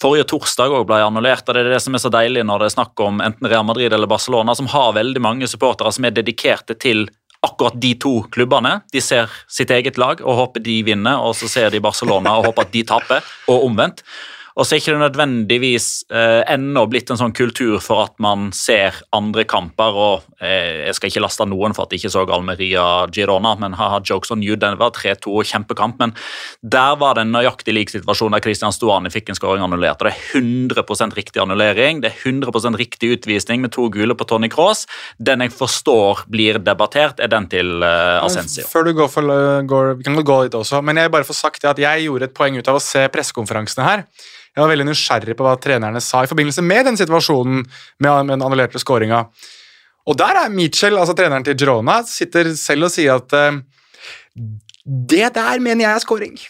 forrige 0.00 0.28
torsdag 0.32 0.72
òg 0.72 0.86
ble 0.88 1.00
annullert. 1.04 1.48
og 1.48 1.54
Det 1.54 1.64
er 1.64 1.74
det 1.74 1.82
som 1.84 1.96
er 1.96 2.02
så 2.02 2.12
deilig 2.12 2.44
når 2.46 2.62
det 2.62 2.68
er 2.70 2.76
snakk 2.76 3.00
om 3.04 3.20
enten 3.24 3.48
Real 3.48 3.66
Madrid 3.68 3.92
eller 3.92 4.10
Barcelona, 4.10 4.54
som 4.56 4.70
har 4.72 4.94
veldig 4.96 5.20
mange 5.20 5.48
supportere 5.50 5.92
som 5.92 6.06
er 6.08 6.16
dedikerte 6.16 6.76
til 6.80 7.08
akkurat 7.44 7.76
de 7.80 7.94
to 8.00 8.20
klubbene. 8.32 8.80
De 8.92 9.00
ser 9.04 9.30
sitt 9.48 9.70
eget 9.72 9.98
lag 10.00 10.20
og 10.20 10.36
håper 10.36 10.64
de 10.64 10.80
vinner, 10.84 11.22
og 11.22 11.34
så 11.38 11.48
ser 11.48 11.72
de 11.72 11.80
Barcelona 11.82 12.36
og 12.38 12.50
håper 12.50 12.66
at 12.66 12.74
de 12.74 12.84
taper, 12.88 13.32
og 13.48 13.66
omvendt. 13.70 14.04
Og 14.60 14.66
så 14.68 14.76
er 14.76 14.82
ikke 14.82 14.92
det 14.92 15.00
nødvendigvis 15.00 15.84
eh, 16.12 16.42
ennå 16.52 16.82
blitt 16.92 17.08
en 17.08 17.16
sånn 17.16 17.32
kultur 17.32 17.78
for 17.80 18.04
at 18.04 18.12
man 18.20 18.50
ser 18.52 18.98
andre 19.16 19.46
kamper. 19.48 19.96
og 19.96 20.26
eh, 20.36 20.84
Jeg 20.84 20.98
skal 20.98 21.08
ikke 21.08 21.22
laste 21.24 21.46
noen 21.48 21.72
for 21.72 21.86
at 21.86 21.94
de 21.94 21.96
ikke 21.96 22.10
så 22.12 22.26
Almeria 22.28 22.84
Girona, 23.08 23.54
men 23.56 23.78
haha, 23.78 24.02
jokes 24.04 24.34
on 24.34 24.42
you, 24.44 24.58
den 24.60 24.76
var 24.80 24.92
3-2 24.98 25.32
og 25.32 25.48
kjempekamp. 25.48 25.96
Men 26.02 26.12
der 26.60 26.98
var 27.00 27.16
det 27.16 27.24
en 27.24 27.32
nøyaktig 27.32 27.72
lik 27.72 27.92
situasjon 27.94 28.36
der 28.36 28.44
Christian 28.44 28.74
Stuani 28.76 29.08
fikk 29.12 29.32
en 29.32 29.38
skåring 29.38 29.64
annullert. 29.64 30.02
og 30.04 30.10
Det 30.10 30.12
er 30.12 30.42
100% 30.42 31.16
riktig 31.16 31.40
annullering, 31.40 32.02
det 32.04 32.10
er 32.12 32.20
100% 32.28 32.76
riktig 32.76 33.14
utvisning 33.16 33.64
med 33.64 33.72
to 33.72 33.88
gule 33.88 34.12
på 34.12 34.26
Tony 34.28 34.50
Cross. 34.52 34.84
Den 35.16 35.40
jeg 35.40 35.54
forstår 35.56 36.26
blir 36.28 36.60
debattert, 36.60 37.16
er 37.24 37.32
den 37.32 37.48
til 37.48 37.80
eh, 37.80 38.18
Asensio. 38.20 38.66
Før 38.68 38.90
du 38.90 38.92
går 39.00 39.08
for, 39.08 39.32
går, 39.72 39.94
Vi 40.02 40.04
kan 40.10 40.20
gå 40.20 40.42
litt 40.44 40.58
også, 40.60 40.82
men 40.84 41.00
jeg 41.00 41.14
bare 41.16 41.24
får 41.24 41.40
sagt 41.40 41.64
det 41.64 41.72
at 41.72 41.80
jeg 41.80 42.10
gjorde 42.10 42.28
et 42.28 42.36
poeng 42.36 42.60
ut 42.60 42.68
av 42.68 42.76
å 42.76 42.84
se 42.84 43.06
pressekonferansene 43.08 43.88
her. 43.88 44.04
Jeg 44.56 44.64
var 44.64 44.72
veldig 44.72 44.88
nysgjerrig 44.90 45.36
på 45.38 45.46
hva 45.46 45.56
trenerne 45.62 46.02
sa 46.04 46.24
i 46.24 46.30
forbindelse 46.30 46.64
med 46.66 46.88
den 46.90 46.98
situasjonen 47.00 47.62
med, 47.62 48.10
med 48.10 48.34
den 48.34 48.46
annullerte 48.46 48.82
skåringa. 48.82 49.24
Og 50.10 50.16
der 50.18 50.44
er 50.44 50.52
Mitchell, 50.52 50.98
altså 50.98 51.14
treneren 51.16 51.44
til 51.46 51.58
Girona, 51.60 52.00
sitter 52.08 52.50
selv 52.58 52.88
og 52.88 52.94
sier 52.94 53.20
at 53.20 53.36
uh, 53.36 53.60
det 54.84 55.28
der 55.36 55.60
mener 55.62 55.86
jeg 55.86 55.92
er 55.92 56.02
scoring. 56.02 56.40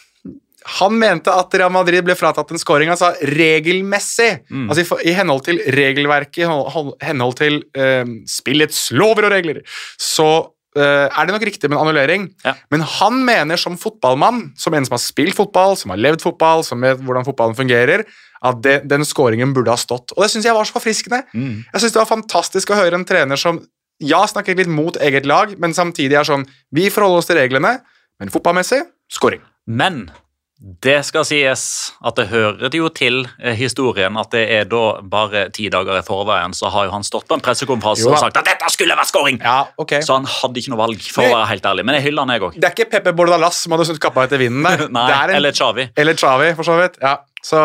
Han 0.77 0.93
mente 1.01 1.33
at 1.33 1.55
Real 1.57 1.73
Madrid 1.73 2.05
ble 2.05 2.15
fratatt 2.17 2.51
en 2.53 2.61
skåring 2.61 2.91
altså 2.93 3.11
regelmessig. 3.25 4.43
Mm. 4.49 4.67
Altså 4.69 4.99
i, 5.01 5.13
henhold 5.17 5.45
til 5.47 5.61
regelverket, 5.73 6.45
i 6.45 7.07
henhold 7.07 7.37
til 7.39 7.63
eh, 7.73 8.05
spillets 8.29 8.91
lover 8.93 9.25
og 9.27 9.33
regler, 9.33 9.61
så 9.97 10.29
eh, 10.37 10.51
er 10.79 11.27
det 11.27 11.33
nok 11.35 11.43
riktig 11.43 11.67
med 11.67 11.75
en 11.75 11.83
annullering. 11.83 12.29
Ja. 12.45 12.53
Men 12.71 12.85
han 12.87 13.17
mener 13.27 13.59
som 13.59 13.75
fotballmann, 13.79 14.51
som 14.55 14.75
en 14.77 14.87
som 14.87 14.95
har 14.95 15.03
spilt 15.03 15.35
fotball, 15.35 15.75
som 15.79 15.91
har 15.91 15.99
levd 15.99 16.23
fotball, 16.23 16.63
som 16.63 16.79
vet 16.83 17.01
hvordan 17.03 17.27
fotballen 17.27 17.57
fungerer, 17.57 18.05
at 18.41 18.61
det, 18.65 18.77
den 18.89 19.05
scoringen 19.05 19.53
burde 19.53 19.73
ha 19.73 19.79
stått. 19.79 20.15
Og 20.15 20.23
det 20.23 20.31
syns 20.33 20.47
jeg 20.47 20.55
var 20.57 20.67
så 20.67 20.77
forfriskende. 20.77 21.21
Mm. 21.33 21.61
Jeg 21.67 21.83
synes 21.83 21.93
Det 21.93 22.01
var 22.01 22.09
fantastisk 22.09 22.71
å 22.71 22.79
høre 22.79 22.97
en 22.97 23.05
trener 23.07 23.39
som 23.39 23.61
ja, 24.01 24.23
snakker 24.25 24.57
litt 24.57 24.71
mot 24.71 24.97
eget 24.97 25.27
lag, 25.29 25.53
men 25.61 25.75
samtidig 25.77 26.17
er 26.17 26.25
sånn 26.25 26.47
Vi 26.73 26.89
forholder 26.89 27.21
oss 27.21 27.29
til 27.29 27.37
reglene, 27.37 27.77
men 28.21 28.33
fotballmessig 28.33 28.81
scoring. 29.11 29.43
Men 29.69 30.07
det 30.61 30.99
skal 31.07 31.23
sies 31.25 31.61
at 32.05 32.19
det 32.19 32.27
hører 32.29 32.75
jo 32.77 32.89
til 32.93 33.23
eh, 33.41 33.55
historien 33.57 34.13
at 34.21 34.29
det 34.35 34.43
er 34.53 34.67
da 34.69 34.99
bare 35.01 35.47
ti 35.55 35.65
dager 35.73 35.97
i 35.97 36.03
forveien 36.05 36.53
så 36.53 36.69
har 36.69 36.85
jo 36.85 36.93
han 36.93 37.05
stått 37.05 37.25
på 37.29 37.39
en 37.39 37.41
pressekonferanse 37.41 38.05
og 38.05 38.19
sagt 38.21 38.37
at 38.37 38.45
dette 38.45 38.69
skulle 38.69 38.97
vært 38.97 39.09
scoring! 39.09 39.39
Ja, 39.41 39.63
okay. 39.81 40.05
Så 40.05 40.19
han 40.19 40.29
hadde 40.29 40.61
ikke 40.61 40.75
noe 40.75 40.83
valg, 40.83 41.01
for 41.01 41.25
å 41.25 41.33
være 41.33 41.49
helt 41.55 41.65
ærlig. 41.65 41.87
Men 41.89 41.97
jeg 41.97 42.11
hyller 42.11 42.27
han, 42.27 42.35
jeg 42.35 42.45
òg. 42.45 42.61
Det 42.61 42.69
er 42.69 42.77
ikke 42.77 42.91
Pepe 42.93 43.15
Bordalas 43.17 43.63
som 43.65 43.73
hadde 43.73 43.89
snudd 43.89 44.03
kappa 44.05 44.27
etter 44.29 44.41
vinden 44.41 44.61
der. 44.69 44.85
Nei, 44.93 45.09
det 45.09 45.17
er 45.17 45.33
en, 45.33 45.41
eller 45.41 45.57
Chavi. 45.57 45.89
eller 45.97 46.21
Chavi, 46.21 46.53
for 46.59 46.69
så 46.69 46.77
vidt. 46.77 47.01
Ja. 47.01 47.17
Så, 47.41 47.57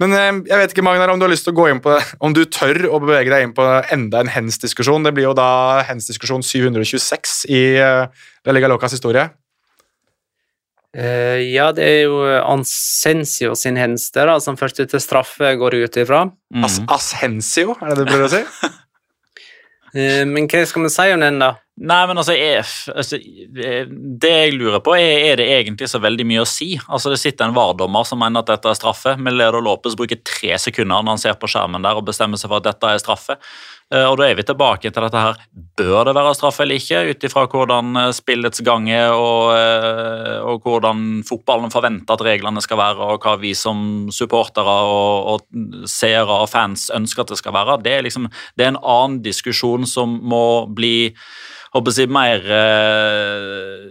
men 0.00 0.16
eh, 0.16 0.28
jeg 0.48 0.62
vet 0.62 0.72
ikke, 0.72 0.88
Magnar, 0.88 1.12
om 1.12 1.20
du 1.20 1.28
har 1.28 1.34
lyst 1.36 1.44
til 1.44 1.52
å 1.52 1.60
gå 1.60 1.68
inn 1.68 1.84
på 1.84 1.92
det, 1.92 2.00
Om 2.24 2.32
du 2.32 2.46
tør 2.48 2.86
å 2.88 3.02
bevege 3.04 3.28
deg 3.28 3.44
inn 3.44 3.56
på 3.56 3.66
enda 3.92 4.24
en 4.24 4.32
hens-diskusjon. 4.32 5.04
Det 5.04 5.12
blir 5.12 5.28
jo 5.28 5.36
da 5.36 5.82
hens-diskusjon 5.84 6.40
726 6.40 7.42
i 7.52 7.66
uh, 7.76 8.06
La 8.48 8.56
Liga 8.56 8.72
Locas 8.72 8.96
historie. 8.96 9.28
Eh, 10.96 11.42
ja, 11.52 11.68
det 11.76 11.84
er 11.84 11.98
jo 12.06 12.22
Ansensio 12.40 13.52
sin 13.58 13.76
henste 13.76 14.24
da, 14.24 14.38
som 14.40 14.56
førte 14.56 14.86
til 14.88 15.02
straffe, 15.02 15.50
går 15.60 15.76
ut 15.82 15.98
ifra. 16.00 16.22
Mm. 16.54 16.64
As 16.64 16.78
Ashensio, 16.88 17.76
er 17.82 17.92
det 17.92 17.98
det 17.98 18.06
du 18.06 18.12
prøver 18.14 18.28
å 18.28 18.32
si? 18.32 18.70
uh, 19.92 20.24
men 20.32 20.48
hva 20.48 20.64
skal 20.68 20.86
vi 20.86 20.92
si 20.94 21.08
om 21.12 21.24
den, 21.26 21.42
da? 21.42 21.52
Nei, 21.76 22.06
men 22.08 22.16
altså, 22.16 22.32
jeg, 22.32 22.62
altså 22.96 23.18
Det 23.20 24.30
jeg 24.30 24.52
lurer 24.56 24.80
på, 24.80 24.94
er 24.96 25.26
er 25.26 25.36
det 25.36 25.46
egentlig 25.58 25.90
så 25.92 26.00
veldig 26.00 26.24
mye 26.24 26.44
å 26.46 26.48
si? 26.48 26.70
Altså, 26.88 27.10
Det 27.12 27.20
sitter 27.20 27.44
en 27.50 27.56
VAR-dommer 27.56 28.06
som 28.08 28.18
mener 28.22 28.40
at 28.40 28.48
dette 28.48 28.70
er 28.70 28.78
straffe. 28.78 29.12
Melero 29.20 29.60
Lopez 29.60 29.96
bruker 29.98 30.22
tre 30.24 30.56
sekunder 30.56 31.04
når 31.04 31.12
han 31.12 31.20
ser 31.20 31.36
på 31.36 31.50
skjermen 31.52 31.84
der 31.84 31.98
og 31.98 32.06
bestemmer 32.08 32.40
seg 32.40 32.48
for 32.48 32.62
at 32.62 32.70
dette 32.70 32.92
er 32.94 33.02
straffe. 33.02 33.36
Eh, 33.92 34.06
Og 34.08 34.16
Da 34.16 34.24
er 34.24 34.34
vi 34.34 34.42
tilbake 34.42 34.88
til 34.88 35.04
dette 35.04 35.20
her. 35.20 35.36
Bør 35.76 36.08
det 36.08 36.14
være 36.16 36.34
straffe 36.34 36.64
eller 36.64 36.80
ikke, 36.80 37.10
ut 37.12 37.28
ifra 37.28 37.46
hvordan 37.46 37.96
eh, 38.06 38.12
spillets 38.16 38.64
gang 38.64 38.88
er 38.88 39.12
og, 39.12 39.52
eh, 39.54 40.40
og 40.48 40.64
hvordan 40.64 41.22
fotballen 41.28 41.70
forventer 41.70 42.16
at 42.16 42.24
reglene 42.24 42.64
skal 42.64 42.80
være, 42.80 43.04
og 43.04 43.20
hva 43.20 43.36
vi 43.38 43.52
som 43.52 44.08
supportere 44.08 44.64
og, 44.64 45.28
og 45.44 45.84
seere 45.92 46.40
og 46.40 46.48
fans 46.48 46.88
ønsker 46.88 47.20
at 47.26 47.34
det 47.34 47.38
skal 47.44 47.52
være? 47.52 47.82
Det 47.84 47.98
er, 47.98 48.06
liksom, 48.08 48.30
det 48.56 48.64
er 48.64 48.72
en 48.72 48.80
annen 48.80 49.20
diskusjon 49.20 49.84
som 49.84 50.22
må 50.24 50.64
bli 50.72 51.12
håper 51.76 51.92
å 51.92 51.96
si, 51.96 52.06
mer 52.10 52.46
eh, 52.58 53.86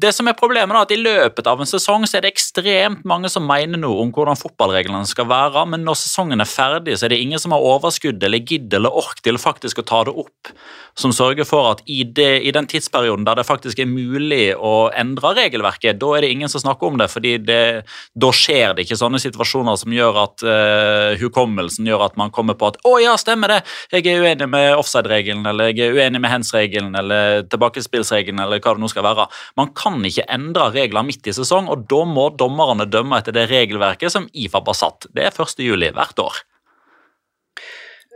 Det 0.00 0.10
som 0.14 0.28
er 0.28 0.36
problemet, 0.38 0.74
er 0.74 0.84
at 0.84 0.92
i 0.94 0.98
løpet 1.00 1.46
av 1.48 1.60
en 1.62 1.68
sesong 1.68 2.04
så 2.08 2.18
er 2.18 2.24
det 2.24 2.32
ekstremt 2.34 3.04
mange 3.08 3.30
som 3.32 3.46
mener 3.46 3.80
noe 3.80 4.02
om 4.04 4.10
hvordan 4.14 4.38
fotballreglene 4.38 5.06
skal 5.08 5.28
være, 5.30 5.64
men 5.72 5.84
når 5.86 5.98
sesongen 6.02 6.42
er 6.42 6.50
ferdig, 6.50 6.98
så 6.98 7.06
er 7.06 7.14
det 7.14 7.20
ingen 7.22 7.40
som 7.40 7.54
har 7.54 7.64
overskudd 7.64 8.22
eller 8.26 8.44
gidd 8.44 8.72
eller 8.76 8.94
ork 9.02 9.22
til 9.24 9.38
faktisk 9.40 9.82
å 9.82 9.86
ta 9.86 10.02
det 10.08 10.14
opp, 10.22 10.52
som 10.98 11.14
sørger 11.14 11.46
for 11.48 11.70
at 11.70 11.82
i, 11.86 12.02
det, 12.04 12.42
i 12.44 12.52
den 12.54 12.68
tidsperioden 12.68 13.24
der 13.26 13.40
det 13.40 13.46
faktisk 13.48 13.80
er 13.80 13.88
mulig 13.88 14.50
å 14.56 14.90
endre 14.96 15.32
regelverket, 15.38 16.00
da 16.00 16.12
er 16.16 16.26
det 16.26 16.32
ingen 16.34 16.50
som 16.52 16.64
snakker 16.64 16.90
om 16.90 16.98
det, 17.00 17.08
fordi 17.12 17.36
da 17.40 18.32
skjer 18.34 18.76
det 18.76 18.84
ikke 18.86 18.98
sånne 19.00 19.22
situasjoner 19.22 19.78
som 19.80 19.94
gjør 19.94 20.20
at 20.24 20.46
uh, 20.46 21.18
hukommelsen 21.20 21.88
gjør 21.88 22.06
at 22.10 22.18
man 22.20 22.34
kommer 22.34 22.58
på 22.58 22.72
at 22.72 22.80
å 22.86 22.96
ja, 23.02 23.14
stemmer 23.20 23.54
det, 23.54 23.60
jeg 23.94 24.06
er 24.10 24.24
uenig 24.24 24.50
med 24.50 24.74
offside-regelen, 24.76 25.46
eller 25.50 25.72
jeg 25.72 25.88
er 25.88 25.96
uenig 25.96 26.22
med 26.22 26.34
hands-regelen, 26.34 26.92
eller 26.98 27.46
tilbakespillsregelen, 27.50 28.42
eller 28.42 28.62
hva 28.62 28.74
det 28.76 28.82
nå 28.82 28.90
skal 28.90 29.06
være. 29.06 29.26
Man 29.58 29.69
kan 29.76 29.98
ikke 30.06 30.26
endre 30.32 30.70
regler 30.74 31.06
midt 31.06 31.26
i 31.30 31.34
sesong, 31.36 31.68
og 31.72 31.86
da 31.90 32.04
må 32.08 32.28
dommerne 32.38 32.86
dømme 32.90 33.18
etter 33.20 33.36
det 33.36 33.48
regelverket 33.50 34.12
som 34.14 34.28
IFAB 34.32 34.70
har 34.72 34.78
satt. 34.78 35.06
Det 35.14 35.26
er 35.26 35.34
1. 35.34 35.62
juli 35.64 35.90
hvert 35.96 36.22
år. 36.22 36.40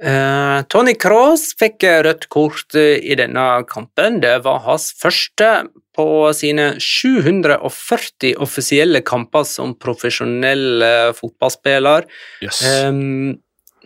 Uh, 0.02 0.64
Tony 0.68 0.96
Cross 0.98 1.52
fikk 1.56 1.84
eh, 1.86 2.00
rødt 2.02 2.26
kort 2.32 2.74
eh, 2.76 2.98
i 2.98 3.14
denne 3.16 3.44
kampen. 3.70 4.18
Det 4.24 4.40
var 4.42 4.58
hans 4.66 4.88
første 4.98 5.68
på 5.94 6.06
sine 6.34 6.72
740 6.82 8.34
offisielle 8.42 9.04
kamper 9.06 9.46
som 9.46 9.76
profesjonell 9.78 10.82
eh, 10.82 11.10
fotballspiller. 11.14 12.08
Jøss. 12.42 12.64
Um, 12.90 13.36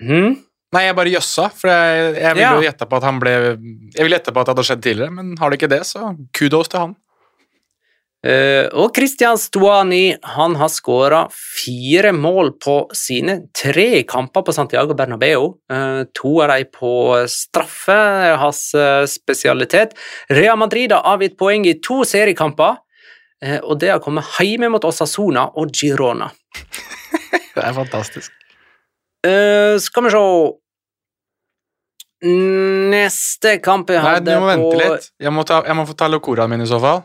hmm? 0.01 0.39
Nei, 0.73 0.83
jeg 0.85 0.97
bare 0.99 1.13
jøssa, 1.13 1.47
for 1.53 1.71
jeg, 1.73 2.09
jeg 2.19 2.37
ville 2.37 2.45
Ja. 2.45 2.57
jo 2.57 2.65
gjette 2.67 2.89
på 2.89 2.97
at 2.99 3.05
han 3.07 3.21
ble 3.23 3.31
Jeg 3.33 4.05
ville 4.05 4.17
gjette 4.19 4.35
på 4.37 4.41
at 4.41 4.49
det 4.49 4.53
hadde 4.53 4.65
skjedd 4.69 4.83
tidligere, 4.85 5.15
men 5.17 5.37
har 5.41 5.53
det 5.53 5.61
ikke 5.61 5.71
det, 5.73 5.85
så 5.89 6.11
kudos 6.37 6.69
til 6.73 6.83
han. 6.83 6.97
Eh, 8.27 8.67
og 8.75 8.97
Christian 8.97 9.39
Stuani 9.39 10.17
han 10.35 10.57
har 10.59 10.71
skåra 10.75 11.21
fire 11.31 12.11
mål 12.17 12.51
på 12.59 12.81
sine 12.97 13.37
tre 13.55 14.03
kamper 14.11 14.43
på 14.43 14.55
Santiago 14.57 14.97
Bernabeu. 14.99 15.53
Eh, 15.71 16.03
to 16.19 16.33
av 16.43 16.51
dem 16.51 16.73
på 16.75 16.93
straffe, 17.31 17.99
hans 18.43 18.63
eh, 18.75 19.05
spesialitet. 19.07 19.95
Real 20.35 20.59
Madrid 20.59 20.93
har 20.93 21.07
avgitt 21.15 21.39
poeng 21.39 21.67
i 21.67 21.79
to 21.79 22.03
seriekamper, 22.05 22.83
og 23.39 23.77
det 23.79 23.93
har 23.93 24.01
kommet 24.03 24.27
hjemme 24.43 24.67
mot 24.75 24.83
Osasona 24.83 25.45
og 25.55 25.71
Girona. 25.71 26.27
Det 27.55 27.63
er 27.67 27.75
fantastisk. 27.75 28.33
Skal 29.83 30.05
vi 30.07 30.11
se 30.15 30.23
Neste 32.95 33.57
kamp 33.63 33.91
jeg 33.91 34.03
Nei, 34.03 34.19
du 34.23 34.31
må 34.39 34.47
vente 34.47 34.69
på 34.71 34.79
litt. 34.79 35.09
Jeg 35.23 35.35
må, 35.35 35.45
ta, 35.47 35.61
jeg 35.67 35.79
må 35.79 35.87
få 35.87 35.95
ta 35.99 36.07
locoraen 36.11 36.51
min 36.51 36.63
i 36.63 36.69
så 36.71 36.79
fall. 36.83 37.03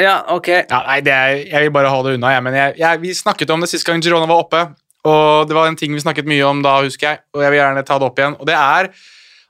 Ja, 0.00 0.24
ok. 0.34 0.48
Ja, 0.48 0.80
nei, 0.88 1.00
er, 1.06 1.36
Jeg 1.46 1.66
vil 1.66 1.74
bare 1.74 1.90
ha 1.92 2.00
det 2.02 2.16
unna. 2.16 2.32
Jeg, 2.34 2.44
men 2.46 2.56
jeg, 2.58 2.78
jeg, 2.80 3.02
vi 3.02 3.14
snakket 3.14 3.52
om 3.54 3.62
det 3.62 3.70
sist 3.70 3.86
gang 3.86 4.02
Girona 4.02 4.26
var 4.30 4.42
oppe, 4.42 4.62
og 5.06 5.46
det 5.48 5.56
var 5.56 5.68
en 5.70 5.78
ting 5.78 5.94
vi 5.94 6.02
snakket 6.02 6.28
mye 6.30 6.46
om 6.48 6.64
da, 6.64 6.80
husker 6.82 7.12
jeg, 7.12 7.22
og 7.36 7.44
jeg 7.44 7.54
vil 7.54 7.60
gjerne 7.60 7.84
ta 7.86 8.00
det 8.00 8.08
opp 8.08 8.18
igjen. 8.18 8.38
og 8.40 8.48
det 8.48 8.56
er 8.58 8.90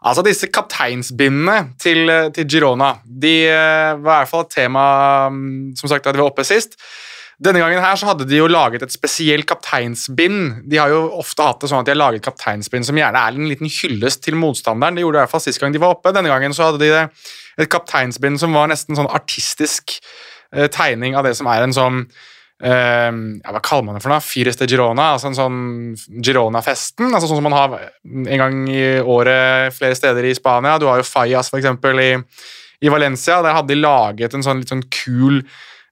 altså 0.05 0.25
disse 0.27 0.51
kapteinsbindene 0.53 1.57
til, 1.81 2.13
til 2.37 2.49
Girona. 2.51 2.91
De 3.05 3.35
eh, 3.49 3.95
var 3.97 4.19
i 4.19 4.21
hvert 4.21 4.33
fall 4.35 4.45
et 4.45 4.55
tema 4.59 4.85
mm, 5.33 5.75
som 5.81 5.89
sagt, 5.89 6.05
da 6.05 6.13
de 6.13 6.21
var 6.21 6.33
oppe 6.33 6.45
sist. 6.45 6.77
Denne 7.45 7.59
gangen 7.59 7.83
her 7.83 7.97
så 7.99 8.07
hadde 8.11 8.27
de 8.29 8.37
jo 8.39 8.47
laget 8.47 8.85
et 8.85 8.93
spesielt 8.95 9.49
kapteinsbind. 9.49 10.69
De 10.71 10.79
har 10.79 10.93
jo 10.93 11.01
ofte 11.19 11.43
hatt 11.43 11.65
det 11.65 11.71
sånn 11.71 11.83
at 11.83 11.89
de 11.89 11.95
har 11.95 11.99
laget 11.99 12.23
kapteinsbind 12.25 12.87
som 12.87 13.01
gjerne 13.01 13.21
er 13.21 13.35
en 13.35 13.49
liten 13.51 13.71
hyllest 13.71 14.23
til 14.27 14.37
motstanderen. 14.39 14.95
Det 14.95 15.03
gjorde 15.03 15.19
de 15.19 15.23
i 15.23 15.25
hvert 15.25 15.33
fall 15.33 15.43
sist 15.43 15.63
gang 15.63 15.75
de 15.75 15.83
var 15.83 15.97
oppe. 15.97 16.13
Denne 16.15 16.31
gangen 16.31 16.55
så 16.55 16.69
hadde 16.69 16.85
de 16.85 16.93
et 17.65 17.71
kapteinsbind 17.71 18.39
som 18.43 18.55
var 18.55 18.71
nesten 18.71 18.99
sånn 18.99 19.11
artistisk 19.11 19.97
eh, 19.97 20.34
tegning 20.73 21.17
av 21.19 21.27
det 21.27 21.35
som 21.39 21.49
er 21.51 21.65
en 21.65 21.75
sånn 21.75 22.01
eh, 22.63 23.11
ja, 23.11 23.53
Hva 23.55 23.63
kaller 23.65 23.89
man 23.89 23.99
det 23.99 24.05
for 24.05 24.15
noe? 24.15 24.25
Fires 24.25 24.59
de 24.61 24.69
Girona? 24.71 25.13
Altså 25.15 25.31
en 25.31 25.39
sånn 25.39 25.61
Girona-festen? 26.25 27.11
altså 27.11 27.29
Sånn 27.29 27.41
som 27.41 27.49
man 27.49 27.59
har 27.59 27.79
en 28.05 28.43
gang 28.45 28.65
i 28.71 28.85
året 29.01 29.75
flere 29.77 29.99
steder 29.99 30.29
i 30.29 30.35
Spania. 30.37 30.79
Du 30.79 30.89
har 30.91 31.03
jo 31.03 31.09
Fallas 31.09 31.53
for 31.53 31.61
eksempel 31.61 32.03
i, 32.03 32.11
i 32.85 32.93
Valencia. 32.93 33.43
Der 33.45 33.57
hadde 33.59 33.75
de 33.75 33.81
laget 33.83 34.35
en 34.37 34.47
sånn 34.47 34.63
litt 34.63 34.73
sånn 34.73 34.87
kul 34.93 35.43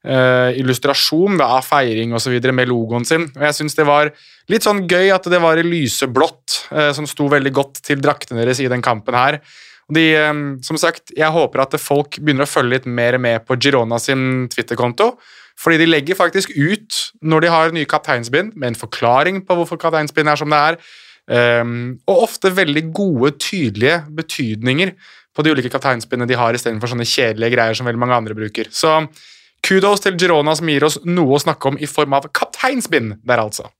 uh, 0.06 0.50
illustrasjon 0.58 1.38
da, 1.40 1.48
av 1.58 1.66
feiring 1.66 2.14
videre 2.26 2.54
med 2.56 2.70
logoen 2.70 3.06
sin. 3.08 3.28
Og 3.36 3.44
jeg 3.48 3.58
synes 3.58 3.78
det 3.78 3.88
var 3.88 4.12
litt 4.50 4.66
sånn 4.66 4.84
gøy 4.90 5.12
at 5.14 5.28
det 5.30 5.40
var 5.42 5.58
i 5.58 5.66
lyseblått, 5.66 6.66
uh, 6.72 6.90
som 6.96 7.08
sto 7.08 7.28
veldig 7.32 7.52
godt 7.54 7.82
til 7.86 8.02
draktene 8.02 8.42
deres 8.42 8.62
i 8.62 8.70
den 8.70 8.84
kampen 8.84 9.18
her. 9.18 9.40
De, 9.91 10.05
eh, 10.14 10.33
som 10.62 10.78
sagt, 10.78 11.11
Jeg 11.16 11.30
håper 11.33 11.64
at 11.64 11.80
folk 11.80 12.18
begynner 12.18 12.47
å 12.47 12.53
følge 12.53 12.78
litt 12.78 12.87
mer 12.87 13.18
med 13.18 13.47
på 13.47 13.57
Girona 13.57 13.99
sin 13.99 14.49
Twitter-konto. 14.49 15.16
Fordi 15.59 15.78
de 15.78 15.87
legger 15.87 16.18
faktisk 16.18 16.51
ut 16.57 16.99
når 17.22 17.41
de 17.45 17.49
har 17.53 17.72
nye 17.72 17.89
kapteinsbind, 17.89 18.55
med 18.57 18.72
en 18.72 18.78
forklaring 18.78 19.43
på 19.47 19.57
hvorfor 19.59 19.78
kapteinsbind 19.80 20.28
er 20.28 20.41
som 20.41 20.53
det 20.53 20.59
er. 20.59 20.78
Um, 21.33 22.01
og 22.11 22.24
ofte 22.24 22.51
veldig 22.51 22.89
gode, 22.93 23.37
tydelige 23.39 24.01
betydninger 24.11 24.91
på 25.33 25.45
de 25.45 25.53
ulike 25.55 25.70
kapteinsbindene 25.70 26.28
de 26.28 26.39
har, 26.39 26.57
istedenfor 26.57 26.91
sånne 26.91 27.07
kjedelige 27.07 27.55
greier 27.55 27.78
som 27.78 27.87
veldig 27.87 28.01
mange 28.03 28.16
andre 28.16 28.37
bruker. 28.37 28.68
Så 28.74 28.91
kudos 29.62 30.03
til 30.03 30.18
Girona 30.18 30.57
som 30.59 30.68
gir 30.68 30.85
oss 30.89 30.99
noe 31.07 31.39
å 31.39 31.43
snakke 31.45 31.70
om 31.70 31.78
i 31.78 31.89
form 31.89 32.18
av 32.18 32.26
kapteinsbind 32.35 33.20
der, 33.22 33.45
altså. 33.45 33.70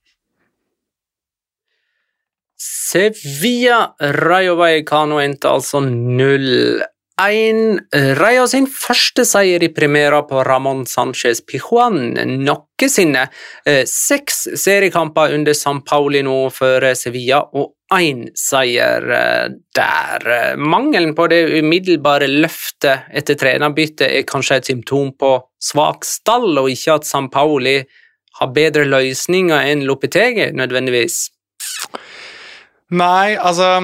Sevilla 2.62 3.94
Rayo 3.98 4.54
Vallecano 4.56 5.18
endte 5.18 5.50
altså 5.50 5.80
0-1. 5.82 6.82
Rayo 8.18 8.44
sin 8.50 8.68
første 8.70 9.24
seier 9.26 9.64
i 9.66 9.70
premiera 9.74 10.20
på 10.28 10.44
Ramón 10.46 10.84
Sánchez 10.86 11.42
Pijuan 11.48 12.14
noensinne. 12.44 13.24
Eh, 13.66 13.82
Seks 13.88 14.48
seriekamper 14.62 15.34
under 15.34 15.58
San 15.58 15.82
Pauli 15.82 16.22
nå 16.22 16.36
for 16.54 16.86
Sevilla, 16.94 17.42
og 17.42 17.74
én 17.98 18.28
seier 18.38 19.10
eh, 19.18 19.48
der. 19.74 20.54
Mangelen 20.56 21.16
på 21.18 21.26
det 21.32 21.42
umiddelbare 21.58 22.30
løftet 22.30 23.10
etter 23.10 23.42
trenerbyttet 23.42 24.06
er 24.06 24.28
kanskje 24.28 24.60
et 24.60 24.72
symptom 24.72 25.12
på 25.18 25.34
svak 25.58 26.06
stall, 26.06 26.52
og 26.62 26.70
ikke 26.70 27.00
at 27.00 27.10
San 27.10 27.26
Pauli 27.32 27.80
har 28.38 28.54
bedre 28.54 28.86
løsninger 28.86 29.72
enn 29.72 29.88
Lopetegi, 29.88 30.52
nødvendigvis. 30.54 31.24
Nei, 32.93 33.36
altså 33.36 33.78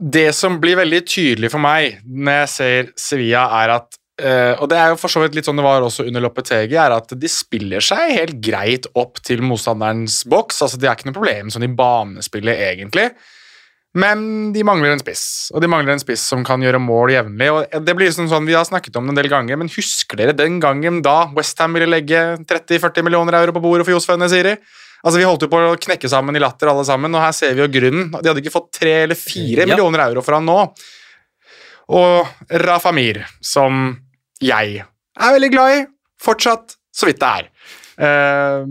det 0.00 0.30
som 0.36 0.58
blir 0.60 0.78
veldig 0.80 1.00
tydelig 1.08 1.50
for 1.52 1.60
meg 1.62 2.00
når 2.04 2.38
jeg 2.42 2.52
ser 2.56 2.92
Sevilla, 3.00 3.48
er 3.62 3.76
at 3.80 3.96
Uh, 4.20 4.52
Og 4.60 4.68
det 4.68 4.76
er 4.76 4.90
jo 4.92 4.98
for 5.00 5.08
så 5.08 5.22
vidt 5.22 5.36
litt 5.36 5.46
sånn 5.48 5.56
det 5.56 5.64
var 5.64 5.80
også 5.80 6.04
under 6.04 6.20
Loppetegi, 6.20 6.76
er 6.76 6.92
at 6.92 7.14
de 7.16 7.28
spiller 7.32 7.80
seg 7.80 8.10
helt 8.18 8.40
greit 8.44 8.84
opp 8.92 9.20
til 9.24 9.40
motstanderens 9.40 10.18
boks. 10.28 10.60
altså 10.60 10.76
Det 10.76 10.90
er 10.90 10.98
ikke 10.98 11.08
noe 11.08 11.16
problem 11.16 11.52
sånn 11.52 11.64
i 11.64 11.70
banespillet, 11.72 12.60
egentlig. 12.66 13.06
Men 13.98 14.52
de 14.54 14.62
mangler 14.62 14.92
en 14.92 15.00
spiss, 15.00 15.50
og 15.54 15.64
de 15.64 15.70
mangler 15.72 15.96
en 15.96 16.02
spiss 16.02 16.22
som 16.30 16.44
kan 16.46 16.60
gjøre 16.62 16.78
mål 16.78 17.10
jevnlig. 17.14 17.48
og 17.48 17.86
det 17.86 17.96
blir 17.96 18.10
liksom 18.10 18.28
sånn, 18.28 18.46
Vi 18.46 18.54
har 18.54 18.68
snakket 18.68 18.96
om 18.96 19.08
det 19.08 19.16
en 19.16 19.22
del 19.22 19.30
ganger, 19.32 19.56
men 19.56 19.72
husker 19.72 20.20
dere 20.20 20.36
den 20.36 20.60
gangen 20.60 21.00
da 21.02 21.32
Westham 21.34 21.72
ville 21.72 21.88
legge 21.88 22.36
30-40 22.44 23.02
millioner 23.02 23.40
euro 23.40 23.52
på 23.52 23.62
bordet 23.64 23.86
for 23.86 23.96
Josef 23.96 24.18
Nesiri? 24.20 24.58
Altså, 25.00 25.16
Vi 25.18 25.24
holdt 25.26 25.46
jo 25.46 25.50
på 25.52 25.60
å 25.64 25.76
knekke 25.80 26.08
sammen 26.12 26.36
i 26.36 26.42
latter, 26.42 26.68
alle 26.72 26.84
sammen, 26.84 27.14
og 27.16 27.22
her 27.24 27.32
ser 27.36 27.54
vi 27.56 27.62
jo 27.64 27.70
grunnen. 27.72 28.10
De 28.12 28.28
hadde 28.28 28.42
ikke 28.42 28.52
fått 28.52 28.72
tre 28.80 28.94
eller 29.04 29.18
fire 29.18 29.64
Ja. 29.64 29.70
millioner 29.72 30.04
euro 30.10 30.22
for 30.22 30.36
han 30.36 30.44
nå. 30.48 30.58
Og 31.90 32.26
Rafa 32.62 32.92
Mir, 32.94 33.24
som 33.42 33.96
jeg 34.40 34.82
er 34.84 35.32
veldig 35.34 35.50
glad 35.52 35.76
i, 35.78 35.86
fortsatt, 36.22 36.76
så 36.94 37.08
vidt 37.08 37.20
det 37.22 37.30
er. 37.40 37.48
Uh, 38.00 38.64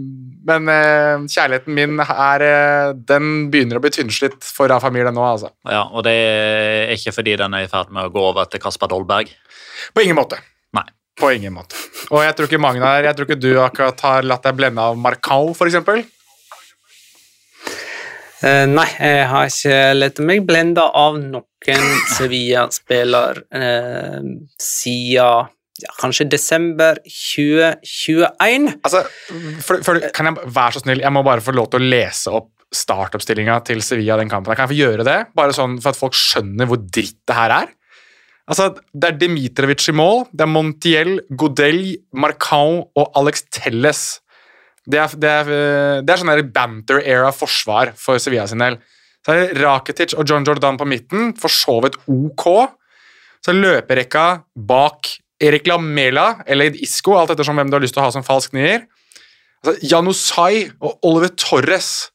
men 0.49 0.65
uh, 0.71 1.25
kjærligheten 1.29 1.75
min 1.77 1.99
er 2.01 2.41
uh, 2.41 2.93
Den 2.97 3.51
begynner 3.53 3.77
å 3.77 3.81
bli 3.83 3.91
tynnslitt 3.93 4.41
for 4.41 4.71
Rafa 4.71 4.89
Mir, 4.89 5.05
den 5.05 5.13
nå, 5.19 5.21
altså. 5.35 5.51
Ja, 5.69 5.83
og 5.85 6.01
det 6.07 6.15
er 6.15 6.93
ikke 6.95 7.13
fordi 7.13 7.35
den 7.37 7.53
er 7.53 7.67
i 7.67 7.69
ferd 7.69 7.91
med 7.93 8.07
å 8.07 8.13
gå 8.15 8.23
over 8.31 8.49
til 8.49 8.63
Kasper 8.63 8.89
Dolberg. 8.89 9.29
På 9.93 10.01
ingen 10.01 10.17
måte. 10.17 10.39
Nei. 10.73 10.87
På 11.19 11.29
ingen 11.35 11.53
måte. 11.53 11.77
Og 12.09 12.23
jeg 12.25 12.33
tror 12.37 12.49
ikke 12.49 12.61
Magnar, 12.63 13.03
jeg 13.05 13.17
tror 13.17 13.29
ikke 13.29 13.41
du 13.43 13.51
akkurat 13.61 14.01
har 14.07 14.25
latt 14.25 14.47
deg 14.47 14.57
blende 14.57 14.81
av 14.81 14.97
Marcao, 14.97 15.51
for 15.53 15.69
Eh, 18.39 18.65
nei, 18.71 18.87
jeg 18.95 19.23
har 19.27 19.49
ikke 19.51 19.77
latt 19.97 20.19
meg 20.23 20.45
blende 20.47 20.83
av 20.95 21.17
noen 21.19 21.87
Sevilla-spiller 22.15 23.41
uh, 23.51 24.29
siden 24.63 25.49
ja, 25.79 25.91
kanskje 25.99 26.27
desember 26.31 27.01
2021. 27.03 28.69
Altså, 28.83 29.03
for, 29.63 29.83
for, 29.83 29.99
kan 30.15 30.31
jeg 30.31 30.53
være 30.55 30.75
så 30.75 30.83
snill, 30.83 31.03
jeg 31.03 31.15
må 31.15 31.23
bare 31.27 31.43
få 31.43 31.55
lov 31.55 31.69
til 31.71 31.83
å 31.83 31.91
lese 31.91 32.31
opp 32.35 32.49
startoppstillinga 32.75 33.57
til 33.67 33.83
Sevilla 33.83 34.17
den 34.19 34.31
kampen. 34.31 34.53
Kan 34.55 34.67
jeg 34.67 34.73
få 34.73 34.79
gjøre 34.79 35.07
det? 35.07 35.17
Bare 35.35 35.55
sånn 35.55 35.79
for 35.81 35.91
at 35.91 35.99
folk 35.99 36.15
skjønner 36.17 36.69
hvor 36.69 36.79
dritt 36.83 37.19
det 37.27 37.37
her 37.37 37.55
er? 37.63 37.75
Altså, 38.49 38.71
Det 38.93 39.11
er 39.11 39.19
Dimitrovic 39.19 39.83
i 39.91 39.93
mål, 39.93 40.23
det 40.33 40.45
er 40.45 40.51
Montiel, 40.51 41.11
Godel, 41.37 41.83
Marcao 42.17 42.87
og 42.97 43.19
Alex 43.19 43.45
Telles. 43.53 44.03
Det 44.89 44.97
er, 44.97 45.15
det 45.21 45.29
er, 45.29 45.51
eh, 45.53 46.01
det 46.01 46.13
er 46.13 46.21
sånn 46.21 46.51
banter-era-forsvar 46.55 47.93
for 47.99 48.21
Sevilla 48.21 48.47
sin 48.49 48.63
del. 48.63 48.79
Så 49.25 49.33
er 49.33 49.41
det 49.41 49.61
Rakitic 49.61 50.15
og 50.17 50.27
John 50.29 50.45
Jordan 50.47 50.79
på 50.79 50.87
midten, 50.89 51.33
for 51.37 51.53
så 51.53 51.77
vidt 51.85 51.99
ok. 52.09 52.45
Så 53.43 53.53
er 53.53 53.59
løperekka 53.59 54.27
bak 54.55 55.11
Erik 55.39 55.67
Lamela 55.69 56.41
eller 56.47 56.75
Isco, 56.83 57.15
alt 57.15 57.35
ettersom 57.35 57.59
hvem 57.59 57.69
du 57.69 57.77
har 57.77 57.83
lyst 57.83 57.95
til 57.95 58.03
å 58.03 58.07
ha 58.07 58.15
som 58.15 58.25
falsk 58.25 58.55
nier. 58.57 58.87
Altså, 59.61 59.75
Janusai 59.91 60.69
og 60.79 61.05
Oliver 61.05 61.31
Torres. 61.39 62.09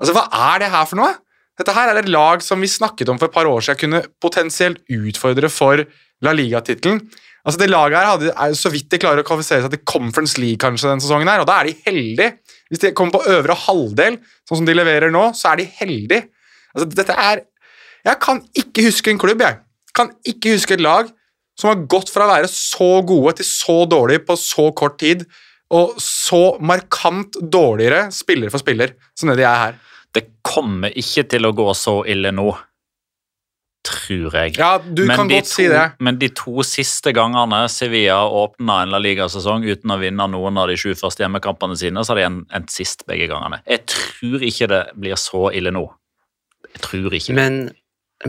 Altså, 0.00 0.14
Hva 0.16 0.26
er 0.54 0.64
det 0.64 0.72
her 0.72 0.88
for 0.88 1.02
noe? 1.02 1.12
Dette 1.58 1.74
her 1.76 1.92
er 1.92 2.00
et 2.00 2.10
lag 2.10 2.42
som 2.42 2.62
vi 2.62 2.70
snakket 2.70 3.10
om 3.12 3.20
for 3.20 3.28
et 3.28 3.34
par 3.34 3.46
år 3.46 3.62
siden 3.62 3.80
kunne 3.82 4.02
potensielt 4.22 4.80
utfordre 4.90 5.50
for 5.52 5.84
La 6.24 6.32
Liga-tittelen. 6.34 7.02
Altså, 7.42 7.58
det 7.58 7.70
Laget 7.72 7.98
her 7.98 8.06
hadde, 8.06 8.34
er 8.38 8.52
så 8.54 8.70
vidt 8.70 8.90
de 8.92 9.00
klarer 9.02 9.24
å 9.24 9.26
kvalifisere 9.26 9.64
seg 9.64 9.72
til 9.74 9.82
Conference 9.88 10.38
League 10.38 10.60
kanskje 10.62 10.92
denne 10.92 11.02
sesongen, 11.02 11.30
her, 11.30 11.42
og 11.42 11.48
da 11.50 11.58
er 11.58 11.70
de 11.70 11.88
heldige. 11.88 12.36
Hvis 12.70 12.84
de 12.84 12.92
kommer 12.96 13.16
på 13.16 13.34
øvre 13.34 13.56
halvdel, 13.64 14.20
sånn 14.46 14.60
som 14.60 14.68
de 14.68 14.76
leverer 14.76 15.10
nå, 15.14 15.24
så 15.34 15.50
er 15.50 15.62
de 15.62 15.66
heldige. 15.80 16.28
Altså, 16.72 16.88
dette 16.94 17.16
er 17.18 17.48
Jeg 18.02 18.18
kan 18.18 18.40
ikke 18.58 18.82
huske 18.88 19.12
en 19.12 19.18
klubb, 19.22 19.42
jeg. 19.44 19.60
Kan 19.94 20.08
ikke 20.26 20.56
huske 20.56 20.74
et 20.74 20.82
lag 20.82 21.10
som 21.58 21.68
har 21.70 21.84
gått 21.86 22.10
fra 22.10 22.26
å 22.26 22.32
være 22.32 22.48
så 22.50 22.96
gode 23.06 23.36
til 23.38 23.46
så 23.46 23.76
dårlige 23.86 24.24
på 24.26 24.34
så 24.40 24.70
kort 24.74 24.96
tid, 24.98 25.22
og 25.70 25.94
så 26.02 26.56
markant 26.60 27.38
dårligere 27.38 28.08
spiller 28.14 28.50
for 28.50 28.62
spiller 28.62 28.96
som 29.18 29.30
det 29.30 29.38
de 29.40 29.46
er 29.46 29.60
her. 29.60 29.78
Det 30.12 30.24
kommer 30.44 30.92
ikke 30.98 31.24
til 31.30 31.46
å 31.46 31.54
gå 31.56 31.68
så 31.78 32.00
ille 32.10 32.32
nå, 32.34 32.50
tror 33.82 34.36
jeg. 34.36 34.54
Ja, 34.58 34.76
du 34.78 35.04
kan 35.08 35.26
godt 35.26 35.42
godt 35.42 35.50
si 35.50 35.66
det. 35.70 35.84
Men 36.02 36.18
de 36.20 36.30
to 36.36 36.62
siste 36.66 37.12
gangene 37.16 37.64
Sevilla 37.72 38.22
åpna 38.26 38.82
en 38.84 38.94
La 38.94 39.00
Liga-sesong 39.02 39.66
uten 39.66 39.94
å 39.94 39.98
vinne 40.00 40.28
noen 40.30 40.60
av 40.60 40.70
de 40.70 40.78
sju 40.78 40.94
første 40.98 41.24
hjemmekampene 41.24 41.76
sine, 41.78 42.04
så 42.04 42.14
har 42.14 42.22
de 42.22 42.28
endt 42.30 42.74
sist 42.74 43.06
begge 43.08 43.28
gangene. 43.32 43.62
Jeg 43.66 43.84
tror 43.90 44.46
ikke 44.46 44.70
det 44.72 44.82
blir 44.98 45.18
så 45.20 45.48
ille 45.54 45.74
nå. 45.74 45.86
Jeg 46.72 46.84
tror 46.86 47.16
ikke. 47.18 47.36
Men, 47.36 47.60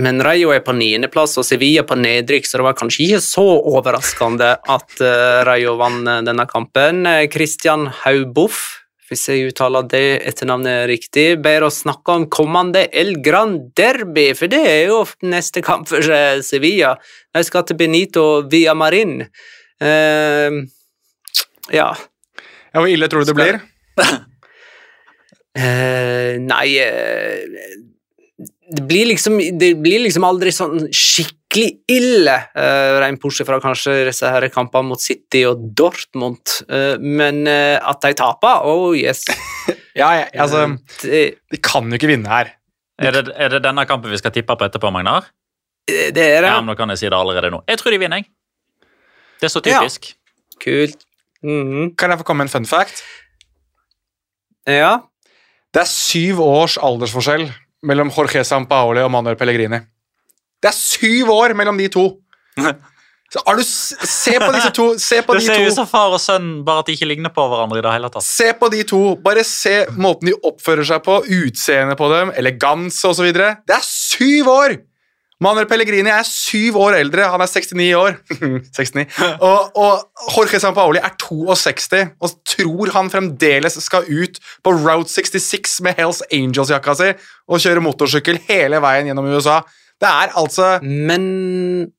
men 0.01 0.22
Rayo 0.26 0.51
er 0.56 0.64
på 0.66 0.76
niendeplass 0.76 1.38
og 1.39 1.47
Sevilla 1.47 1.86
på 1.88 1.97
nedrykk, 1.99 2.49
så 2.49 2.60
det 2.60 2.68
var 2.68 2.78
kanskje 2.80 3.08
ikke 3.08 3.24
så 3.24 3.45
overraskende 3.76 4.56
at 4.58 5.04
eh, 5.04 5.41
Rayo 5.47 5.78
vant 5.80 6.10
eh, 6.10 6.24
denne 6.26 6.47
kampen. 6.49 7.06
Eh, 7.10 7.28
Christian 7.32 7.88
Hauboff, 8.04 8.83
hvis 9.14 9.28
jeg 9.30 9.51
uttaler 9.51 9.86
det 9.89 10.22
etternavnet 10.28 10.88
riktig, 10.89 11.38
ber 11.45 11.68
oss 11.68 11.84
snakke 11.86 12.16
om 12.18 12.26
kommende 12.34 12.88
El 12.89 13.16
Gran 13.24 13.70
Derby, 13.78 14.32
for 14.38 14.51
det 14.51 14.64
er 14.68 14.89
jo 14.89 15.03
neste 15.30 15.61
kamp 15.66 15.88
for 15.91 16.01
eh, 16.03 16.41
Sevilla. 16.45 16.95
De 17.34 17.43
skal 17.45 17.66
til 17.70 17.78
Benito 17.80 18.26
via 18.49 18.74
Marin. 18.78 19.22
Uh, 19.84 20.64
ja. 21.74 21.89
Ja, 22.74 22.80
Hvor 22.80 22.89
ille 22.89 23.09
tror 23.11 23.24
du 23.24 23.32
det 23.32 23.38
blir? 23.38 23.59
uh, 25.59 26.32
nei 26.41 26.68
uh, 26.82 27.38
det 28.74 28.84
blir, 28.89 29.05
liksom, 29.11 29.38
det 29.59 29.76
blir 29.84 30.01
liksom 30.05 30.24
aldri 30.26 30.51
sånn 30.55 30.88
skikkelig 31.54 31.84
ille, 31.91 32.34
uh, 32.58 32.99
rent 33.04 33.22
bortsett 33.22 33.47
fra 33.47 33.60
kanskje 33.62 34.06
disse 34.08 34.30
her 34.30 34.47
kampene 34.49 34.89
mot 34.89 35.01
City 35.01 35.43
og 35.45 35.62
Dortmund. 35.78 36.41
uh, 36.70 36.97
men 36.99 37.45
uh, 37.47 37.78
at 37.89 38.01
de 38.01 38.14
taper, 38.18 38.66
oh 38.66 38.93
yes. 38.97 39.26
Ja, 39.93 40.10
ja, 40.18 40.26
altså, 40.41 40.78
det, 41.04 41.38
De 41.54 41.58
kan 41.62 41.86
jo 41.86 41.93
ikke 41.99 42.10
vinne 42.10 42.26
her. 42.30 42.49
Er 42.97 43.14
det, 43.14 43.30
er 43.38 43.51
det 43.54 43.60
denne 43.62 43.86
kampen 43.86 44.10
vi 44.10 44.18
skal 44.18 44.34
tippe 44.34 44.56
på 44.58 44.66
etterpå, 44.66 44.89
Magnar? 44.89 45.30
det 45.86 46.18
er 46.18 46.41
det. 46.41 46.49
Ja, 46.49 46.62
men 46.62 46.72
Da 46.72 46.76
kan 46.80 46.89
jeg 46.89 47.01
si 47.01 47.06
det 47.12 47.18
allerede 47.18 47.51
nå. 47.51 47.60
Jeg 47.68 47.78
tror 47.78 47.91
de 47.91 47.99
vinner, 48.01 48.24
jeg. 48.24 48.30
Det 49.41 49.49
er 49.49 49.54
så 49.54 49.62
Ja. 49.66 49.82
typisk. 49.82 50.16
Mm 51.43 51.64
-hmm. 51.70 51.95
Kan 51.95 52.10
jeg 52.10 52.20
få 52.20 52.24
komme 52.24 52.43
med 52.43 52.49
en 52.49 52.49
fun 52.49 52.66
fact? 52.66 53.04
Ja. 54.66 54.97
Det 55.74 55.82
er 55.82 55.86
syv 55.86 56.39
års 56.39 56.78
aldersforskjell 56.78 57.51
mellom 57.84 58.10
Jorge 58.10 58.43
Sampaoli 58.43 59.01
og 59.01 59.12
Manuel 59.12 59.36
Pellegrini. 59.36 59.80
Det 60.64 60.72
er 60.72 60.78
syv 60.78 61.32
år 61.34 61.55
mellom 61.59 61.80
de 61.80 61.89
to! 61.91 62.07
Så 63.34 63.41
er 63.49 63.57
du, 63.57 63.64
se 63.66 64.36
på 64.38 64.49
disse 64.53 64.70
to! 64.78 64.86
Se 65.01 65.20
på 65.26 65.34
Det 65.38 65.41
de 65.41 65.49
ser 65.49 65.66
ut 65.66 65.76
som 65.76 65.89
far 65.89 66.14
og 66.14 66.22
sønn, 66.22 66.61
bare 66.66 66.84
at 66.84 66.89
de 66.89 66.95
ikke 66.95 67.09
ligner 67.09 67.34
på 67.34 67.47
hverandre 67.49 67.82
i 67.82 67.84
det 67.84 67.93
hele 67.95 68.11
tatt. 68.14 68.26
Se 68.28 68.51
på 68.59 68.70
de 68.72 68.84
to! 68.88 69.01
Bare 69.26 69.43
se 69.47 69.84
måten 69.97 70.30
de 70.30 70.38
oppfører 70.38 70.86
seg 70.88 71.03
på, 71.05 71.20
utseendet 71.41 71.99
på 71.99 72.09
dem, 72.14 72.34
eleganse 72.39 73.09
osv. 73.09 73.32
Det 73.34 73.78
er 73.78 73.86
syv 73.88 74.51
år! 74.53 74.78
Manuel 75.43 75.68
Pellegrini 75.68 76.11
er 76.14 76.24
syv 76.24 76.78
år 76.80 76.95
eldre. 77.01 77.26
Han 77.34 77.41
er 77.43 77.49
69 77.49 77.89
år. 77.99 78.16
69. 78.78 79.03
Og, 79.43 79.74
og 79.76 80.30
Jorge 80.38 80.61
Sampaoli 80.61 81.01
er 81.03 81.18
62 81.20 82.14
og 82.24 82.36
tror 82.47 82.93
han 82.95 83.11
fremdeles 83.11 83.76
skal 83.84 84.07
ut 84.07 84.39
på 84.64 84.76
Route 84.78 85.11
66 85.11 85.82
med 85.84 85.99
Hells 85.99 86.22
Angels-jakka 86.32 86.95
si 86.99 87.09
og 87.49 87.59
kjøre 87.59 87.84
motorsykkel 87.84 88.39
hele 88.47 88.80
veien 88.84 89.09
gjennom 89.09 89.28
USA. 89.34 89.64
Det 90.04 90.10
er 90.12 90.34
altså 90.39 90.68
Men, 90.84 91.91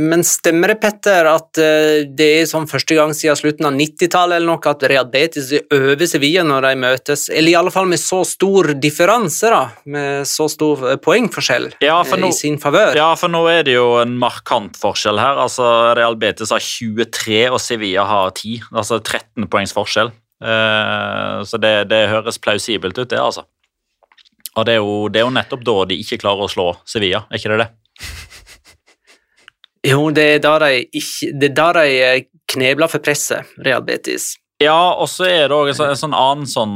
men 0.00 0.22
stemmer 0.24 0.70
det, 0.72 0.76
Petter, 0.80 1.26
at 1.28 1.58
eh, 1.60 2.04
det 2.16 2.26
er 2.40 2.46
sånn 2.48 2.64
første 2.70 2.94
gang 2.96 3.10
siden 3.16 3.36
slutten 3.36 3.66
av 3.68 3.74
90-tallet 3.76 4.38
eller 4.38 4.48
noe 4.48 4.70
at 4.70 4.84
Real 4.88 5.08
Betis 5.12 5.50
øver 5.74 6.06
Sevilla 6.08 6.44
når 6.46 6.66
de 6.68 6.72
møtes, 6.84 7.26
eller 7.34 7.52
i 7.52 7.56
alle 7.58 7.72
fall 7.74 7.90
med 7.90 8.00
så 8.00 8.22
stor 8.26 8.70
differanse, 8.80 9.50
da, 9.52 9.60
med 9.92 10.24
så 10.30 10.46
stor 10.50 10.86
eh, 10.92 10.98
poengforskjell 11.04 11.68
Ja, 11.84 11.98
for 12.06 12.16
eh, 12.16 12.24
nå- 12.24 12.32
i 12.32 12.38
sin 12.38 12.56
favør? 12.62 12.94
Ja, 12.96 13.10
for 13.20 13.32
nå 13.34 13.42
er 13.52 13.66
det 13.68 13.76
jo 13.76 13.90
en 14.00 14.16
markant 14.22 14.78
forskjell 14.80 15.20
her. 15.20 15.42
Altså, 15.44 15.68
Real 15.98 16.16
Betis 16.22 16.54
har 16.54 16.64
23, 16.64 17.44
og 17.50 17.60
Sevilla 17.60 18.06
har 18.08 18.32
10. 18.38 18.56
Altså 18.72 19.02
13 19.02 19.50
poengs 19.52 19.74
forskjell. 19.76 20.14
Eh, 20.40 21.40
så 21.44 21.58
det, 21.60 21.74
det 21.92 22.06
høres 22.14 22.38
plausibelt 22.40 22.96
ut, 22.96 23.10
det, 23.10 23.18
altså. 23.20 23.44
Og 24.58 24.66
det 24.66 24.74
er, 24.74 24.80
jo, 24.82 24.94
det 25.12 25.20
er 25.20 25.26
jo 25.28 25.34
nettopp 25.36 25.62
da 25.66 25.74
de 25.92 26.00
ikke 26.02 26.18
klarer 26.24 26.46
å 26.48 26.50
slå 26.50 26.64
Sevilla, 26.88 27.22
er 27.30 27.38
ikke 27.38 27.52
det 27.54 27.60
det? 27.62 27.70
Jo, 29.86 30.00
det 30.12 30.24
er 30.34 30.40
da 30.44 30.56
de, 30.60 30.82
ikke, 30.92 31.30
det 31.40 31.50
er 31.52 31.54
da 31.56 31.68
de 31.78 31.84
eh, 32.04 32.24
knebler 32.52 32.90
for 32.92 33.00
presset, 33.04 33.48
Real 33.64 33.84
Betis. 33.86 34.34
Ja, 34.60 34.92
og 35.00 35.08
så 35.08 35.24
er 35.30 35.46
det 35.48 35.56
også 35.56 35.70
en, 35.70 35.78
sånn- 35.78 35.92
en 35.94 36.00
sånn 36.02 36.16
annen 36.18 36.50
sånn 36.50 36.74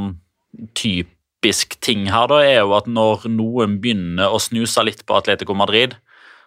typisk 0.79 1.77
ting 1.85 2.07
her, 2.09 2.31
da, 2.31 2.39
er 2.47 2.63
jo 2.63 2.73
at 2.79 2.89
når 2.89 3.27
noen 3.29 3.77
begynner 3.83 4.33
å 4.33 4.41
snuse 4.41 4.87
litt 4.87 5.03
på 5.05 5.19
Atletico 5.19 5.57
Madrid, 5.59 5.99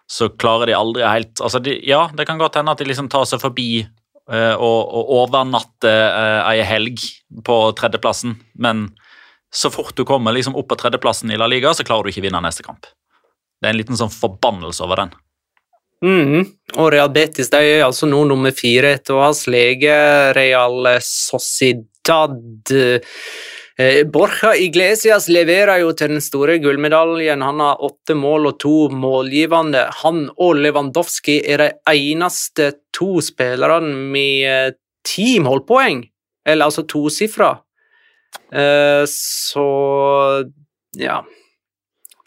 så 0.10 0.30
klarer 0.40 0.72
de 0.72 0.78
aldri 0.78 1.04
helt 1.04 1.42
altså 1.44 1.60
de, 1.60 1.74
Ja, 1.84 2.06
det 2.16 2.24
kan 2.30 2.40
godt 2.40 2.56
hende 2.56 2.72
at 2.72 2.80
de 2.80 2.88
liksom 2.88 3.10
tar 3.12 3.26
seg 3.28 3.42
forbi 3.44 3.82
eh, 3.84 4.54
og, 4.56 4.80
og 4.88 5.10
overnatter 5.20 5.92
eh, 6.08 6.54
ei 6.56 6.62
helg 6.66 7.04
på 7.46 7.58
tredjeplassen, 7.78 8.38
men 8.56 8.88
så 9.58 9.72
fort 9.74 9.96
du 9.98 10.06
kommer 10.06 10.36
liksom 10.36 10.56
opp 10.60 10.70
på 10.70 10.78
tredjeplassen 10.78 11.32
i 11.34 11.38
La 11.40 11.48
Liga, 11.50 11.74
så 11.74 11.86
klarer 11.88 12.06
du 12.06 12.14
ikke 12.14 12.28
vinne 12.28 12.42
neste 12.46 12.66
kamp. 12.66 12.86
Det 13.58 13.66
er 13.66 13.74
en 13.74 13.80
liten 13.80 13.98
sånn 13.98 14.14
forbannelse 14.14 14.86
over 14.86 15.02
den. 15.02 15.16
Mm, 16.06 16.44
Og 16.78 16.92
Real 16.94 17.10
Betis 17.10 17.50
de 17.50 17.58
er 17.58 17.86
altså 17.88 18.06
nå 18.06 18.20
nummer 18.30 18.54
fire 18.54 18.92
etter 19.00 19.16
å 19.18 19.24
ha 19.24 19.32
sleget 19.34 20.36
Real 20.38 20.86
Sociedad. 21.02 22.62
Eh, 23.80 24.04
Borja 24.10 24.56
Iglesias 24.58 25.28
leverer 25.30 25.82
jo 25.82 25.92
til 25.98 26.14
den 26.16 26.22
store 26.22 26.60
gullmedaljen. 26.62 27.42
Han 27.46 27.62
har 27.62 27.82
åtte 27.86 28.14
mål 28.18 28.52
og 28.52 28.60
to 28.62 28.76
målgivende. 28.94 29.88
Han 30.04 30.28
og 30.34 30.62
Lewandowski 30.62 31.40
er 31.46 31.66
de 31.66 31.72
eneste 31.94 32.72
to 32.94 33.18
spillerne 33.26 33.94
med 34.14 34.46
eh, 34.50 34.76
ti 35.06 35.38
målpoeng, 35.42 36.04
eller 36.46 36.70
altså 36.70 36.86
tosifra. 36.90 37.56
Eh, 38.52 39.04
så 39.08 39.70
ja. 40.98 41.26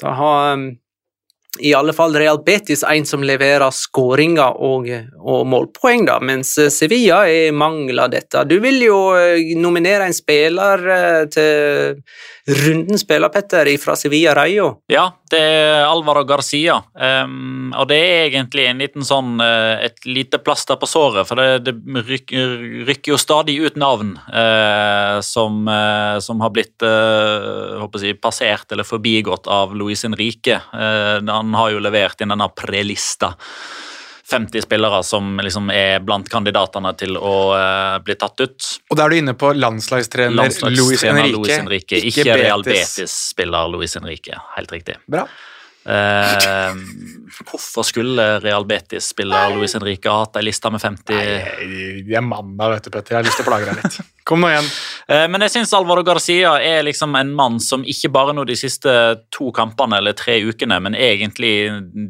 Da 0.01 0.11
har 0.11 0.53
um, 0.55 0.79
i 1.61 1.75
alle 1.77 1.93
fall 1.97 2.15
Real 2.17 2.41
Betis 2.45 2.83
en 2.87 3.07
som 3.07 3.25
leverer 3.27 3.71
skåringer 3.75 4.59
og, 4.61 4.89
og, 5.21 5.47
målpoeng, 5.49 6.07
da, 6.09 6.19
mens 6.25 6.55
Sevilla 6.73 7.23
er 7.29 7.55
mangler 7.57 8.11
dette. 8.13 8.45
Du 8.49 8.59
vil 8.63 8.81
jo 8.85 8.99
eh, 9.19 9.55
nominere 9.59 10.09
en 10.09 10.17
spiller 10.17 10.87
eh, 10.97 11.23
til 11.33 12.03
rundens 12.51 13.05
spiller, 13.05 13.29
Petter, 13.29 13.69
fra 13.79 13.97
Sevilla 13.97 14.35
Rayo. 14.35 14.71
Ja, 14.91 15.11
det 15.31 15.39
er 15.39 15.85
Alvaro 15.87 16.25
Garcia. 16.27 16.81
Um, 16.95 17.71
og 17.77 17.89
det 17.91 17.99
er 18.01 18.25
egentlig 18.29 18.67
en 18.67 18.81
liten 18.83 19.07
sånn, 19.07 19.37
uh, 19.43 19.79
et 19.85 20.01
lite 20.09 20.41
plaster 20.43 20.79
på 20.81 20.89
såret, 20.91 21.29
for 21.29 21.39
det, 21.39 21.69
det 21.69 21.75
rykker, 22.09 22.57
rykker, 22.89 23.13
jo 23.15 23.21
stadig 23.21 23.57
ut 23.63 23.79
navn 23.81 24.15
uh, 24.33 25.21
som, 25.25 25.63
uh, 25.69 26.19
som, 26.23 26.41
har 26.41 26.53
blitt 26.55 26.81
håper 26.81 28.05
jeg, 28.05 28.17
passert 28.23 28.73
eller 28.73 28.87
forbigått 28.87 29.49
av 29.51 29.75
Luis 29.77 30.05
Henrique. 30.07 30.57
han 30.73 31.50
har 31.59 31.73
jo 31.75 31.81
levert 31.83 32.21
inn 32.21 32.35
denne 32.35 32.51
prelista. 32.55 33.35
50 34.31 34.63
spillere 34.63 35.03
som 35.03 35.41
liksom 35.43 35.73
er 35.75 35.99
blant 36.07 36.29
kandidatene 36.31 36.93
til 36.95 37.17
å 37.19 37.35
uh, 37.51 37.97
bli 38.05 38.15
tatt 38.15 38.45
ut. 38.45 38.69
Og 38.93 38.99
da 38.99 39.09
er 39.09 39.11
du 39.11 39.19
inne 39.19 39.35
på 39.35 39.51
landslagstrener, 39.59 40.37
landslagstrener 40.39 40.79
Luis 40.87 41.03
Henrique, 41.03 41.39
Luis 41.39 41.57
Henrique. 41.57 41.99
Ikke, 41.99 42.23
ikke 42.23 42.37
Real 42.39 42.63
Betis-spiller 42.63 43.73
Luis 43.75 43.99
Henrique. 43.99 44.39
Helt 44.55 44.77
riktig. 44.77 45.01
Bra. 45.11 45.27
Uh, 45.81 46.77
hvorfor 47.49 47.87
skulle 47.89 48.25
Real 48.45 48.67
Betis 48.69 49.07
spille 49.15 49.39
Luis 49.55 49.73
Henrique 49.73 50.11
og 50.13 50.27
hatt 50.27 50.35
ei 50.37 50.45
liste 50.45 50.69
med 50.69 50.83
50 50.83 51.15
Nei, 51.17 52.03
De 52.05 52.19
er 52.19 52.25
manna, 52.25 52.67
vet 52.75 52.85
du, 52.85 52.91
Petter. 52.93 53.15
Jeg 53.15 53.23
har 53.23 53.25
lyst 53.25 53.41
til 53.41 53.47
å 53.47 53.49
plage 53.49 53.71
deg 53.71 53.79
litt. 53.81 53.97
Kom 54.29 54.45
nå 54.45 54.51
igjen. 54.53 54.69
Uh, 55.09 55.25
men 55.33 55.47
jeg 55.47 55.55
syns 55.55 55.73
Alvaro 55.79 56.05
Garcia 56.05 56.53
er 56.61 56.85
liksom 56.85 57.17
en 57.17 57.33
mann 57.39 57.57
som 57.65 57.87
ikke 57.89 58.13
bare 58.13 58.37
nå 58.37 58.45
de 58.45 58.59
siste 58.61 58.93
to 59.33 59.49
kampene 59.57 60.03
eller 60.03 60.19
tre 60.21 60.37
ukene, 60.45 60.83
men 60.85 60.99
egentlig 60.99 61.55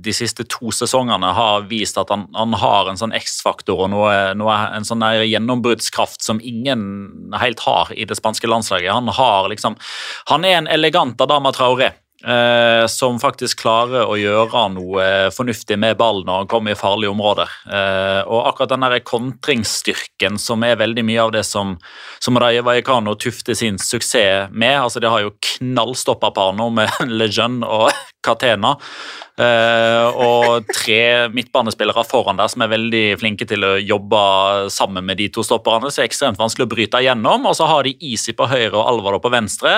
de 0.02 0.16
siste 0.18 0.48
to 0.50 0.74
sesongene 0.74 1.30
har 1.38 1.70
vist 1.70 2.02
at 2.02 2.10
han, 2.10 2.26
han 2.34 2.58
har 2.58 2.90
en 2.90 2.98
sånn 2.98 3.14
X-faktor 3.22 3.86
og 3.86 3.94
noe, 3.94 4.18
noe, 4.34 4.58
en 4.74 4.88
sånn 4.88 5.06
gjennombruddskraft 5.30 6.26
som 6.26 6.42
ingen 6.42 7.30
helt 7.38 7.62
har 7.70 7.94
i 7.94 8.02
det 8.02 8.18
spanske 8.18 8.50
landslaget. 8.50 8.90
Han 8.98 9.14
har 9.14 9.46
liksom 9.54 9.78
Han 10.34 10.44
er 10.44 10.58
en 10.58 10.72
elegant 10.74 11.20
Adama 11.22 11.54
Traoré. 11.54 11.94
Eh, 12.20 12.86
som 12.86 13.16
faktisk 13.20 13.62
klarer 13.62 14.04
å 14.04 14.16
gjøre 14.20 14.66
noe 14.74 15.04
fornuftig 15.32 15.78
med 15.80 15.96
ballen 16.00 16.26
når 16.28 16.42
han 16.42 16.50
kommer 16.52 16.74
i 16.74 16.78
farlige 16.78 17.14
områder. 17.14 17.54
Eh, 17.64 18.20
og 18.28 18.50
akkurat 18.50 18.74
den 18.74 18.98
kontringsstyrken 19.08 20.36
som 20.40 20.64
er 20.66 20.76
veldig 20.80 21.04
mye 21.08 21.22
av 21.24 21.32
det 21.32 21.46
som, 21.48 21.78
som 22.20 22.36
Raye 22.40 22.64
Vallecano 22.66 23.16
tufter 23.16 23.56
sin 23.56 23.80
suksess 23.80 24.50
med. 24.52 24.76
altså 24.82 25.00
De 25.00 25.08
har 25.08 25.24
jo 25.24 25.32
knallstoppa 25.56 26.32
par 26.36 26.52
nå 26.56 26.68
med 26.76 26.92
Lejeune 27.20 27.64
og 27.64 27.88
Catena. 28.24 28.74
Uh, 29.40 30.08
og 30.20 30.66
tre 30.68 31.28
midtbanespillere 31.32 32.02
foran 32.04 32.36
der 32.36 32.50
som 32.52 32.60
er 32.60 32.72
veldig 32.74 33.04
flinke 33.22 33.46
til 33.48 33.64
å 33.64 33.70
jobbe 33.80 34.20
sammen 34.72 35.06
med 35.06 35.16
de 35.20 35.30
to 35.32 35.44
stopperne. 35.46 35.88
Så 35.88 36.02
er 36.02 36.10
ekstremt 36.10 36.40
vanskelig 36.40 36.68
å 36.68 36.72
bryte 36.74 37.00
igjennom. 37.00 37.48
Og 37.48 37.56
så 37.56 37.68
har 37.70 37.86
de 37.86 37.94
Easy 38.10 38.34
på 38.36 38.48
høyre 38.50 38.74
og 38.74 38.84
Alvaro 38.90 39.20
på 39.22 39.32
venstre. 39.32 39.72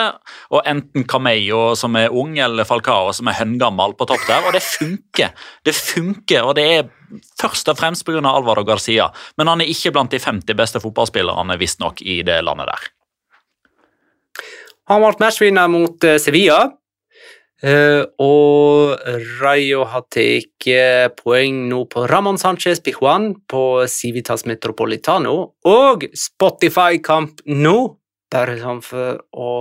Og 0.51 0.67
enten 0.69 1.07
Camello 1.09 1.77
som 1.79 1.99
er 2.01 2.11
ung, 2.11 2.35
eller 2.43 2.67
Falcao 2.69 3.13
som 3.15 3.31
er 3.31 3.39
høngammal 3.39 3.95
på 3.99 4.09
topp 4.11 4.27
der. 4.27 4.49
Og 4.49 4.57
det 4.57 4.65
funker. 4.67 5.37
Det 5.63 5.77
funker, 5.77 6.49
og 6.49 6.57
det 6.59 6.67
er 6.79 6.91
først 7.41 7.71
og 7.71 7.79
fremst 7.79 8.07
pga. 8.09 8.25
Alvaro 8.33 8.65
Garcia. 8.67 9.11
Men 9.39 9.51
han 9.53 9.63
er 9.63 9.71
ikke 9.71 9.95
blant 9.95 10.13
de 10.13 10.21
50 10.23 10.59
beste 10.59 10.83
fotballspillerne 10.83 11.59
visstnok 11.61 12.03
i 12.03 12.23
det 12.27 12.41
landet 12.43 12.71
der. 12.73 12.91
Han 14.91 15.03
ble 15.03 15.15
matchvinner 15.23 15.71
mot 15.71 16.05
eh, 16.05 16.19
Sevilla. 16.21 16.65
Uh, 17.63 18.03
og 18.19 18.97
Rayo 19.39 19.85
har 19.87 20.09
tatt 20.11 20.67
poeng 21.21 21.61
nå 21.71 21.85
på 21.87 22.07
Ramón 22.11 22.41
Sánchez 22.41 22.83
Pijuan 22.83 23.29
på 23.47 23.85
Civitas 23.87 24.43
Metropolitano 24.51 25.37
og 25.71 26.09
Spotify-kamp 26.11 27.45
nå. 27.47 27.77
Bare 28.33 28.57
sånn 28.59 28.81
for 28.83 29.21
å 29.31 29.53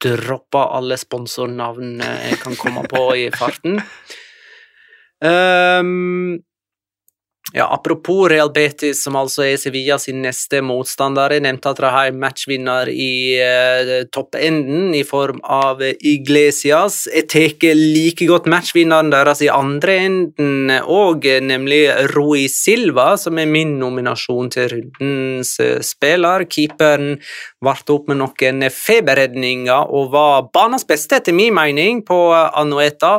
droppe 0.00 0.62
alle 0.78 0.96
sponsornavnene 0.96 2.08
jeg 2.30 2.40
kan 2.40 2.56
komme 2.56 2.86
på 2.88 3.04
i 3.18 3.26
farten. 3.34 3.82
Um, 5.20 6.38
ja, 7.52 7.66
Apropos 7.68 8.30
Real 8.30 8.50
Betis, 8.52 9.02
som 9.04 9.16
altså 9.20 9.44
er 9.44 9.58
Sevilla 9.60 9.98
sin 10.00 10.22
neste 10.24 10.62
motstander. 10.64 11.34
Jeg 11.36 11.44
nevnte 11.44 11.72
at 11.72 11.82
de 11.82 11.90
har 11.92 12.08
en 12.08 12.20
matchvinner 12.22 12.88
i 12.88 13.36
eh, 13.44 13.92
toppenden 14.12 14.94
i 14.96 15.02
form 15.04 15.42
av 15.44 15.82
Iglesias. 15.84 17.02
Jeg 17.12 17.28
tar 17.32 17.76
like 17.76 18.28
godt 18.30 18.48
matchvinneren 18.48 19.12
deres 19.12 19.44
i 19.44 19.50
andre 19.52 19.98
enden 20.06 20.72
òg, 20.80 21.28
nemlig 21.44 21.82
Rui 22.14 22.46
Silva, 22.48 23.12
som 23.20 23.36
er 23.36 23.50
min 23.50 23.76
nominasjon 23.82 24.52
til 24.56 24.72
rundens 24.72 25.58
eh, 25.60 25.78
spiller. 25.84 26.48
Keeperen 26.48 27.18
varte 27.60 27.98
opp 27.98 28.08
med 28.08 28.22
noen 28.22 28.68
feberredninger 28.72 29.92
og 29.92 30.12
var 30.16 30.48
banens 30.56 30.88
beste, 30.88 31.20
etter 31.20 31.36
min 31.36 31.52
mening, 31.52 32.00
på 32.08 32.24
Anueta. 32.32 33.18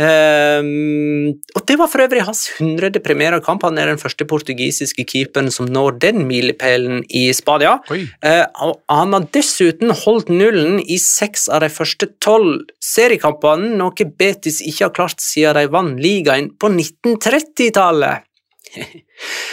Um, 0.00 1.34
og 1.52 1.64
Det 1.68 1.74
var 1.76 1.88
for 1.92 2.00
øvrig 2.00 2.22
hans 2.24 2.46
100. 2.56 3.02
premierekamp. 3.04 3.66
Han 3.66 3.76
er 3.78 3.90
den 3.90 4.00
første 4.00 4.24
portugisiske 4.24 5.04
keeperen 5.04 5.50
som 5.52 5.68
når 5.68 5.98
den 6.00 6.24
milepælen 6.28 7.02
i 7.10 7.26
Spania. 7.36 7.74
Uh, 7.90 8.72
han 8.88 9.12
har 9.12 9.26
dessuten 9.34 9.92
holdt 9.92 10.32
nullen 10.32 10.80
i 10.80 10.96
seks 10.96 11.50
av 11.52 11.60
de 11.66 11.68
første 11.68 12.08
tolv 12.24 12.64
seriekampene, 12.80 13.74
noe 13.76 14.08
Betis 14.16 14.62
ikke 14.64 14.86
har 14.86 14.96
klart 14.96 15.20
siden 15.20 15.58
de 15.58 15.68
vant 15.68 16.00
ligaen 16.00 16.48
på 16.56 16.72
1930-tallet. 16.72 18.24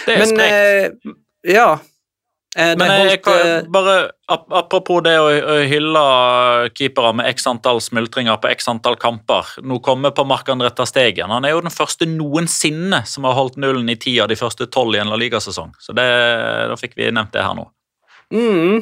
Det 0.08 0.16
er 0.16 0.26
sprekt. 0.32 1.04
Uh, 1.04 1.18
ja. 1.52 1.70
Eh, 2.58 2.74
Men 2.80 2.90
jeg, 3.06 3.22
kan, 3.22 3.68
bare 3.70 4.10
Apropos 4.28 5.04
det 5.06 5.14
å, 5.22 5.28
å 5.30 5.58
hylle 5.70 6.02
keepere 6.76 7.12
med 7.20 7.30
x 7.30 7.46
antall 7.48 7.78
smultringer 7.84 8.40
på 8.42 8.50
x 8.50 8.68
antall 8.72 8.98
kamper. 9.00 9.54
Nå 9.62 9.78
kommer 9.86 10.12
på 10.16 10.26
Mark-André 10.28 10.72
Stegen. 10.90 11.30
Han 11.32 11.46
er 11.46 11.54
jo 11.54 11.62
den 11.62 11.74
første 11.74 12.08
noensinne 12.10 13.04
som 13.06 13.28
har 13.30 13.38
holdt 13.38 13.60
nullen 13.62 13.88
i 13.94 13.96
ti 14.02 14.18
av 14.24 14.32
de 14.32 14.40
første 14.40 14.68
tolv 14.74 14.98
i 14.98 15.02
en 15.04 15.14
La 15.14 15.20
Liga-sesong. 15.22 15.76
Så 15.80 15.96
det, 15.96 16.08
da 16.72 16.80
fikk 16.80 16.98
vi 16.98 17.12
nevnt 17.14 17.36
det 17.36 17.46
her 17.46 17.56
nå. 17.56 17.70
Mm. 18.34 18.82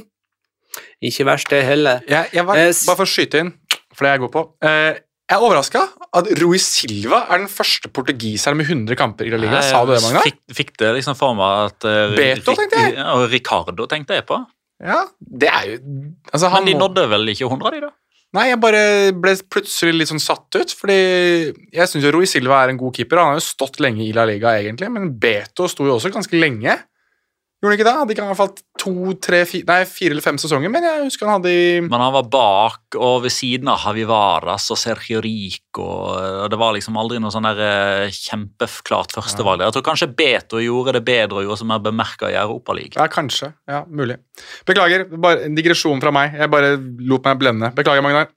Ikke 1.05 1.28
verst, 1.28 1.51
det 1.51 1.61
heller. 1.67 2.01
Jeg, 2.09 2.32
jeg 2.34 2.47
var, 2.47 2.61
bare 2.63 2.97
for 2.97 3.05
å 3.05 3.11
skyte 3.11 3.43
inn, 3.43 3.51
for 3.93 4.07
det 4.07 4.15
jeg 4.15 4.23
går 4.23 4.34
på. 4.34 4.45
Eh, 4.65 5.03
jeg 5.26 5.39
er 5.39 5.41
overraska 5.41 5.82
at 6.19 6.28
Rui 6.38 6.59
Silva 6.61 7.23
er 7.34 7.41
den 7.41 7.49
første 7.49 7.89
portugiseren 7.89 8.59
med 8.59 8.69
100 8.69 8.97
kamper 8.99 9.26
i 9.26 9.32
La 9.34 9.39
Liga. 9.41 9.61
Sa 9.65 9.82
du 9.86 9.95
det, 9.95 10.01
Magna? 10.05 10.21
Fikk, 10.21 10.38
fikk 10.53 10.73
det 10.82 10.91
liksom 10.99 11.17
for 11.17 11.34
meg 11.38 11.71
at 11.71 11.88
uh, 11.89 12.13
Beto, 12.13 12.53
tenkte 12.53 12.84
jeg. 12.84 12.97
Og 13.15 13.26
Ricardo 13.32 13.88
tenkte 13.89 14.19
jeg 14.19 14.28
på. 14.30 14.38
Ja, 14.86 15.01
det 15.17 15.49
er 15.49 15.69
jo 15.69 15.78
altså, 16.30 16.49
Men 16.51 16.67
de 16.69 16.76
nådde 16.78 17.07
vel 17.09 17.32
ikke 17.34 17.47
100, 17.49 17.73
de, 17.73 17.88
da? 17.88 17.91
Nei, 18.36 18.49
jeg 18.51 18.59
bare 18.59 18.82
ble 19.15 19.34
plutselig 19.49 19.95
litt 19.95 20.11
sånn 20.11 20.21
satt 20.21 20.59
ut. 20.59 20.73
Fordi 20.78 20.97
jeg 21.73 21.89
syns 21.89 22.05
Rui 22.13 22.28
Silva 22.30 22.61
er 22.61 22.73
en 22.73 22.82
god 22.82 22.93
keeper. 22.97 23.21
Han 23.21 23.34
har 23.34 23.39
jo 23.39 23.47
stått 23.47 23.80
lenge 23.82 24.03
i 24.05 24.11
La 24.13 24.28
Liga, 24.30 24.53
egentlig, 24.59 24.91
men 24.93 25.13
Beto 25.21 25.69
sto 25.71 25.88
jo 25.88 25.95
også 25.97 26.13
ganske 26.13 26.38
lenge. 26.38 26.76
Gjorde 27.66 27.74
han 27.74 27.80
ikke 27.80 27.88
det? 27.88 27.93
Hadde 27.97 28.13
ikke 28.13 28.22
han 28.22 28.28
i 28.28 28.34
hvert 28.36 28.41
fall 28.43 28.51
to, 28.78 29.13
tre, 29.26 29.39
fire, 29.49 29.66
nei, 29.66 29.78
fire 29.89 30.13
eller 30.13 30.22
fem 30.22 30.38
sesonger, 30.38 30.70
men 30.70 30.86
jeg 30.86 31.05
husker 31.07 31.26
han 31.26 31.39
hadde 31.39 31.53
i 31.53 31.80
Men 31.82 32.03
han 32.03 32.13
var 32.13 32.28
bak 32.30 32.97
og 32.99 33.24
ved 33.24 33.34
siden 33.34 33.72
av 33.72 33.80
Havivaras 33.82 34.68
og 34.76 34.78
Sergio 34.78 35.24
Rico, 35.26 35.88
og 36.43 36.45
det 36.53 36.59
var 36.61 36.76
liksom 36.78 36.99
aldri 37.01 37.18
noe 37.24 37.34
sånn 37.34 37.47
der 37.49 37.63
eh, 37.66 38.13
kjempeklart 38.13 39.18
førstevalg. 39.18 39.66
Jeg 39.66 39.78
tror 39.80 39.88
kanskje 39.89 40.11
Beto 40.13 40.61
gjorde 40.61 40.99
det 40.99 41.05
bedre 41.09 41.41
og 41.41 41.47
gjorde 41.47 41.61
som 41.63 41.74
er 41.74 41.82
bemerka 41.89 42.30
i 42.30 42.38
Europaligaen. 42.38 43.01
Ja, 43.01 43.09
kanskje. 43.09 43.55
Ja, 43.66 43.82
mulig. 43.89 44.20
Beklager, 44.70 45.07
bare 45.09 45.47
en 45.49 45.57
digresjon 45.57 46.03
fra 46.03 46.13
meg. 46.13 46.38
Jeg 46.38 46.53
bare 46.53 46.76
lot 46.78 47.26
meg 47.26 47.41
blende. 47.41 47.74
Beklager, 47.74 48.05
Magnar. 48.05 48.30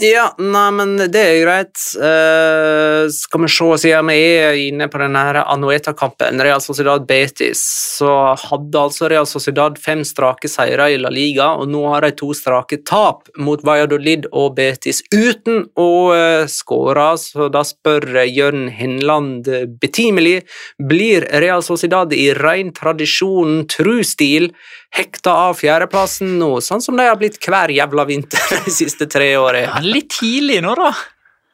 Ja, 0.00 0.30
nei, 0.40 0.68
men 0.72 0.94
det 1.12 1.20
er 1.20 1.38
greit. 1.42 1.76
Uh, 2.00 3.04
skal 3.12 3.42
vi 3.42 3.48
se, 3.52 3.66
siden 3.82 4.08
vi 4.08 4.16
er 4.40 4.56
inne 4.56 4.86
på 4.88 4.96
denne 5.02 5.42
Anueta-kampen, 5.42 6.40
Real 6.40 6.62
Sociedad 6.64 7.04
Betis, 7.08 7.60
så 7.98 8.14
hadde 8.40 8.80
altså 8.80 9.10
Real 9.12 9.28
Sociedad 9.28 9.76
fem 9.82 10.00
strake 10.08 10.48
seire 10.48 10.86
i 10.94 10.96
La 11.00 11.12
Liga, 11.12 11.50
og 11.60 11.68
nå 11.68 11.84
har 11.92 12.06
de 12.06 12.14
to 12.16 12.30
strake 12.36 12.80
tap 12.88 13.28
mot 13.36 13.60
Valladolid 13.66 14.30
og 14.32 14.56
Betis 14.56 15.02
uten 15.12 15.66
å 15.76 15.90
uh, 16.14 16.48
skåre, 16.48 17.10
så 17.20 17.50
da 17.52 17.60
spør 17.66 18.22
Jørn 18.24 18.70
Henland 18.72 19.52
betimelig 19.82 20.38
blir 20.80 21.28
Real 21.44 21.60
Sociedad 21.66 22.16
i 22.16 22.30
ren 22.40 22.72
tradisjonen 22.72 23.66
tru-stil 23.68 24.48
hekta 24.90 25.32
av 25.48 25.54
fjerdeplassen 25.60 26.36
nå, 26.40 26.56
sånn 26.64 26.82
som 26.82 26.96
de 26.98 27.06
har 27.06 27.16
blitt 27.20 27.38
hver 27.46 27.70
jævla 27.74 28.04
vinter 28.08 28.42
de 28.66 28.70
siste 28.74 29.06
tre 29.10 29.32
årene. 29.38 29.68
Ja, 29.70 29.80
litt 29.86 30.10
tidlig 30.18 30.60
nå, 30.66 30.74
da. 30.78 30.92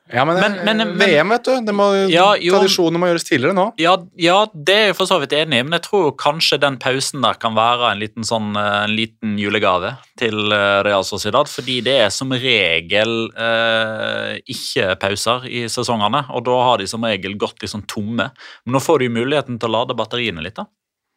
Ja, 0.06 0.22
men, 0.24 0.36
Men- 0.38 0.60
men- 0.64 0.76
men- 0.78 0.98
VM, 1.00 1.28
vet 1.34 1.44
du. 1.48 1.50
Det 1.66 1.72
må, 1.74 2.08
Ja, 2.08 2.36
jo. 2.38 2.52
tradisjonen 2.54 3.00
må 3.02 3.08
gjøres 3.10 3.24
tidligere 3.26 3.56
nå. 3.58 3.64
Ja, 3.82 3.96
ja, 4.22 4.36
det 4.54 4.74
er 4.76 4.84
jeg 4.92 4.94
for 5.00 5.06
så 5.10 5.18
vidt 5.18 5.32
enig 5.34 5.58
i, 5.58 5.62
men 5.66 5.72
jeg 5.74 5.82
tror 5.82 6.12
kanskje 6.14 6.60
den 6.62 6.76
pausen 6.78 7.20
der 7.26 7.34
kan 7.42 7.56
være 7.58 7.90
en 7.90 7.98
liten, 7.98 8.22
sånn, 8.22 8.52
eh, 8.56 8.84
en 8.84 8.94
liten 8.94 9.34
julegave 9.36 9.96
til 10.16 10.52
eh, 10.54 10.82
Real 10.86 11.02
Sociedad, 11.02 11.50
fordi 11.50 11.80
det 11.82 11.96
er 12.04 12.10
som 12.14 12.30
regel 12.30 13.32
eh, 13.34 14.38
ikke 14.46 14.94
pauser 15.02 15.48
i 15.50 15.64
sesongene, 15.66 16.22
og 16.30 16.44
da 16.46 16.54
har 16.70 16.78
de 16.78 16.86
som 16.86 17.02
regel 17.02 17.34
gått 17.36 17.58
liksom 17.66 17.82
tomme. 17.90 18.30
Men 18.64 18.78
nå 18.78 18.80
får 18.86 19.00
de 19.02 19.08
muligheten 19.10 19.58
til 19.58 19.68
å 19.68 19.80
lade 19.80 19.98
batteriene 19.98 20.40
litt. 20.46 20.54
da. 20.62 20.66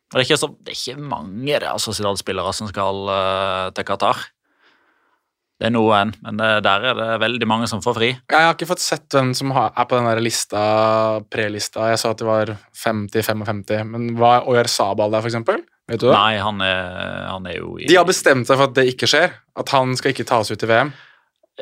Det 0.10 0.18
er 0.18 0.26
ikke, 0.26 0.40
så, 0.42 0.50
det 0.66 0.74
er 0.74 0.78
ikke 0.78 1.10
mange 1.12 1.62
Real 1.62 1.82
Sociedad-spillere 1.82 2.52
som 2.58 2.70
skal 2.72 3.10
uh, 3.10 3.70
til 3.78 3.86
Qatar. 3.86 4.24
Det 5.60 5.68
er 5.68 5.74
noen, 5.76 6.14
men 6.24 6.40
det, 6.40 6.48
der 6.64 6.86
er 6.88 6.96
det 6.96 7.08
veldig 7.20 7.48
mange 7.52 7.68
som 7.68 7.82
får 7.84 7.98
fri. 7.98 8.08
Jeg 8.16 8.46
har 8.48 8.54
ikke 8.56 8.70
fått 8.70 8.82
sett 8.82 9.12
hvem 9.12 9.34
som 9.36 9.52
har, 9.52 9.74
er 9.76 9.88
på 9.90 9.98
den 9.98 10.08
der 10.08 10.22
lista, 10.24 10.62
pre-lista. 11.28 11.90
Jeg 11.92 12.00
sa 12.00 12.14
at 12.16 12.22
det 12.22 12.30
var 12.30 12.54
50-55. 12.80 13.90
Men 13.92 14.14
hva 14.18 14.38
er 14.38 14.48
Oyar 14.50 14.72
Sabal 14.72 15.12
der, 15.12 15.20
for 15.20 15.30
eksempel? 15.30 15.60
Vet 15.90 16.00
du 16.00 16.08
det? 16.08 16.16
Nei, 16.16 16.40
han 16.40 16.64
er, 16.64 16.88
han 17.28 17.50
er 17.52 17.60
jo 17.60 17.76
i 17.76 17.90
De 17.90 17.98
har 18.00 18.08
bestemt 18.08 18.48
seg 18.48 18.56
for 18.56 18.70
at 18.70 18.78
det 18.78 18.88
ikke 18.94 19.10
skjer. 19.12 19.36
At 19.60 19.76
han 19.76 19.92
skal 20.00 20.16
ikke 20.16 20.28
tas 20.32 20.54
ut 20.54 20.64
i 20.64 20.70
VM. 20.70 20.94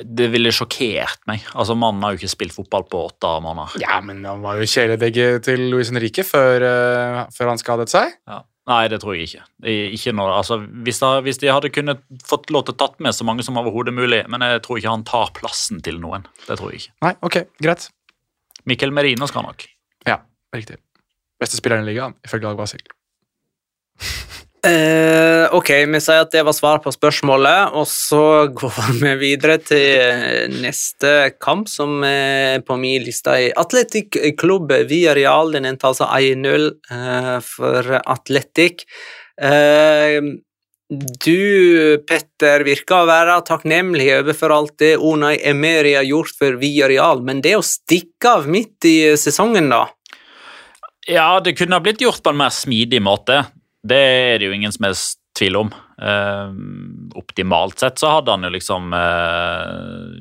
Det 0.06 0.28
ville 0.30 0.52
sjokkert 0.54 1.24
meg. 1.30 1.46
Altså, 1.58 1.74
Mannen 1.80 2.04
har 2.06 2.14
jo 2.14 2.22
ikke 2.22 2.34
spilt 2.36 2.54
fotball 2.54 2.86
på 2.90 3.08
åtte 3.08 3.32
måneder. 3.42 3.80
Ja, 3.82 3.98
men 4.06 4.22
han 4.28 4.44
var 4.44 4.60
jo 4.60 4.68
kjæledegget 4.70 5.48
til 5.48 5.64
Luis 5.72 5.90
Henrique 5.90 6.26
før, 6.28 6.62
uh, 6.62 7.24
før 7.34 7.54
han 7.54 7.62
skadet 7.62 7.90
seg. 7.94 8.14
Ja. 8.30 8.44
Nei, 8.68 8.82
det 8.92 9.00
tror 9.00 9.16
jeg 9.16 9.30
ikke. 9.30 9.46
Ikke 9.96 10.12
noe, 10.16 10.34
altså, 10.42 10.58
hvis, 10.84 11.00
da, 11.00 11.14
hvis 11.24 11.40
de 11.40 11.50
hadde 11.50 11.72
kunnet 11.72 12.02
fått 12.28 12.52
lov 12.52 12.66
til 12.68 12.76
å 12.76 12.80
tatt 12.82 12.98
med 13.04 13.16
så 13.16 13.24
mange 13.28 13.46
som 13.48 13.58
overhodet 13.62 13.96
mulig, 13.96 14.26
men 14.28 14.44
jeg 14.44 14.60
tror 14.66 14.82
ikke 14.82 14.92
han 14.92 15.06
tar 15.08 15.32
plassen 15.38 15.80
til 15.86 16.02
noen. 16.04 16.28
Det 16.44 16.60
tror 16.60 16.74
jeg 16.74 16.84
ikke. 16.84 16.96
Nei, 17.08 17.14
ok, 17.30 17.40
greit. 17.64 17.88
Mikkel 18.68 18.92
Merino 18.92 19.30
skal 19.32 19.48
nok. 19.48 19.64
Ja, 20.10 20.20
riktig. 20.56 20.82
Beste 21.40 21.62
spilleren 21.62 21.88
i 21.88 21.94
ligaen, 21.94 22.18
ifølge 22.28 22.50
Dag 22.50 22.60
Basil. 22.60 22.84
Eh, 24.66 25.46
ok, 25.54 25.70
vi 25.86 26.00
sier 26.02 26.24
at 26.24 26.32
det 26.34 26.42
var 26.48 26.56
svar 26.56 26.80
på 26.82 26.92
spørsmålet, 26.92 27.76
og 27.78 27.86
så 27.90 28.48
går 28.50 28.80
vi 29.04 29.14
videre 29.22 29.60
til 29.62 30.58
neste 30.58 31.14
kamp 31.38 31.70
som 31.70 32.02
er 32.08 32.64
på 32.66 32.80
min 32.82 33.06
liste. 33.06 33.36
i 33.38 33.54
Atletic 33.54 34.18
Klubb 34.40 34.74
via 34.90 35.14
Real. 35.16 35.54
Den 35.54 35.70
endte 35.70 35.92
altså 35.92 36.10
1-0 36.10 36.68
eh, 36.92 37.38
for 37.46 38.02
Atletic. 38.02 38.88
Eh, 39.38 40.20
du, 40.88 42.00
Petter, 42.08 42.64
virker 42.64 43.02
å 43.02 43.10
være 43.10 43.42
takknemlig 43.46 44.08
overfor 44.22 44.54
alt 44.56 44.78
det 44.80 44.94
Unai 44.96 45.36
Emeri 45.44 45.98
har 45.98 46.08
gjort 46.08 46.32
for 46.40 46.56
Via 46.62 46.88
Real, 46.88 47.20
men 47.28 47.44
det 47.44 47.58
å 47.58 47.66
stikke 47.66 48.38
av 48.40 48.48
midt 48.48 48.88
i 48.88 48.98
sesongen, 49.20 49.68
da? 49.68 49.84
Ja, 51.08 51.42
det 51.44 51.58
kunne 51.60 51.76
ha 51.76 51.84
blitt 51.84 52.02
gjort 52.04 52.24
på 52.24 52.32
en 52.32 52.40
mer 52.40 52.56
smidig 52.56 53.04
måte. 53.04 53.44
Det 53.88 54.04
er 54.34 54.40
det 54.40 54.50
jo 54.50 54.56
ingen 54.56 54.74
som 54.74 54.90
helst 54.90 55.22
tvil 55.38 55.60
om. 55.62 55.72
Eh, 56.02 56.50
optimalt 57.18 57.80
sett 57.80 58.02
så 58.02 58.18
hadde 58.18 58.34
han 58.34 58.46
jo 58.48 58.54
liksom 58.54 58.94
eh, 58.94 60.18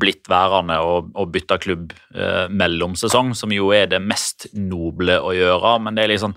blitt 0.00 0.28
værende 0.30 0.78
og, 0.82 1.10
og 1.18 1.32
bytta 1.34 1.58
klubb 1.62 1.94
eh, 2.14 2.46
mellom 2.50 2.96
sesong, 2.98 3.34
som 3.38 3.52
jo 3.54 3.70
er 3.74 3.90
det 3.90 4.02
mest 4.02 4.48
noble 4.54 5.18
å 5.20 5.34
gjøre, 5.36 5.76
men 5.84 5.98
det 5.98 6.06
er 6.06 6.14
liksom 6.14 6.36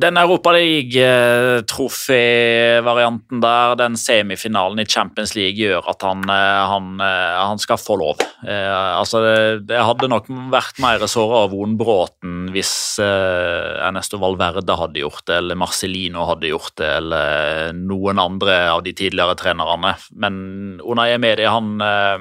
den 0.00 0.16
Europa 0.16 0.52
League-trofé-varianten 0.54 3.40
der, 3.42 3.74
den 3.76 3.96
semifinalen 4.00 4.78
i 4.82 4.86
Champions 4.88 5.34
League, 5.36 5.60
gjør 5.60 5.90
at 5.92 6.02
han, 6.06 6.22
eh, 6.30 6.68
han, 6.72 7.00
eh, 7.04 7.40
han 7.40 7.58
skal 7.60 7.78
få 7.80 7.96
lov. 8.00 8.16
Eh, 8.46 8.96
altså, 8.96 9.20
det 9.60 9.76
hadde 9.76 10.08
nok 10.08 10.26
vært 10.52 10.78
mer 10.82 11.06
såra 11.10 11.36
av 11.44 11.50
Von 11.54 11.76
Bråten 11.80 12.52
hvis 12.54 12.98
eh, 13.02 13.86
Ernesto 13.86 14.16
Valverde 14.22 14.76
hadde 14.80 15.02
gjort 15.02 15.24
det, 15.28 15.36
eller 15.42 15.56
Marcelino 15.60 16.20
hadde 16.28 16.52
gjort 16.52 16.74
det, 16.80 16.90
eller 17.00 17.72
noen 17.76 18.18
andre 18.22 18.54
av 18.72 18.80
de 18.86 18.92
tidligere 18.96 19.34
trenerne. 19.40 19.92
Men 20.16 20.34
Unai 20.80 21.08
Emedi, 21.16 21.44
han 21.48 21.66
eh, 21.84 22.18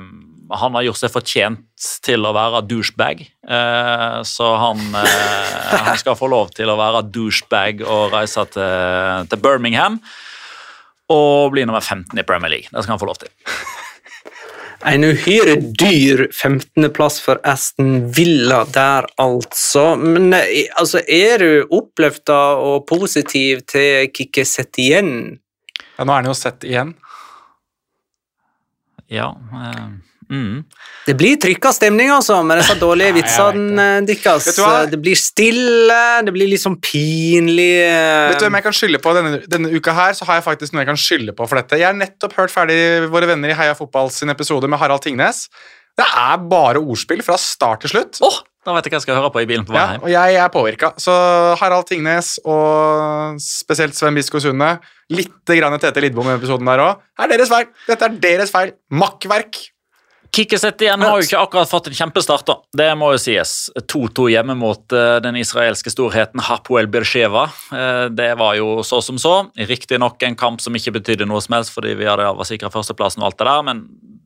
han 0.49 0.77
har 0.77 0.85
gjort 0.87 1.01
seg 1.01 1.11
fortjent 1.13 1.89
til 2.05 2.25
å 2.25 2.33
være 2.35 2.63
douchebag, 2.67 3.21
eh, 3.25 4.19
så 4.25 4.53
han, 4.61 4.81
eh, 4.97 5.75
han 5.85 5.99
skal 6.01 6.17
få 6.17 6.29
lov 6.31 6.53
til 6.57 6.71
å 6.71 6.77
være 6.79 7.05
douchebag 7.13 7.83
og 7.85 8.15
reise 8.15 8.45
til, 8.53 9.27
til 9.29 9.43
Birmingham 9.43 9.99
og 11.09 11.53
bli 11.53 11.65
nummer 11.65 11.81
15 11.81 12.17
i 12.19 12.25
Premier 12.25 12.53
League. 12.53 12.71
Det 12.71 12.83
skal 12.83 12.95
han 12.95 13.01
få 13.01 13.09
lov 13.09 13.21
til. 13.21 13.33
En 14.87 15.03
uhyre 15.03 15.57
dyr 15.59 16.29
15.-plass 16.31 17.17
for 17.19 17.41
Aston 17.43 18.05
Villa 18.15 18.61
der, 18.71 19.09
altså. 19.19 19.97
Men 19.99 20.31
altså, 20.31 21.01
er 21.03 21.43
du 21.43 21.73
oppløfta 21.75 22.37
og 22.63 22.85
positiv 22.87 23.65
til 23.67 24.07
Kikki 24.15 24.45
igjen? 24.79 25.11
Ja, 25.97 26.05
nå 26.05 26.13
er 26.13 26.21
han 26.21 26.31
jo 26.31 26.37
sett 26.37 26.63
igjen. 26.63 26.93
Ja, 29.11 29.33
eh, 29.35 29.89
mm. 30.29 30.57
Det 31.07 31.15
blir 31.17 31.39
trykka 31.41 31.71
stemning, 31.73 32.11
altså, 32.13 32.39
med 32.45 32.61
disse 32.61 32.75
dårlige 32.79 33.15
vitsene 33.17 33.87
deres. 34.05 34.49
Det 34.91 34.99
blir 35.01 35.17
stille, 35.17 35.99
det 36.25 36.33
blir 36.35 36.51
litt 36.51 36.61
sånn 36.61 36.77
pinlig 36.83 37.71
eh, 37.85 38.29
Vet 38.29 38.43
du 38.43 38.45
hvem 38.45 38.59
jeg 38.59 38.67
kan 38.67 38.77
skylde 38.77 39.01
på 39.01 39.15
denne, 39.17 39.39
denne 39.49 39.71
uka 39.73 39.95
her? 39.97 40.13
Så 40.17 40.27
har 40.29 40.39
jeg 40.39 40.45
faktisk 40.45 40.75
noe 40.75 40.85
jeg 40.85 40.91
kan 40.91 41.01
skylde 41.01 41.33
på 41.37 41.47
for 41.49 41.61
dette. 41.61 41.79
Jeg 41.81 41.89
har 41.89 41.97
nettopp 41.97 42.37
hørt 42.37 42.53
ferdig 42.53 42.79
Våre 43.09 43.29
venner 43.31 43.53
i 43.53 43.57
Heia 43.57 43.77
Fotball 43.77 44.13
sin 44.13 44.29
episode 44.29 44.69
med 44.69 44.81
Harald 44.81 45.01
Tingnes. 45.05 45.47
Det 45.99 46.05
er 46.05 46.37
bare 46.51 46.79
ordspill 46.79 47.23
fra 47.25 47.35
start 47.41 47.83
til 47.83 47.91
slutt. 47.95 48.21
Oh, 48.23 48.37
da 48.67 48.75
vet 48.75 48.87
jeg 48.87 48.93
hva 48.93 48.99
jeg 48.99 49.05
skal 49.07 49.17
høre 49.17 49.31
på 49.33 49.41
i 49.43 49.47
bilen 49.49 49.65
på 49.67 49.73
vei 49.73 49.81
Ja, 49.81 49.95
hjem. 49.95 50.03
og 50.05 50.13
jeg 50.13 50.37
er 50.43 50.53
påvirka. 50.53 50.91
Så 51.01 51.15
Harald 51.59 51.87
Tingnes 51.89 52.35
og 52.45 53.39
spesielt 53.43 53.97
Sven 53.97 54.15
Bisko 54.19 54.41
Sunde, 54.43 54.75
litt 55.15 55.53
grann 55.57 55.79
Tete 55.81 56.03
Lidbom 56.03 56.29
i 56.29 56.37
episoden 56.37 56.67
der 56.69 56.83
òg, 56.85 57.03
er 57.19 57.31
deres 57.31 57.51
feil. 57.51 57.67
Dette 57.87 58.07
er 58.07 58.17
deres 58.29 58.53
feil. 58.53 58.73
Makkverk. 58.91 59.61
Kikkeset 60.35 60.83
igjen 60.85 61.01
har 61.01 61.17
jo 61.17 61.25
ikke 61.25 61.41
akkurat 61.41 61.71
fått 61.71 61.89
en 61.89 61.97
kjempestart. 61.97 62.45
da. 62.45 62.57
Det 62.77 62.89
må 62.99 63.11
jo 63.15 63.21
sies. 63.21 63.53
2-2 63.89 64.29
hjemme 64.35 64.55
mot 64.59 64.95
eh, 64.95 65.17
den 65.25 65.39
israelske 65.39 65.91
storheten 65.93 66.43
Hapoel 66.45 66.89
Bersheva. 66.91 67.47
Eh, 67.73 68.05
det 68.13 68.31
var 68.39 68.57
jo 68.59 68.83
så 68.85 69.01
som 69.05 69.17
så. 69.21 69.35
Riktignok 69.57 70.21
en 70.23 70.37
kamp 70.39 70.61
som 70.61 70.75
ikke 70.77 70.99
betydde 70.99 71.27
noe 71.29 71.41
som 71.41 71.57
helst, 71.57 71.73
fordi 71.75 71.95
vi 71.99 72.09
hadde 72.09 72.29
var 72.29 72.47
sikra 72.47 72.71
førsteplassen 72.73 73.23
og 73.23 73.31
alt 73.31 73.41
det 73.41 73.49
der, 73.49 73.65
men 73.65 73.83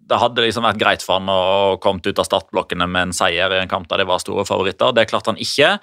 det 0.09 0.19
hadde 0.19 0.43
liksom 0.43 0.65
vært 0.65 0.79
greit 0.81 1.03
for 1.05 1.19
han 1.19 1.29
å 1.31 1.77
komme 1.83 2.03
ut 2.03 2.19
av 2.19 2.27
startblokkene 2.27 2.87
med 2.89 3.09
en 3.09 3.15
seier 3.15 3.53
i 3.55 3.61
en 3.61 3.71
kamp 3.71 3.87
der 3.89 4.01
de 4.01 4.07
var 4.09 4.21
store 4.21 4.45
favoritter. 4.47 4.91
Det 4.95 5.07
klarte 5.09 5.31
han 5.31 5.41
ikke. 5.41 5.75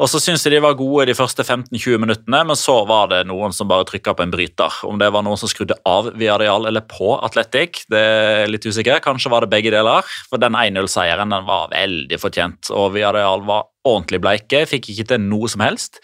Og 0.00 0.10
så 0.10 0.20
syns 0.22 0.46
jeg 0.46 0.54
de 0.54 0.62
var 0.64 0.78
gode 0.78 1.08
de 1.10 1.16
første 1.18 1.44
15-20 1.44 2.00
minuttene, 2.02 2.42
men 2.48 2.58
så 2.58 2.80
var 2.88 3.10
det 3.12 3.24
noen 3.28 3.54
som 3.54 3.68
bare 3.70 3.86
trykka 3.88 4.16
på 4.16 4.24
en 4.24 4.32
bryter. 4.34 4.80
Om 4.88 5.00
det 5.00 5.10
var 5.14 5.26
noen 5.26 5.40
som 5.40 5.50
skrudde 5.50 5.78
av 5.88 6.10
Viadial 6.18 6.68
eller 6.70 6.86
på 6.88 7.14
Atletic, 7.18 7.84
det 7.92 8.00
er 8.00 8.52
litt 8.52 8.66
usikker. 8.66 9.02
Kanskje 9.04 9.32
var 9.32 9.44
det 9.44 9.52
begge 9.52 9.74
deler. 9.74 10.06
For 10.30 10.40
den 10.40 10.56
1-0-seieren 10.58 11.34
den 11.34 11.48
var 11.48 11.72
veldig 11.74 12.20
fortjent, 12.22 12.72
og 12.74 12.94
Viadial 12.96 13.44
var 13.48 13.68
ordentlig 13.88 14.22
bleike. 14.24 14.64
Fikk 14.68 14.92
ikke 14.92 15.10
til 15.12 15.24
noe 15.28 15.48
som 15.50 15.64
helst. 15.64 16.02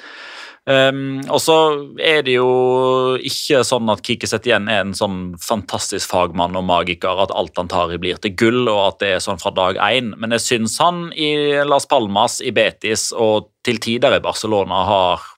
Um, 0.65 1.19
og 1.29 1.43
så 1.45 1.55
er 2.01 2.23
det 2.25 2.39
jo 2.39 3.19
ikke 3.21 3.61
sånn 3.69 3.91
at 3.93 4.01
Kiki 4.07 4.29
Setien 4.31 4.65
er 4.73 4.81
en 4.81 4.95
sånn 4.97 5.35
fantastisk 5.37 6.09
fagmann 6.09 6.57
og 6.57 6.65
magiker 6.65 7.21
at 7.21 7.35
alt 7.37 7.61
han 7.61 7.69
tar 7.69 7.93
i 7.93 7.99
blir 8.01 8.17
til 8.23 8.33
gull, 8.41 8.63
og 8.73 8.81
at 8.87 9.03
det 9.03 9.11
er 9.13 9.25
sånn 9.25 9.43
fra 9.43 9.53
dag 9.53 9.77
én. 9.85 10.15
Men 10.17 10.33
jeg 10.33 10.45
syns 10.47 10.79
han 10.81 11.11
i 11.13 11.35
Las 11.69 11.85
Palmas, 11.91 12.39
i 12.41 12.55
Betis 12.57 13.11
og 13.13 13.51
til 13.65 13.81
tider 13.81 14.17
i 14.17 14.23
Barcelona 14.25 14.81
har 14.89 15.29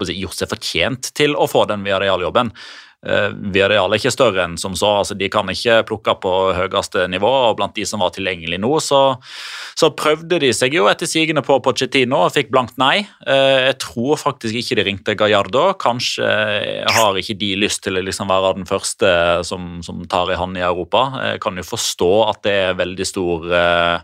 jeg, 0.00 0.16
gjort 0.16 0.40
seg 0.40 0.50
fortjent 0.50 1.12
til 1.16 1.36
å 1.36 1.48
få 1.48 1.66
den 1.68 1.84
Villarreal-jobben. 1.84 2.54
Eh, 3.06 3.30
Villarreal 3.54 3.92
er 3.92 4.00
ikke 4.02 4.14
større 4.14 4.44
enn 4.44 4.58
som 4.60 4.76
så. 4.78 4.90
altså 5.00 5.16
De 5.18 5.28
kan 5.32 5.48
ikke 5.50 5.82
plukke 5.88 6.16
på 6.22 6.32
høyeste 6.56 7.06
nivå. 7.12 7.30
og 7.48 7.58
Blant 7.58 7.76
de 7.76 7.86
som 7.88 8.04
var 8.04 8.14
tilgjengelige 8.14 8.62
nå, 8.62 8.72
så, 8.84 9.02
så 9.78 9.92
prøvde 9.96 10.40
de 10.42 10.52
seg 10.56 10.76
jo 10.76 10.88
etter 10.90 11.08
sigende 11.10 11.44
på 11.46 11.58
Pochettino 11.64 12.24
og 12.26 12.34
fikk 12.36 12.52
blankt 12.54 12.78
nei. 12.80 13.06
Eh, 13.26 13.70
jeg 13.70 13.78
tror 13.84 14.20
faktisk 14.20 14.60
ikke 14.60 14.80
de 14.80 14.86
ringte 14.90 15.16
Gallardo. 15.18 15.70
Kanskje 15.80 16.28
har 16.94 17.20
ikke 17.20 17.38
de 17.40 17.54
lyst 17.60 17.84
til 17.86 17.98
å 17.98 18.04
liksom 18.04 18.30
være 18.30 18.54
den 18.58 18.68
første 18.68 19.08
som, 19.46 19.78
som 19.86 20.04
tar 20.10 20.32
i 20.32 20.38
hand 20.40 20.58
i 20.58 20.64
Europa. 20.64 21.06
Jeg 21.32 21.42
kan 21.44 21.56
jo 21.58 21.66
forstå 21.66 22.12
at 22.28 22.42
det 22.46 22.58
er 22.68 22.78
veldig 22.80 23.08
stor 23.08 23.54
Eh, 23.54 24.00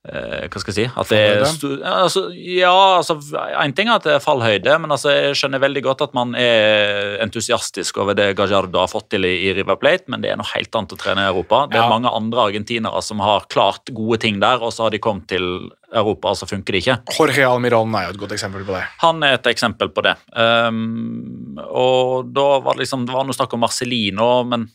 hva 0.00 0.60
skal 0.62 0.70
jeg 0.72 0.76
si 0.78 0.84
at 0.96 1.10
det 1.12 1.18
er 1.20 1.42
altså, 1.84 2.22
ja, 2.32 2.70
altså 2.96 3.18
En 3.60 3.74
ting 3.76 3.90
er 3.90 3.98
at 3.98 4.06
det 4.06 4.14
er 4.14 4.22
fallhøyde, 4.24 4.78
men 4.80 4.94
altså, 4.94 5.10
jeg 5.12 5.36
skjønner 5.36 5.60
veldig 5.60 5.82
godt 5.84 6.04
at 6.06 6.14
man 6.16 6.32
er 6.40 7.18
entusiastisk 7.20 7.98
over 8.00 8.16
det 8.16 8.30
Gajardo 8.38 8.80
har 8.80 8.88
fått 8.88 9.10
til 9.12 9.28
i, 9.28 9.34
i 9.50 9.52
River 9.58 9.76
Plate, 9.76 10.08
men 10.08 10.24
det 10.24 10.32
er 10.32 10.40
noe 10.40 10.48
helt 10.54 10.72
annet 10.72 10.94
å 10.96 11.00
trene 11.02 11.26
i 11.26 11.28
Europa. 11.28 11.66
Det 11.68 11.76
er 11.76 11.84
Ja. 11.84 11.92
mange 11.92 12.08
andre 12.16 12.46
argentinere 12.48 13.02
som 13.04 13.20
har 13.20 13.44
klart 13.52 13.92
gode 13.92 14.22
ting 14.24 14.40
der, 14.40 14.64
og 14.64 14.72
så 14.72 14.86
har 14.86 14.96
de 14.96 15.02
kommet 15.04 15.28
til 15.28 15.68
Europa, 15.92 16.32
og 16.32 16.40
så 16.40 16.48
funker 16.48 16.72
det 16.72 16.80
ikke. 16.86 16.98
Jorge 17.18 17.44
Almiron 17.52 17.94
er 18.00 18.08
jo 18.08 18.16
et 18.16 18.20
godt 18.24 18.32
eksempel 18.38 18.64
på 18.64 18.72
det. 18.78 18.84
Han 19.04 19.22
er 19.26 19.36
et 19.36 19.52
eksempel 19.52 19.92
på 19.92 20.02
det. 20.08 20.16
Um, 20.32 21.58
og 21.60 22.32
da 22.32 22.48
var 22.64 22.72
det 22.78 22.86
liksom 22.86 23.04
Det 23.04 23.12
var 23.12 23.28
noe 23.28 23.36
snakk 23.36 23.52
om 23.52 23.60
Marcelino, 23.68 24.44
men 24.48 24.70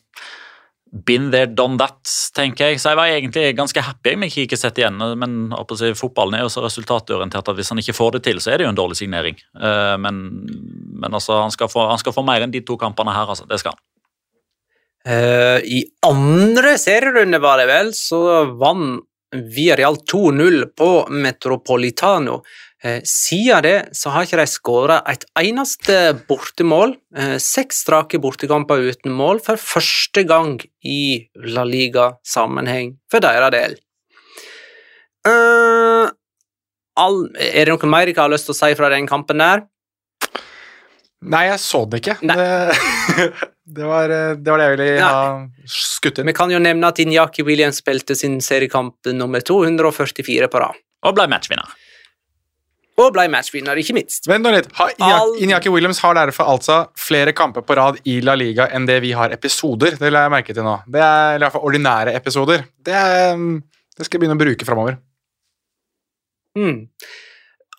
Been 0.95 1.31
there, 1.33 1.49
done 1.51 1.75
that, 1.81 1.99
tenker 2.37 2.69
jeg. 2.69 2.79
Så 2.79 2.93
jeg 2.93 2.99
var 2.99 3.11
egentlig 3.11 3.49
ganske 3.57 3.81
happy 3.83 4.13
om 4.15 4.23
jeg 4.23 4.45
ikke 4.45 4.59
sett 4.59 4.77
igjen. 4.79 5.01
Men 5.19 5.51
fotballen 5.99 6.37
er 6.37 6.45
jo 6.45 6.53
så 6.53 6.63
resultatorientert 6.63 7.51
at 7.51 7.57
hvis 7.57 7.73
han 7.73 7.81
ikke 7.81 7.97
får 7.97 8.15
det 8.15 8.21
til, 8.29 8.39
så 8.39 8.53
er 8.53 8.61
det 8.61 8.69
jo 8.69 8.71
en 8.71 8.79
dårlig 8.79 8.99
signering. 9.01 9.35
Uh, 9.59 9.97
men, 9.99 10.21
men 10.95 11.09
altså, 11.11 11.41
han 11.41 11.51
skal, 11.51 11.67
få, 11.71 11.89
han 11.91 11.99
skal 11.99 12.15
få 12.15 12.23
mer 12.23 12.45
enn 12.45 12.53
de 12.53 12.63
to 12.63 12.79
kampene 12.79 13.15
her, 13.15 13.27
altså. 13.27 13.47
Det 13.49 13.59
skal 13.59 13.75
han. 13.75 13.83
Eh, 15.05 15.59
I 15.61 15.83
andre 16.07 16.77
serierunde, 16.81 17.41
var 17.43 17.59
det 17.61 17.67
vel, 17.69 17.91
så 17.93 18.21
vant 18.57 19.03
Villarreal 19.35 19.97
2-0 20.07 20.63
på 20.77 20.89
Metropolitano. 21.11 22.39
Eh, 22.85 23.01
siden 23.03 23.63
det 23.65 23.77
så 23.97 24.11
har 24.13 24.27
ikke 24.27 24.37
de 24.37 24.45
skåra 24.49 24.99
et 25.09 25.23
eneste 25.41 25.95
bortemål. 26.29 26.93
Eh, 27.17 27.37
seks 27.41 27.81
strake 27.81 28.19
bortekamper 28.21 28.83
uten 28.91 29.13
mål 29.15 29.41
for 29.41 29.57
første 29.57 30.21
gang 30.29 30.59
i 30.85 31.25
La 31.49 31.63
Liga-sammenheng 31.65 32.93
for 33.09 33.25
deres 33.25 33.53
del. 33.55 33.77
Eh, 35.25 36.11
all, 37.01 37.17
er 37.41 37.65
det 37.65 37.73
noe 37.73 37.89
mer 37.89 38.05
dere 38.05 38.21
har 38.21 38.33
lyst 38.35 38.45
til 38.51 38.53
å 38.53 38.59
si 38.59 38.77
fra 38.77 38.91
den 38.93 39.09
kampen 39.09 39.41
der? 39.41 39.65
Nei, 41.25 41.47
jeg 41.47 41.57
så 41.63 41.81
det 41.89 42.03
ikke. 42.03 42.19
Det, 42.21 42.35
det, 43.79 43.87
var, 43.89 44.13
det 44.37 44.51
var 44.51 44.61
det 44.61 44.67
jeg 44.67 44.75
ville 44.75 45.07
ha 45.09 45.23
skutt 45.65 46.21
inn. 46.21 46.29
Vi 46.29 46.37
kan 46.37 46.53
jo 46.53 46.61
nevne 46.61 46.93
at 46.93 47.01
Inyaki 47.01 47.47
Williams 47.47 47.81
spilte 47.81 48.13
sin 48.19 48.37
seriekamp 48.45 49.09
nummer 49.09 49.41
244 49.41 50.51
på 50.53 50.61
rad. 50.61 50.77
Og 51.05 51.17
ble 51.17 51.25
matchvinner. 51.33 51.73
Og 52.97 53.09
ble 53.11 53.25
matchvinner, 53.27 53.75
ikke 53.75 53.93
minst. 53.97 54.27
Vent 54.31 54.45
nå 54.45 54.53
litt. 54.55 54.69
Iñaki- 54.71 55.41
Iñaki 55.43 55.71
Williams 55.73 55.99
har 55.99 56.15
derfor 56.15 56.47
altså 56.47 56.77
flere 56.95 57.33
kamper 57.35 57.61
på 57.67 57.75
rad 57.75 57.97
i 58.07 58.21
La 58.23 58.35
Liga 58.39 58.69
enn 58.71 58.85
det 58.87 59.01
vi 59.03 59.11
har 59.11 59.33
episoder. 59.35 59.97
Det 59.99 60.11
la 60.13 60.21
jeg 60.29 60.31
merke 60.31 60.53
til 60.55 60.63
nå. 60.63 60.77
Det 60.87 61.01
er 61.03 61.35
i 61.35 61.41
hvert 61.43 61.51
fall 61.57 61.65
ordinære 61.67 62.13
episoder. 62.15 62.63
Det, 62.79 62.93
er, 62.95 63.35
det 63.35 64.05
skal 64.07 64.15
jeg 64.15 64.23
begynne 64.23 64.37
å 64.39 64.43
bruke 64.45 64.65
framover. 64.69 64.95
Mm. 66.55 66.87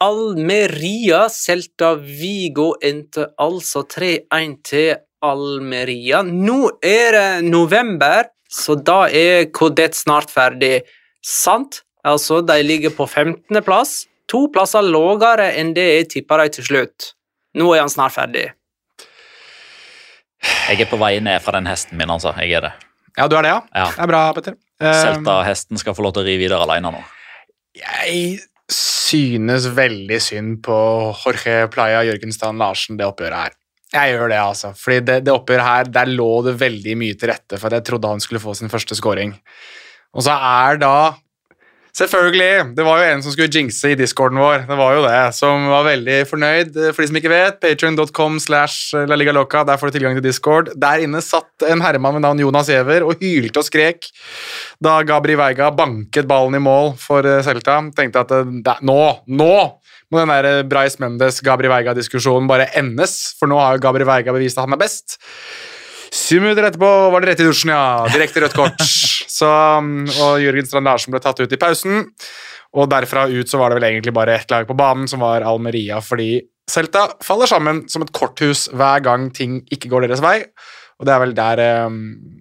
Almeria 0.04 1.22
Celta 1.32 1.94
Vigo 1.96 2.74
endte 2.84 3.30
altså 3.40 3.86
3-1 3.88 4.58
til 4.68 4.90
Almeria. 5.24 6.20
Nå 6.26 6.58
er 6.84 7.16
det 7.16 7.44
november, 7.48 8.28
så 8.52 8.76
da 8.76 9.06
er 9.08 9.48
Kodett 9.56 9.96
snart 9.96 10.28
ferdig. 10.30 10.82
Sant? 11.24 11.80
Altså, 12.06 12.42
de 12.46 12.60
ligger 12.62 12.92
på 12.94 13.08
15. 13.08 13.48
To 14.32 14.46
plasser 14.52 14.82
lavere 14.82 15.52
enn 15.60 15.74
det 15.76 15.86
jeg 15.86 16.08
tippa 16.16 16.40
de 16.42 16.48
til 16.56 16.66
slutt. 16.66 17.12
Nå 17.56 17.70
er 17.74 17.84
han 17.84 17.92
snart 17.92 18.14
ferdig. 18.16 18.48
Jeg 20.66 20.82
er 20.82 20.90
på 20.90 20.98
vei 21.00 21.16
ned 21.22 21.42
fra 21.42 21.54
den 21.56 21.68
hesten 21.70 21.98
min, 21.98 22.10
altså. 22.12 22.34
Jeg 22.42 22.58
er 22.58 22.66
det. 22.68 22.72
Ja, 23.16 23.28
du 23.30 23.36
er 23.38 23.46
det, 23.46 23.52
ja? 23.54 23.60
Ja. 23.72 23.86
Det 23.94 24.02
er 24.04 24.10
bra, 24.10 24.22
Petter. 24.36 24.56
Eh, 24.82 24.98
Celta-hesten 25.00 25.80
skal 25.80 25.96
få 25.96 26.04
lov 26.04 26.16
til 26.16 26.24
å 26.24 26.26
ri 26.26 26.36
videre 26.40 26.66
alene 26.66 26.92
nå. 26.92 27.00
Jeg 27.76 28.42
synes 28.72 29.68
veldig 29.76 30.18
synd 30.20 30.58
på 30.66 30.76
Jorge 31.22 31.70
Playa 31.72 32.02
Jørgenstrand 32.08 32.60
Larsen, 32.60 32.98
det 32.98 33.06
oppgjøret 33.06 33.46
her. 33.46 33.56
Jeg 33.94 34.16
gjør 34.16 34.32
det, 34.32 34.40
altså. 34.42 34.72
Fordi 34.76 35.04
det, 35.06 35.20
det 35.28 35.32
oppgjøret 35.32 35.68
her, 35.68 35.90
der 35.94 36.10
lå 36.10 36.30
det 36.44 36.56
veldig 36.60 36.96
mye 36.98 37.16
til 37.16 37.30
rette 37.30 37.60
for 37.60 37.70
at 37.70 37.78
jeg 37.78 37.86
trodde 37.88 38.10
han 38.10 38.22
skulle 38.22 38.42
få 38.42 38.56
sin 38.58 38.72
første 38.72 38.98
scoring. 38.98 39.36
Og 40.16 40.26
så 40.26 40.34
er 40.34 40.82
da 40.82 40.96
Selvfølgelig! 41.96 42.74
Det 42.76 42.84
var 42.84 43.00
jo 43.00 43.08
en 43.08 43.22
som 43.24 43.32
skulle 43.32 43.48
jinxe 43.48 43.94
i 43.94 43.96
discorden 43.96 44.36
vår, 44.36 44.66
det 44.68 44.76
var 44.76 44.96
jo 44.98 45.04
det, 45.06 45.20
som 45.32 45.64
var 45.70 45.86
veldig 45.86 46.18
fornøyd. 46.28 46.74
For 46.92 47.00
de 47.00 47.08
som 47.08 47.18
ikke 47.22 47.32
vet, 47.32 47.56
patreon.com 47.62 48.36
slash 48.44 48.92
laligaloca. 49.08 49.62
Der 49.64 49.80
får 49.80 49.88
du 49.88 49.96
tilgang 49.96 50.18
til 50.18 50.26
discord. 50.26 50.68
Der 50.76 51.06
inne 51.06 51.22
satt 51.24 51.64
en 51.64 51.80
herremann 51.80 52.18
ved 52.18 52.26
navn 52.26 52.42
Jonas 52.44 52.68
Giæver 52.68 53.06
og 53.06 53.16
hylte 53.22 53.62
og 53.62 53.68
skrek 53.68 54.10
da 54.84 54.98
Gabri 55.08 55.38
Veiga 55.40 55.70
banket 55.72 56.28
ballen 56.28 56.58
i 56.58 56.60
mål 56.60 56.92
for 57.00 57.24
eh, 57.24 57.40
Celta. 57.46 57.78
Tenkte 57.96 58.26
at 58.26 58.34
eh, 58.36 58.52
det, 58.66 58.76
nå, 58.84 59.00
nå 59.32 59.54
må 60.12 60.20
den 60.20 60.34
der 60.34 60.50
eh, 60.50 60.66
Bryce 60.68 61.00
Mendes-Gabri 61.00 61.72
Veiga-diskusjonen 61.72 62.50
bare 62.50 62.68
endes, 62.76 63.16
for 63.40 63.48
nå 63.48 63.56
har 63.62 63.78
jo 63.78 63.86
Gabri 63.86 64.04
Veiga 64.04 64.36
bevist 64.36 64.60
at 64.60 64.68
han 64.68 64.76
er 64.76 64.84
best. 64.84 65.16
Syv 66.26 66.42
minutter 66.42 66.66
etterpå 66.66 66.88
var 67.12 67.22
det 67.22 67.30
rett 67.30 67.40
i 67.44 67.46
dusjen, 67.46 67.70
ja. 67.70 68.02
Direkte 68.10 68.42
rødt 68.42 68.56
kort. 68.56 68.82
Så, 69.38 69.46
mm, 69.46 70.08
og 70.24 70.42
Jørgen 70.42 70.66
Strand 70.66 70.88
Larsen 70.88 71.14
ble 71.14 71.20
tatt 71.22 71.38
ut 71.38 71.54
i 71.54 71.60
pausen. 71.60 72.02
Og 72.76 72.88
derfra 72.90 73.28
ut 73.30 73.50
så 73.50 73.60
var 73.60 73.70
det 73.70 73.78
vel 73.78 73.86
egentlig 73.92 74.14
bare 74.16 74.34
ett 74.34 74.50
lag 74.50 74.66
på 74.66 74.74
banen, 74.76 75.06
som 75.08 75.22
var 75.22 75.46
Almeria, 75.46 76.00
fordi 76.02 76.40
Celta 76.66 77.04
faller 77.22 77.46
sammen 77.46 77.84
som 77.86 78.02
et 78.02 78.10
korthus 78.10 78.64
hver 78.74 79.04
gang 79.06 79.28
ting 79.30 79.60
ikke 79.70 79.90
går 79.92 80.08
deres 80.08 80.22
vei. 80.24 80.40
Og 80.96 81.04
det 81.04 81.12
er 81.12 81.20
vel 81.20 81.32
der 81.36 81.60
um, 81.90 81.96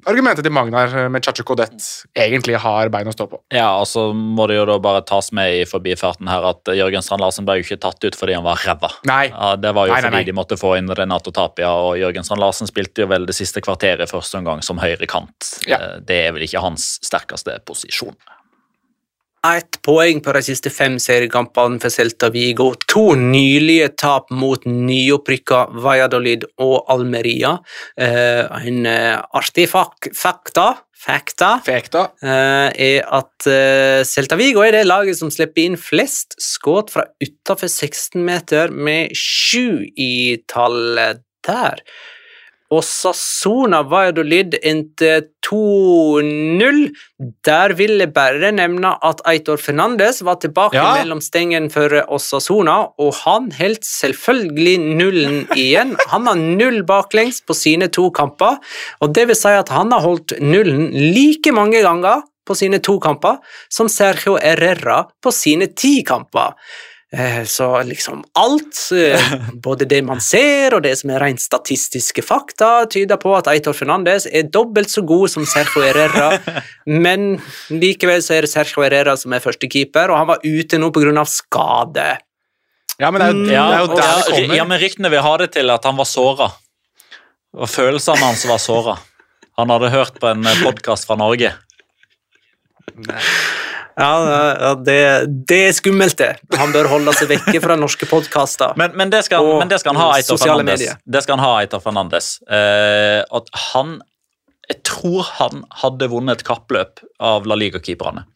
argumentet 0.08 0.46
til 0.48 0.54
Magnar 0.56 0.94
med 1.12 1.26
Chacho 1.26 1.44
Codet 1.44 1.74
egentlig 2.16 2.56
har 2.64 2.88
bein 2.94 3.10
å 3.10 3.12
stå 3.12 3.26
på. 3.28 3.42
Ja, 3.52 3.74
og 3.82 3.88
så 3.92 4.06
må 4.16 4.46
det 4.48 4.56
jo 4.56 4.64
da 4.70 4.78
bare 4.80 5.02
tas 5.04 5.28
med 5.36 5.58
i 5.58 5.66
forbifarten 5.68 6.30
her 6.32 6.46
at 6.54 6.72
Jørgen 6.72 7.04
Strand 7.04 7.20
Larsen 7.26 7.44
ble 7.48 7.58
jo 7.60 7.66
ikke 7.66 7.82
tatt 7.84 8.00
ut 8.08 8.16
fordi 8.16 8.38
han 8.38 8.46
var 8.48 8.64
ræva. 8.64 8.94
Nei. 9.12 9.26
Ja, 9.34 9.50
det 9.60 9.74
var 9.76 9.90
jo 9.90 9.94
Nei, 9.96 10.00
nei, 10.00 10.08
fordi 10.08 10.22
nei. 10.22 10.30
de 10.32 10.38
måtte 10.40 10.60
få 10.62 10.72
inn 10.80 10.88
Renato 10.96 11.34
Tapia, 11.36 11.74
og 11.76 12.00
Jørgen 12.00 12.24
Strand 12.24 12.44
Larsen 12.46 12.72
spilte 12.72 13.04
jo 13.04 13.10
vel 13.12 13.28
det 13.28 13.36
siste 13.36 13.60
kvarteret 13.66 14.08
første 14.14 14.40
omgang 14.40 14.64
som 14.64 14.80
høyrekant. 14.80 15.52
Ja. 15.68 15.82
Eh, 15.82 16.00
Det 16.08 16.22
er 16.30 16.32
vel 16.38 16.48
ikke 16.48 16.64
hans 16.64 16.94
sterkeste 17.04 17.60
posisjon. 17.68 18.16
Ett 19.46 19.78
poeng 19.86 20.22
på 20.26 20.34
de 20.34 20.42
siste 20.42 20.72
fem 20.74 20.96
seriekampene 21.02 21.78
for 21.82 21.94
Celta 21.94 22.32
Vigo. 22.34 22.72
To 22.90 23.12
nylige 23.20 23.92
tap 24.02 24.32
mot 24.34 24.64
nyopprykka 24.66 25.60
Valladolid 25.84 26.48
og 26.64 26.88
Almeria. 26.90 27.52
Eh, 28.00 28.42
en 28.66 28.90
eh, 28.90 29.20
artig 29.38 29.68
fak 29.70 30.10
fakta, 30.18 30.72
fakta 31.06 31.52
Fakta. 31.68 32.08
eh, 32.24 32.72
er 32.88 33.06
at 33.06 33.46
eh, 33.52 34.02
Celta 34.08 34.40
Vigo 34.40 34.66
er 34.66 34.80
det 34.80 34.88
laget 34.88 35.20
som 35.20 35.30
slipper 35.30 35.68
inn 35.68 35.78
flest 35.78 36.40
skudd 36.42 36.90
fra 36.96 37.06
utafor 37.22 37.70
16 37.70 38.18
meter, 38.26 38.74
med 38.74 39.14
sju 39.14 39.86
i 39.94 40.42
tallet 40.50 41.22
der. 41.46 41.84
Og 42.74 42.82
Sassona 42.84 43.84
Valladolid 43.86 44.56
inntil 44.66 45.28
2-0. 45.46 46.80
Der 47.46 47.74
vil 47.78 48.00
jeg 48.02 48.12
bare 48.16 48.50
nevne 48.56 48.96
at 49.06 49.22
Eitor 49.30 49.60
Fernandes 49.62 50.24
var 50.26 50.40
tilbake 50.42 50.74
Ja. 50.80 50.96
mellom 50.98 51.22
stengen 51.22 51.70
for 51.70 51.90
Osasona, 52.10 52.90
og 52.98 53.14
han 53.24 53.52
holdt 53.52 53.86
selvfølgelig 53.86 54.78
nullen 54.98 55.48
igjen. 55.56 55.96
Han 56.10 56.26
har 56.28 56.36
null 56.36 56.82
baklengs 56.84 57.42
på 57.46 57.54
sine 57.54 57.88
to 57.88 58.10
kamper, 58.10 58.58
og 59.02 59.14
det 59.14 59.28
vil 59.28 59.36
si 59.36 59.50
at 59.50 59.70
han 59.70 59.92
har 59.92 60.02
holdt 60.02 60.34
nullen 60.42 60.90
like 60.92 61.52
mange 61.54 61.82
ganger 61.86 62.24
på 62.46 62.56
sine 62.56 62.80
to 62.80 63.00
kamper 63.00 63.38
som 63.70 63.88
Sergio 63.90 64.38
Herrera 64.38 65.06
på 65.22 65.32
sine 65.32 65.68
ti 65.76 66.04
kamper. 66.04 66.54
Eh, 67.16 67.44
Så 67.48 67.84
liksom 67.88 68.24
alt, 68.34 68.80
eh, 68.92 69.34
både 69.64 69.86
det 69.88 70.02
man 70.04 70.20
ser 70.22 70.76
og 70.76 70.84
det 70.84 70.98
som 71.00 71.14
er 71.14 71.22
rent 71.24 71.40
statistiske 71.40 72.24
fakta, 72.26 72.86
tyder 72.92 73.20
på 73.22 73.32
at 73.38 73.48
Eitor 73.48 73.76
Fernandes 73.78 74.28
er 74.28 74.50
dobbelt 74.52 74.92
så 74.92 75.06
god 75.08 75.32
som 75.32 75.46
Sergio 75.48 75.86
Herrera, 75.86 76.40
men 77.06 77.38
likevel 77.72 78.24
så 78.26 78.36
er 78.36 78.46
det 78.48 78.52
Sergio 78.52 78.84
Herrera 78.84 79.16
som 79.20 79.32
er 79.32 79.44
førstekeeper, 79.44 80.12
og 80.12 80.20
han 80.20 80.30
var 80.34 80.44
ute 80.44 80.82
nå 80.82 80.92
pga. 80.92 81.24
skade. 81.30 82.10
Ja, 83.00 83.12
men 83.12 83.22
det 83.22 83.30
er 83.30 83.32
jo, 83.32 83.46
det 83.48 83.56
er 83.56 83.80
jo 83.80 83.88
der 83.96 84.14
det 84.16 84.36
kommer. 84.36 84.56
ja, 84.56 84.66
men 84.68 84.80
ryktene 84.80 85.10
vil 85.12 85.24
ha 85.24 85.34
det 85.38 85.50
til 85.56 85.72
at 85.72 85.84
han 85.88 85.98
var 86.00 86.08
såra. 86.08 86.52
Og 87.56 87.70
følelsene 87.72 88.24
hans 88.24 88.44
var 88.48 88.60
såra. 88.60 88.98
Han 89.60 89.72
hadde 89.72 89.92
hørt 89.92 90.20
på 90.20 90.28
en 90.28 90.44
podkast 90.64 91.08
fra 91.08 91.16
Norge. 91.20 91.54
Ja, 92.96 93.20
ja 93.98 94.74
det, 94.76 95.00
det 95.48 95.60
er 95.70 95.76
skummelt, 95.78 96.18
det. 96.20 96.34
Han 96.60 96.74
bør 96.76 96.90
holde 96.92 97.14
seg 97.16 97.32
vekke 97.32 97.62
fra 97.64 97.78
norske 97.80 98.10
podkaster. 98.10 98.76
Men, 98.80 98.92
men, 98.92 99.14
men 99.14 99.14
det 99.14 99.24
skal 99.82 99.96
han 99.96 100.02
ha, 100.02 100.10
Eitor 100.18 100.42
Fernandes. 100.42 100.84
Det 101.04 101.24
skal 101.24 101.40
han 101.40 101.46
ha, 101.46 101.54
Eitor 101.64 101.84
Fernandes. 101.84 102.36
Eh, 102.50 103.22
at 103.24 103.52
han 103.72 103.98
Jeg 104.66 104.82
tror 104.88 105.28
han 105.38 105.66
hadde 105.84 106.10
vunnet 106.10 106.42
et 106.42 106.48
kappløp 106.48 107.04
av 107.22 107.46
La 107.48 107.56
Liga-keeperne. 107.56 108.26
Er 108.26 108.36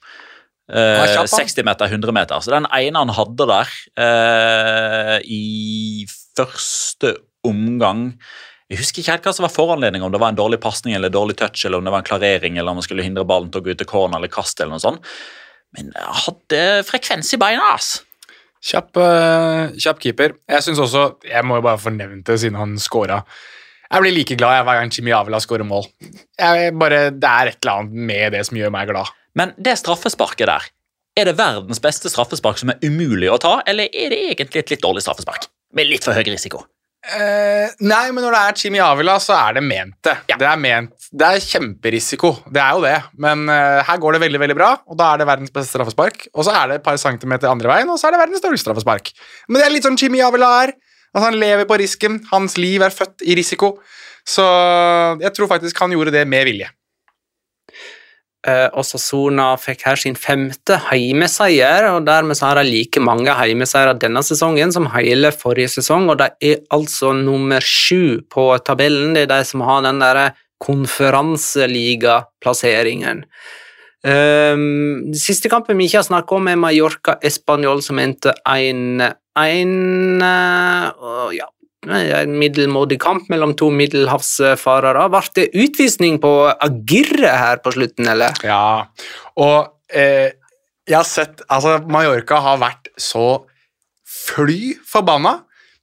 Eh, 0.69 1.25
60 1.25 1.65
meter, 1.65 1.85
100 1.89 2.11
meter. 2.13 2.39
Så 2.39 2.53
den 2.53 2.67
ene 2.69 3.01
han 3.01 3.09
hadde 3.17 3.47
der 3.49 3.71
eh, 3.97 5.15
i 5.25 6.05
første 6.37 7.15
omgang 7.47 8.11
Jeg 8.69 8.83
husker 8.83 9.01
ikke 9.01 9.13
helt 9.15 9.25
hva 9.25 9.33
som 9.33 9.47
var 9.47 9.53
foranledningen, 9.53 10.05
om 10.05 10.13
det 10.13 10.21
var 10.21 10.29
en 10.29 10.37
dårlig 10.37 10.59
pasning 10.61 10.93
eller 10.93 11.09
dårlig 11.09 11.39
touch, 11.39 11.63
eller 11.65 11.79
om 11.79 11.87
det 11.87 11.93
var 11.95 12.03
en 12.03 12.09
klarering, 12.09 12.59
eller 12.59 12.69
om 12.69 12.77
man 12.77 12.85
skulle 12.85 13.01
hindre 13.01 13.25
ballen 13.25 13.49
til 13.49 13.63
å 13.63 13.65
gå 13.65 13.73
ut 13.73 13.79
til 13.81 13.89
corner 13.89 14.19
eller 14.19 14.29
kaste, 14.29 14.61
eller 14.61 14.77
noe 14.77 14.83
sånt. 14.83 15.01
Men 15.77 15.91
hadde 15.95 16.61
frekvens 16.87 17.33
i 17.35 17.39
beina, 17.41 17.73
ass. 17.75 17.99
Kjapp, 18.65 18.97
eh, 18.99 19.77
kjapp 19.79 20.01
keeper. 20.03 20.35
Jeg 20.49 20.65
synes 20.65 20.81
også, 20.83 21.03
jeg 21.23 21.45
må 21.47 21.59
jo 21.59 21.65
bare 21.69 21.79
fornevne 21.79 22.23
det 22.27 22.39
siden 22.41 22.59
han 22.59 22.75
scora. 22.81 23.21
Jeg 23.89 24.03
blir 24.03 24.13
like 24.13 24.35
glad 24.37 24.57
jeg 24.57 24.65
hver 24.67 24.79
gang 24.81 24.91
Jimmy 24.93 25.13
Avila 25.17 25.39
scorer 25.41 25.65
mål. 25.65 25.87
Jeg 26.37 26.73
bare, 26.77 27.09
det 27.15 27.29
er 27.29 27.49
et 27.49 27.61
eller 27.63 27.79
annet 27.79 28.09
med 28.11 28.35
det 28.35 28.43
som 28.45 28.59
gjør 28.59 28.73
meg 28.75 28.91
glad. 28.91 29.13
Men 29.39 29.53
det 29.57 29.77
straffesparket 29.79 30.49
der, 30.49 30.67
er 31.17 31.29
det 31.29 31.37
verdens 31.39 31.81
beste 31.81 32.11
straffespark 32.11 32.59
som 32.61 32.73
er 32.73 32.83
umulig 32.85 33.31
å 33.31 33.39
ta, 33.41 33.59
eller 33.69 33.89
er 33.89 34.13
det 34.13 34.19
egentlig 34.33 34.61
et 34.61 34.75
litt 34.75 34.83
dårlig 34.83 35.05
straffespark? 35.05 35.47
Med 35.73 35.89
litt 35.89 36.05
for 36.05 36.17
høy 36.17 36.23
risiko. 36.27 36.65
Eh, 36.99 37.71
nei, 37.79 38.09
men 38.11 38.19
når 38.25 38.35
det 38.35 38.39
er 38.43 38.57
Jimmy 38.59 38.81
Avila, 38.83 39.15
så 39.23 39.31
er 39.37 39.55
det 39.55 39.63
ment 39.63 39.95
det. 40.03 40.17
Det 40.33 40.45
er 40.45 40.59
ment, 40.59 40.91
det 41.15 41.29
er 41.29 41.45
kjemperisiko, 41.45 42.33
det 42.51 42.59
er 42.59 42.75
jo 42.75 42.83
det. 42.83 42.95
Men 43.23 43.45
eh, 43.53 43.79
her 43.87 44.01
går 44.03 44.17
det 44.17 44.23
veldig 44.25 44.41
veldig 44.43 44.57
bra, 44.59 44.73
og 44.83 44.99
da 44.99 45.13
er 45.13 45.21
det 45.21 45.29
verdens 45.29 45.53
beste 45.55 45.71
straffespark. 45.71 46.27
Og 46.33 46.45
så 46.47 46.55
er 46.59 46.67
det 46.67 46.79
et 46.81 46.85
par 46.85 46.99
centimeter 47.01 47.51
andre 47.51 47.71
veien, 47.71 47.89
og 47.89 48.01
så 48.01 48.09
er 48.09 48.17
det 48.17 48.23
verdens 48.25 48.43
dårligste 48.43 48.67
straffespark. 48.67 49.13
Men 49.47 49.61
det 49.61 49.69
er 49.69 49.75
litt 49.77 49.87
sånn 49.87 49.99
Jimmy 49.99 50.21
Avila 50.25 50.51
er. 50.65 50.75
Altså, 51.13 51.25
han 51.29 51.39
lever 51.41 51.65
på 51.69 51.79
risken. 51.81 52.19
Hans 52.33 52.59
liv 52.59 52.83
er 52.85 52.93
født 52.93 53.23
i 53.25 53.37
risiko. 53.39 53.77
Så 54.27 54.45
jeg 55.23 55.31
tror 55.33 55.49
faktisk 55.49 55.79
han 55.81 55.95
gjorde 55.95 56.13
det 56.13 56.27
med 56.29 56.45
vilje. 56.51 56.67
Eh, 58.47 58.83
Sona 58.83 59.57
fikk 59.59 59.81
her 59.83 59.97
sin 59.99 60.15
femte 60.15 60.77
heimeseier, 60.87 61.83
og 61.91 62.05
dermed 62.07 62.39
har 62.39 62.55
de 62.55 62.63
like 62.69 62.99
mange 63.03 63.33
heimeseiere 63.35 63.99
denne 63.99 64.23
sesongen 64.23 64.71
som 64.71 64.87
hele 64.93 65.31
forrige 65.35 65.67
sesong, 65.75 66.09
og 66.09 66.17
de 66.21 66.29
er 66.39 66.57
altså 66.71 67.13
nummer 67.13 67.59
sju 67.59 68.21
på 68.31 68.57
tabellen. 68.63 69.13
Det 69.13 69.21
er 69.27 69.33
de 69.33 69.43
som 69.43 69.61
har 69.67 69.81
den 69.83 69.99
derre 69.99 70.31
konferanseligaplasseringen. 70.63 73.25
Um, 73.99 75.11
siste 75.11 75.51
kampen 75.51 75.75
vi 75.75 75.83
ikke 75.89 75.99
har 75.99 76.07
snakket 76.07 76.31
om, 76.37 76.47
er 76.47 76.55
Mallorca 76.55 77.19
Español, 77.19 77.83
som 77.83 77.99
endte 77.99 78.31
1-1. 78.47 80.23
Uh, 80.23 81.35
ja, 81.35 81.51
en 81.87 82.33
middelmådig 82.39 82.99
kamp 83.01 83.29
mellom 83.31 83.55
to 83.55 83.69
middelhavsfarere. 83.71 85.07
Ble 85.13 85.21
det 85.37 85.49
utvisning 85.55 86.19
på 86.19 86.33
Agirre 86.51 87.35
her 87.39 87.61
på 87.63 87.71
slutten, 87.75 88.09
eller? 88.11 88.35
Ja, 88.43 88.89
og 89.39 89.71
eh, 89.87 90.35
jeg 90.89 90.97
har 90.97 91.07
sett 91.07 91.43
Altså, 91.47 91.77
Mallorca 91.87 92.41
har 92.43 92.59
vært 92.61 92.89
så 92.99 93.45
fly 94.09 94.75
forbanna 94.89 95.39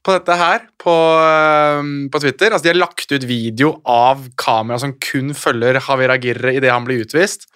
på 0.06 0.14
dette 0.14 0.36
her 0.38 0.68
på, 0.78 0.94
eh, 1.24 1.82
på 2.12 2.22
Twitter. 2.22 2.52
Altså, 2.52 2.66
de 2.66 2.74
har 2.74 2.82
lagt 2.84 3.10
ut 3.10 3.26
video 3.26 3.80
av 3.82 4.28
kamera 4.38 4.78
som 4.82 4.94
kun 5.00 5.32
følger 5.34 5.80
Javier 5.80 6.14
Agirre 6.14 6.54
idet 6.54 6.72
han 6.74 6.86
blir 6.86 7.06
utvist. 7.06 7.48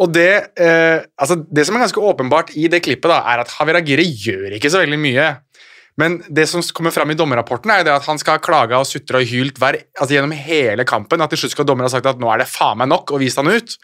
Og 0.00 0.14
det, 0.14 0.56
eh, 0.56 1.02
altså, 1.20 1.36
det 1.44 1.66
som 1.66 1.76
er 1.76 1.84
ganske 1.84 2.00
åpenbart 2.00 2.54
i 2.56 2.68
det 2.72 2.80
klippet, 2.86 3.10
da, 3.10 3.20
er 3.28 3.42
at 3.42 3.52
Javier 3.52 3.82
Agirre 3.82 4.06
gjør 4.06 4.56
ikke 4.56 4.70
så 4.72 4.80
veldig 4.80 5.00
mye. 5.00 5.26
Men 5.98 6.20
det 6.28 6.46
som 6.50 6.62
kommer 6.76 6.94
fram 6.94 7.10
i 7.12 7.16
dommerrapporten, 7.18 7.72
er 7.72 7.82
jo 7.82 7.88
det 7.88 7.96
at 7.96 8.06
han 8.08 8.20
skal 8.20 8.38
ha 8.38 8.42
klaga 8.42 8.78
og 8.80 8.88
sutra 8.88 9.20
og 9.20 9.30
hylt 9.30 9.58
hver, 9.60 9.80
altså 9.98 10.16
gjennom 10.16 10.36
hele 10.36 10.86
kampen. 10.88 11.22
At 11.22 11.32
til 11.34 11.42
slutt 11.42 11.56
skal 11.56 11.66
dommeren 11.68 11.90
ha 11.90 11.94
sagt 11.94 12.08
at 12.08 12.20
nå 12.20 12.30
er 12.32 12.44
det 12.44 12.50
faen 12.50 12.78
meg 12.80 12.90
nok, 12.92 13.10
og 13.14 13.24
vist 13.24 13.40
han 13.40 13.50
ut. 13.50 13.74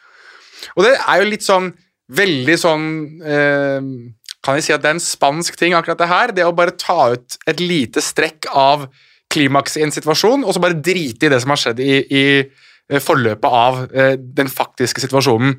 Og 0.76 0.86
det 0.86 0.94
er 0.96 1.20
jo 1.20 1.32
litt 1.32 1.46
sånn 1.46 1.72
veldig 2.16 2.54
sånn 2.60 2.84
eh, 3.26 3.88
Kan 4.46 4.54
vi 4.54 4.62
si 4.62 4.70
at 4.70 4.84
det 4.84 4.92
er 4.92 4.94
en 4.94 5.02
spansk 5.02 5.56
ting, 5.58 5.74
akkurat 5.74 5.98
det 5.98 6.06
her? 6.10 6.32
Det 6.34 6.46
å 6.46 6.54
bare 6.54 6.76
ta 6.78 7.10
ut 7.16 7.36
et 7.50 7.60
lite 7.62 8.02
strekk 8.04 8.46
av 8.54 8.86
klimaks 9.32 9.74
i 9.76 9.82
en 9.82 9.92
situasjon, 9.94 10.44
og 10.46 10.54
så 10.54 10.62
bare 10.62 10.78
drite 10.78 11.26
i 11.26 11.32
det 11.32 11.40
som 11.42 11.50
har 11.50 11.60
skjedd 11.60 11.82
i, 11.82 11.96
i 12.06 12.24
eh, 12.38 13.02
forløpet 13.02 13.58
av 13.58 13.80
eh, 13.90 14.14
den 14.16 14.46
faktiske 14.52 15.02
situasjonen. 15.02 15.56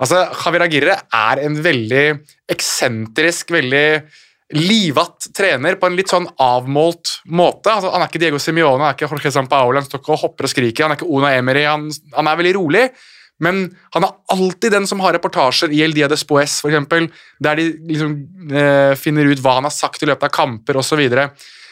Altså, 0.00 0.22
Javier 0.32 0.64
Agirre 0.64 0.96
er 1.12 1.42
en 1.44 1.60
veldig 1.60 2.04
eksentrisk, 2.50 3.52
veldig 3.52 3.84
livatt 4.56 5.28
trener 5.36 5.76
på 5.78 5.86
en 5.86 5.96
litt 5.98 6.10
sånn 6.10 6.26
avmålt 6.42 7.20
måte. 7.30 7.70
Altså, 7.70 7.92
han 7.94 8.02
er 8.02 8.10
ikke 8.10 8.22
Diego 8.22 8.40
Simione, 8.42 8.82
han 8.82 8.90
er 8.90 8.98
ikke 8.98 9.10
Jorge 9.10 9.32
Sampaoli, 9.34 9.78
han 9.78 9.86
står 9.86 10.02
ikke 10.02 10.14
og 10.16 10.22
hopper 10.24 10.48
og 10.48 10.52
skriker, 10.52 10.84
han 10.84 10.94
er 10.94 10.98
ikke 10.98 11.10
Una 11.10 11.32
Emery, 11.36 11.64
han, 11.68 11.86
han 12.16 12.30
er 12.30 12.40
veldig 12.40 12.54
rolig. 12.58 12.84
Men 13.40 13.62
han 13.94 14.04
er 14.04 14.16
alltid 14.34 14.74
den 14.74 14.86
som 14.90 15.00
har 15.00 15.14
reportasjer 15.16 15.72
i 15.72 15.80
El 15.84 15.94
Dia 15.96 16.10
Despoes, 16.10 16.58
eksempel, 16.68 17.08
der 17.40 17.56
de 17.56 17.70
liksom 17.88 18.16
eh, 18.52 18.92
finner 19.00 19.30
ut 19.30 19.40
hva 19.40 19.56
han 19.60 19.68
har 19.68 19.74
sagt 19.74 20.02
i 20.04 20.10
løpet 20.10 20.28
av 20.28 20.34
kamper 20.34 20.76
osv. 20.76 20.90
Så, 20.90 20.98
videre. 21.00 21.30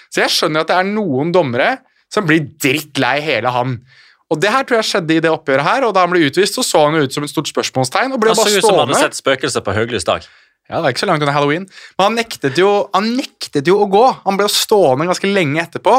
så 0.09 0.23
jeg 0.23 0.33
skjønner 0.33 0.65
at 0.65 0.71
det 0.71 0.79
er 0.79 0.89
noen 0.89 1.35
dommere 1.35 1.75
som 2.09 2.25
blir 2.29 2.47
drittlei 2.57 3.19
hele 3.27 3.53
han. 3.53 3.81
Og 4.29 4.41
Det 4.41 4.51
her 4.53 4.65
tror 4.69 4.79
jeg 4.79 4.89
skjedde 4.91 5.17
i 5.17 5.23
det 5.25 5.31
oppgjøret 5.33 5.65
her, 5.65 5.85
og 5.89 5.95
da 5.97 6.05
han 6.05 6.13
ble 6.13 6.27
utvist, 6.29 6.57
så 6.57 6.65
så 6.65 6.87
han 6.87 7.01
ut 7.01 7.13
som 7.13 7.25
et 7.25 7.33
stort 7.33 7.49
spørsmålstegn 7.49 8.13
og 8.13 8.21
ble 8.23 8.33
Han 8.33 8.39
så 8.39 8.49
ut 8.49 8.65
som 8.65 8.77
han 8.77 8.87
hadde 8.87 9.01
sett 9.01 9.19
spøkelser 9.19 9.65
på 9.65 9.77
høylys 9.77 10.09
dag. 10.09 10.25
Ja, 10.69 10.83
det 10.83 10.85
er 10.85 10.95
ikke 10.95 11.05
så 11.07 11.09
langt 11.09 11.25
under 11.25 11.35
halloween. 11.37 11.65
Men 11.97 12.11
han 12.11 12.19
nektet 12.21 12.61
jo, 12.61 12.71
han 12.93 13.11
nektet 13.17 13.69
jo 13.69 13.79
å 13.81 13.89
gå. 13.91 14.05
Han 14.27 14.37
ble 14.37 14.49
jo 14.49 14.53
stående 14.53 15.09
ganske 15.09 15.31
lenge 15.33 15.65
etterpå. 15.65 15.97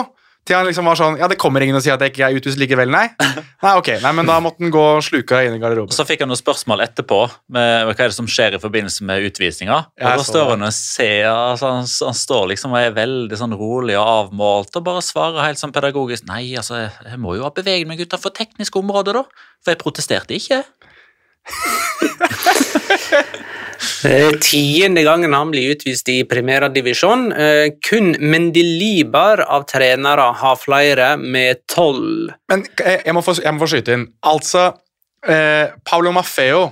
Til 0.47 0.55
han 0.55 0.65
liksom 0.65 0.87
var 0.87 0.97
sånn 0.97 1.17
Ja, 1.19 1.27
det 1.29 1.37
kommer 1.37 1.61
ingen 1.61 1.77
og 1.77 1.83
sier 1.83 1.93
at 1.93 2.01
jeg 2.01 2.13
ikke 2.13 2.23
er 2.25 2.37
utvist 2.39 2.57
likevel, 2.57 2.89
nei. 2.89 3.03
Nei, 3.65 3.73
ok, 3.75 3.89
nei, 3.99 4.11
men 4.15 4.25
da 4.29 4.37
måtte 4.41 4.63
han 4.63 4.71
gå 4.71 4.81
og 4.95 5.03
sluke 5.03 5.35
deg 5.35 5.49
inn 5.49 5.57
i 5.57 5.59
garderoben. 5.61 5.91
Så 5.93 6.05
fikk 6.07 6.23
han 6.23 6.29
noen 6.31 6.39
spørsmål 6.39 6.79
etterpå 6.85 7.19
med 7.53 7.89
hva 7.89 7.93
er 7.93 8.07
det 8.07 8.15
som 8.15 8.29
skjer 8.29 8.55
i 8.55 8.61
forbindelse 8.63 9.03
med 9.05 9.27
utvisninga. 9.27 9.77
Og 9.99 10.07
da 10.21 10.25
står 10.25 10.53
han 10.53 10.63
og 10.65 10.73
ser, 10.73 11.27
altså, 11.27 11.73
han, 11.75 11.85
han 12.07 12.17
står 12.17 12.47
liksom 12.53 12.73
og 12.73 12.79
er 12.79 12.95
veldig 12.95 13.41
sånn 13.41 13.57
rolig 13.59 13.99
og 13.99 14.07
avmålt 14.15 14.79
og 14.79 14.87
bare 14.87 15.03
svarer 15.05 15.43
helt 15.43 15.61
sånn 15.61 15.75
pedagogisk 15.75 16.25
Nei, 16.31 16.55
altså, 16.57 16.85
jeg 16.87 17.19
må 17.21 17.35
jo 17.35 17.45
ha 17.45 17.51
beveget 17.53 17.89
meg 17.91 18.01
utenfor 18.01 18.33
teknisk 18.39 18.79
område, 18.79 19.19
da. 19.19 19.25
For 19.59 19.75
jeg 19.75 19.83
protesterte 19.83 20.39
ikke. 20.39 20.63
Er 24.07 24.35
tiende 24.43 25.03
gangen 25.07 25.33
han 25.35 25.51
blir 25.53 25.73
utvist 25.73 26.09
i 26.11 26.21
primærdivisjon. 26.27 27.29
Eh, 27.31 27.65
kun 27.85 28.11
Mendelibar 28.19 29.43
av 29.45 29.65
trenere 29.69 30.29
har 30.41 30.59
flere, 30.59 31.13
med 31.19 31.63
tolv. 31.71 32.33
Men 32.51 32.65
eh, 32.83 33.05
jeg 33.05 33.15
må 33.15 33.23
få, 33.25 33.37
jeg 33.39 33.55
må 33.55 33.63
få 33.63 33.71
skyte 33.73 33.95
inn. 33.95 34.07
Altså, 34.27 34.65
eh, 35.23 35.75
Paolo 35.87 36.13
Maffeo 36.15 36.65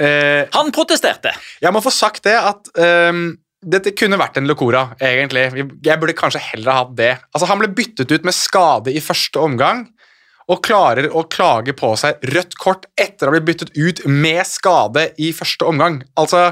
eh, 0.00 0.48
Han 0.56 0.72
protesterte! 0.74 1.32
Jeg 1.62 1.72
må 1.76 1.82
få 1.84 1.92
sagt 1.94 2.26
det 2.28 2.36
at 2.36 2.72
eh, 2.76 3.22
dette 3.60 3.92
kunne 3.96 4.20
vært 4.20 4.40
en 4.40 4.48
Locora, 4.48 4.86
egentlig. 5.04 5.48
Jeg 5.84 6.00
burde 6.00 6.16
kanskje 6.16 6.44
heller 6.52 6.72
ha 6.72 6.84
hatt 6.84 6.94
det. 6.96 7.14
Altså, 7.32 7.48
Han 7.50 7.60
ble 7.60 7.72
byttet 7.76 8.12
ut 8.12 8.28
med 8.28 8.36
skade 8.36 8.92
i 8.92 9.04
første 9.04 9.40
omgang, 9.40 9.86
og 10.50 10.62
klarer 10.66 11.10
å 11.14 11.24
klage 11.30 11.74
på 11.78 11.92
seg 12.00 12.22
rødt 12.32 12.56
kort 12.58 12.88
etter 12.98 13.28
å 13.28 13.30
ha 13.30 13.38
blitt 13.38 13.48
byttet 13.50 13.76
ut 13.78 14.04
med 14.10 14.42
skade 14.48 15.10
i 15.22 15.30
første 15.36 15.68
omgang. 15.68 16.00
Altså, 16.18 16.50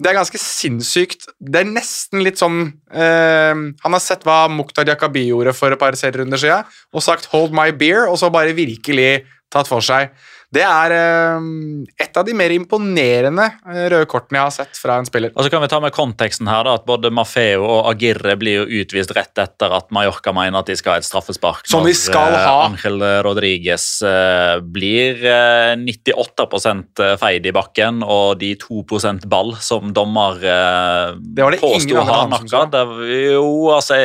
det 0.00 0.10
er 0.10 0.16
ganske 0.16 0.40
sinnssykt. 0.40 1.28
Det 1.40 1.60
er 1.60 1.68
nesten 1.68 2.22
litt 2.24 2.40
sånn 2.40 2.62
eh, 2.88 3.52
Han 3.52 3.96
har 3.96 4.02
sett 4.02 4.24
hva 4.24 4.46
Mukhtar 4.52 4.88
Jakabi 4.88 5.26
gjorde 5.28 5.52
for 5.56 5.72
et 5.72 5.80
par 5.80 5.96
serierunder 5.98 6.40
siden, 6.40 6.68
og 6.92 7.04
sagt 7.04 7.28
'hold 7.32 7.52
my 7.56 7.70
beer', 7.72 8.08
og 8.08 8.16
så 8.20 8.32
bare 8.32 8.56
virkelig 8.56 9.26
tatt 9.52 9.68
for 9.68 9.84
seg. 9.84 10.14
Det 10.50 10.64
er 10.66 10.90
ehm, 10.96 11.84
et 12.02 12.16
av 12.18 12.24
de 12.26 12.32
mer 12.34 12.50
imponerende 12.50 13.44
eh, 13.70 13.84
røde 13.92 14.06
kortene 14.10 14.40
jeg 14.40 14.46
har 14.48 14.54
sett 14.56 14.78
fra 14.82 14.96
en 14.98 15.06
spiller. 15.06 15.30
Og 15.38 15.44
så 15.46 15.50
kan 15.52 15.62
vi 15.62 15.68
ta 15.70 15.78
med 15.82 15.94
konteksten 15.94 16.48
her 16.50 16.64
da, 16.66 16.72
at 16.80 16.86
Både 16.88 17.12
Mafeo 17.14 17.62
og 17.68 17.90
Agirre 17.92 18.34
blir 18.40 18.64
jo 18.64 18.80
utvist 18.82 19.12
rett 19.14 19.38
etter 19.38 19.70
at 19.76 19.86
Mallorca 19.94 20.32
mener 20.34 20.58
at 20.58 20.66
de 20.72 20.74
skal 20.80 20.96
ha 20.96 21.02
et 21.02 21.06
straffespark. 21.06 21.68
Som 21.70 21.86
de 21.86 21.94
skal 21.94 22.34
eh, 22.34 22.42
ha. 22.48 22.64
Angel 22.66 22.98
Rodriguez 23.22 23.84
eh, 24.02 24.56
blir 24.74 25.22
eh, 25.22 25.76
98% 25.78 27.04
feid 27.22 27.46
i 27.46 27.52
bakken, 27.54 28.02
og 28.02 28.40
de 28.42 28.56
2% 28.58 29.28
ball 29.30 29.54
som 29.62 29.92
dommer 29.94 30.40
Det 30.40 31.44
var 31.44 31.54
det 31.54 31.60
ingen 31.60 31.62
påsto 31.62 31.94
som 31.94 32.10
hardnakka. 32.10 32.64
Det- 32.74 32.88
Jo, 33.36 33.70
altså 33.76 34.00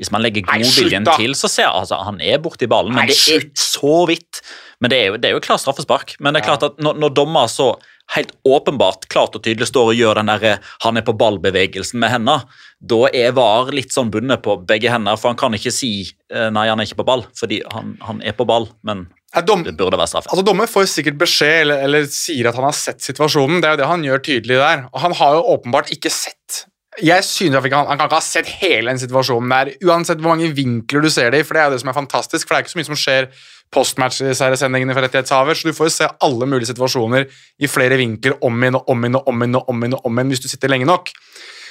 Hvis 0.00 0.10
man 0.10 0.22
legger 0.24 0.42
godviljen 0.48 1.06
til, 1.14 1.34
så 1.38 1.46
ser 1.52 1.66
jeg 1.68 1.72
altså, 1.84 1.98
han 2.08 2.18
er 2.24 2.38
borti 2.42 2.66
ballen, 2.66 2.94
men 2.96 3.06
Nei, 3.06 3.14
det 3.14 3.36
er 3.36 3.46
så 3.54 4.02
vidt. 4.08 4.40
Men 4.80 4.92
det 4.92 4.98
er 4.98 5.08
jo, 5.10 5.16
det 5.20 5.28
er 5.28 5.36
jo 5.36 5.44
klart 5.44 5.62
straffespark. 5.62 6.14
Men 6.20 6.34
det 6.34 6.40
er 6.40 6.48
klart 6.48 6.64
at 6.64 6.78
når, 6.80 6.96
når 7.02 7.16
dommer 7.16 7.50
så 7.52 7.74
helt 8.14 8.32
åpenbart 8.48 9.06
klart 9.12 9.36
og 9.38 9.44
tydelig 9.44 9.68
står 9.70 9.92
og 9.92 9.98
gjør 9.98 10.18
den 10.18 10.32
der 10.32 10.64
han 10.82 10.98
er 10.98 11.04
på 11.06 11.14
ball-bevegelsen 11.20 12.00
med 12.02 12.10
hendene, 12.14 12.48
da 12.80 13.00
er 13.14 13.36
VAR 13.36 13.70
litt 13.76 13.94
sånn 13.94 14.10
bundet 14.10 14.42
på 14.42 14.56
begge 14.66 14.90
hender, 14.90 15.18
for 15.20 15.30
han 15.30 15.38
kan 15.38 15.54
ikke 15.54 15.72
si 15.74 15.92
eh, 16.32 16.48
nei, 16.50 16.66
han 16.70 16.80
er 16.80 16.88
ikke 16.88 17.02
på 17.02 17.08
ball, 17.12 17.26
fordi 17.38 17.60
han, 17.74 17.94
han 18.06 18.24
er 18.26 18.34
på 18.34 18.48
ball, 18.48 18.66
men 18.86 19.06
dom, 19.46 19.62
det 19.62 19.76
burde 19.78 19.98
være 20.00 20.10
straffe. 20.10 20.32
Altså, 20.32 20.42
Dommer 20.46 20.66
får 20.70 20.88
sikkert 20.90 21.20
beskjed 21.20 21.60
eller, 21.66 21.84
eller, 21.86 22.08
sier 22.10 22.50
at 22.50 22.58
han 22.58 22.66
har 22.66 22.74
sett 22.74 23.04
situasjonen. 23.04 23.60
Det 23.62 23.68
er 23.68 23.76
jo 23.76 23.82
det 23.82 23.92
han 23.92 24.08
gjør 24.08 24.24
tydelig 24.26 24.58
der. 24.58 24.82
Og 24.90 25.04
han 25.04 25.14
har 25.20 25.36
jo 25.36 25.46
åpenbart 25.54 25.92
ikke 25.94 26.10
sett 26.10 26.64
Jeg 26.98 27.22
synes 27.22 27.54
at 27.54 27.68
han, 27.70 27.86
han 27.86 28.00
kan 28.00 28.08
ikke 28.08 28.18
ha 28.18 28.24
sett 28.26 28.48
hele 28.58 28.90
den 28.90 28.98
situasjonen 28.98 29.52
der, 29.54 29.70
uansett 29.86 30.18
hvor 30.18 30.34
mange 30.34 30.50
vinkler 30.56 31.06
du 31.06 31.08
ser 31.12 31.30
det 31.30 31.44
i, 31.44 31.46
for 31.46 31.54
det 31.54 31.62
er 31.62 31.68
jo 31.68 31.76
det 31.76 31.84
som 31.84 31.92
er 31.92 31.96
fantastisk, 31.96 32.48
for 32.48 32.52
det 32.52 32.58
er 32.58 32.66
ikke 32.66 32.72
så 32.72 32.80
mye 32.80 32.88
som 32.88 32.98
skjer 32.98 33.28
postmatch-sendingene 33.74 34.96
for 34.96 35.06
rettighetshaver, 35.06 35.56
så 35.56 35.70
du 35.70 35.76
får 35.76 35.88
jo 35.88 35.94
se 35.94 36.08
alle 36.26 36.48
mulige 36.50 36.72
situasjoner 36.72 37.26
i 37.62 37.70
flere 37.70 37.98
vinkler 38.00 38.36
om 38.46 38.58
igjen 38.58 38.78
og 38.80 38.90
om 38.90 39.06
igjen 39.06 39.20
og 39.20 39.30
om 39.30 39.44
igjen 39.44 39.58
og 39.60 39.70
om 39.70 39.84
igjen, 39.84 39.96
og 39.98 40.08
om 40.10 40.18
igjen 40.18 40.34
hvis 40.34 40.42
du 40.44 40.48
sitter 40.50 40.72
lenge 40.72 40.88
nok. 40.90 41.12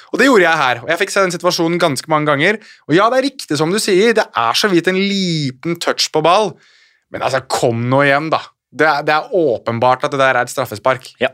Og 0.09 0.21
det 0.21 0.29
gjorde 0.29 0.45
jeg 0.45 0.61
her, 0.63 0.81
og 0.83 0.89
jeg 0.89 1.01
fikk 1.03 1.13
se 1.13 1.23
den 1.25 1.33
situasjonen 1.35 1.81
ganske 1.81 2.09
mange 2.09 2.31
ganger. 2.31 2.57
Og 2.87 2.95
ja, 2.97 3.09
det 3.11 3.19
er 3.19 3.27
riktig 3.29 3.59
som 3.59 3.73
du 3.73 3.77
sier, 3.81 4.15
det 4.17 4.25
er 4.25 4.57
så 4.57 4.71
vidt 4.71 4.89
en 4.89 4.97
liten 4.97 5.77
touch 5.81 6.09
på 6.13 6.23
ball, 6.25 6.55
men 7.13 7.25
altså, 7.25 7.43
kom 7.49 7.87
nå 7.91 8.03
igjen, 8.05 8.31
da. 8.33 8.41
Det 8.69 8.85
er, 8.85 9.05
det 9.05 9.13
er 9.15 9.31
åpenbart 9.33 10.05
at 10.05 10.13
det 10.13 10.21
der 10.21 10.37
er 10.37 10.45
et 10.45 10.51
straffespark. 10.53 11.11
Ja. 11.21 11.33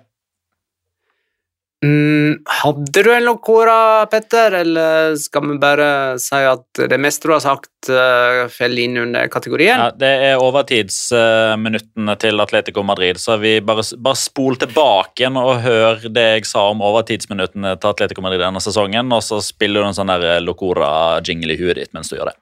Mm, 1.83 2.37
hadde 2.45 3.03
du 3.03 3.13
en 3.13 3.25
lokora, 3.25 4.05
Petter, 4.05 4.51
eller 4.51 5.15
skal 5.19 5.49
vi 5.49 5.57
bare 5.59 5.87
si 6.23 6.39
at 6.47 6.79
det 6.89 6.97
meste 7.01 7.27
du 7.27 7.33
har 7.35 7.43
sagt, 7.43 7.89
uh, 7.91 8.45
faller 8.49 8.87
inn 8.87 8.97
under 9.01 9.27
kategorien? 9.31 9.83
Ja, 9.83 9.89
det 9.91 10.11
er 10.29 10.41
overtidsminuttene 10.41 12.15
uh, 12.15 12.19
til 12.21 12.41
Atletico 12.41 12.83
Madrid, 12.87 13.19
så 13.21 13.35
vi 13.41 13.57
bare, 13.65 13.83
bare 13.99 14.19
spol 14.19 14.57
tilbake 14.61 15.25
igjen 15.25 15.39
og 15.41 15.59
hør 15.65 16.07
det 16.07 16.25
jeg 16.37 16.47
sa 16.49 16.69
om 16.71 16.83
overtidsminuttene 16.85 17.75
til 17.75 17.91
Atletico 17.91 18.23
Madrid 18.23 18.45
denne 18.45 18.63
sesongen, 18.63 19.11
og 19.11 19.25
så 19.25 19.41
spiller 19.43 19.83
du 19.83 19.91
en 19.91 19.99
sånn 19.99 20.15
der 20.15 20.39
locora-jingle 20.45 21.53
i 21.53 21.59
huet 21.59 21.81
ditt 21.81 21.93
mens 21.97 22.09
du 22.09 22.17
gjør 22.17 22.31
det. 22.31 22.37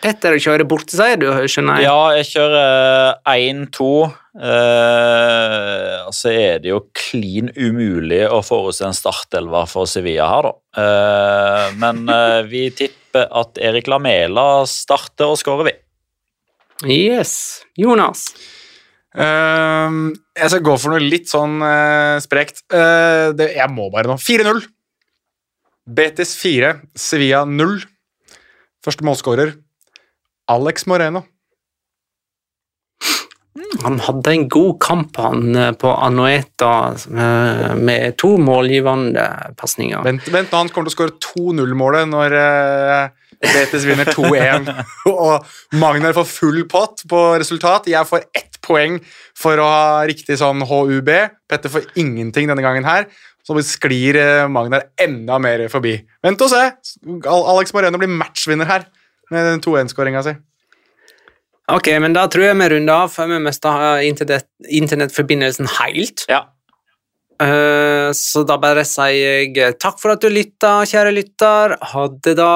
tipping. 0.00 0.16
Petter 0.16 0.38
kjører 0.40 0.66
borteseier, 0.68 1.20
du 1.20 1.28
skjønner 1.46 1.78
jeg? 1.78 1.86
Ja, 1.86 2.00
jeg 2.16 2.28
kjører 2.32 3.20
1-2. 3.28 3.90
Eh, 4.40 6.08
så 6.16 6.32
er 6.32 6.62
det 6.62 6.70
jo 6.70 6.80
klin 6.96 7.50
umulig 7.56 8.22
å 8.30 8.40
forutse 8.46 8.86
en 8.86 8.96
startelver 8.96 9.68
for 9.70 9.90
Sevilla 9.90 10.28
her, 10.30 10.48
da. 10.48 10.82
Eh, 10.82 11.76
men 11.82 12.02
eh, 12.08 12.40
vi 12.48 12.64
tipper 12.74 13.28
at 13.40 13.60
Erik 13.60 13.90
Lamela 13.90 14.64
starter 14.70 15.34
og 15.34 15.40
skårer, 15.40 15.70
vi. 15.70 15.76
Yes. 16.88 17.62
Jonas? 17.76 18.30
Uh, 19.10 20.14
jeg 20.38 20.52
skal 20.52 20.62
gå 20.62 20.74
for 20.78 20.94
noe 20.94 21.02
litt 21.02 21.26
sånn 21.28 21.58
uh, 21.64 22.20
sprekt. 22.22 22.62
Uh, 22.70 23.34
det, 23.34 23.50
jeg 23.56 23.66
må 23.74 23.88
bare 23.92 24.06
nå. 24.06 24.14
4-0. 24.22 24.62
Betis 25.90 26.36
4, 26.38 26.76
Sevilla 26.94 27.42
0. 27.48 27.80
Første 28.86 29.04
målskårer 29.04 29.56
Alex 30.50 30.86
Moreno. 30.90 31.22
Han 33.82 33.98
hadde 34.02 34.32
en 34.32 34.48
god 34.50 34.76
kamp 34.82 35.16
han 35.20 35.56
eh, 35.56 35.70
på 35.78 35.90
Anueta 35.94 36.72
eh, 36.94 37.72
med 37.78 38.16
to 38.20 38.34
målgivende 38.40 39.24
pasninger. 39.58 40.02
Vent, 40.06 40.28
vent, 40.32 40.52
han 40.54 40.70
kommer 40.72 40.90
til 40.90 40.94
å 40.94 40.96
skåre 40.96 41.16
2-0-målet 41.22 42.10
når 42.10 42.36
Betis 43.40 43.86
vinner 43.88 44.10
2-1. 44.10 44.70
og 45.12 45.78
Magnar 45.80 46.16
får 46.18 46.28
full 46.28 46.62
pott 46.70 47.06
på 47.10 47.24
resultat. 47.40 47.90
Jeg 47.90 48.08
får 48.10 48.26
ett 48.34 48.60
poeng 48.64 48.98
for 49.38 49.60
å 49.60 49.66
ha 49.70 50.06
riktig 50.08 50.38
sånn 50.40 50.66
HUB. 50.66 51.10
Petter 51.50 51.72
får 51.72 51.90
ingenting 52.00 52.50
denne 52.50 52.64
gangen 52.64 52.88
her. 52.88 53.08
Så 53.46 53.56
sklir 53.64 54.18
Magnar 54.52 54.90
enda 55.00 55.38
mer 55.42 55.64
forbi. 55.72 55.96
Vent 56.22 56.42
og 56.44 56.52
se! 56.52 56.66
Alex 57.30 57.74
Moreno 57.74 57.98
blir 58.02 58.12
matchvinner 58.12 58.68
her 58.68 58.90
med 59.30 59.46
den 59.46 59.62
2-1-skåringa 59.64 60.22
si. 60.26 60.36
Ok, 61.70 61.86
men 62.02 62.14
da 62.16 62.24
tror 62.26 62.48
jeg 62.48 62.56
vi 62.58 62.70
runder 62.72 63.04
av 63.04 63.12
før 63.12 63.28
vi 63.30 63.42
mister 63.44 64.00
internett, 64.02 64.48
internettforbindelsen 64.66 65.70
helt. 65.78 66.26
Ja. 66.30 66.48
Uh, 67.40 68.10
så 68.12 68.42
da 68.44 68.58
bare 68.60 68.82
sier 68.84 69.46
jeg 69.46 69.78
takk 69.80 70.00
for 70.02 70.12
at 70.12 70.24
du 70.24 70.28
lytta, 70.32 70.80
kjære 70.90 71.14
lytter. 71.14 71.78
Ha 71.92 72.08
det, 72.26 72.36
da. 72.40 72.50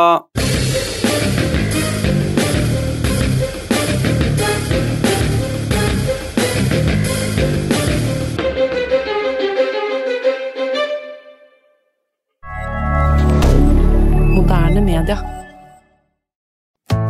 Moderne 14.35 14.85
media. 14.85 15.44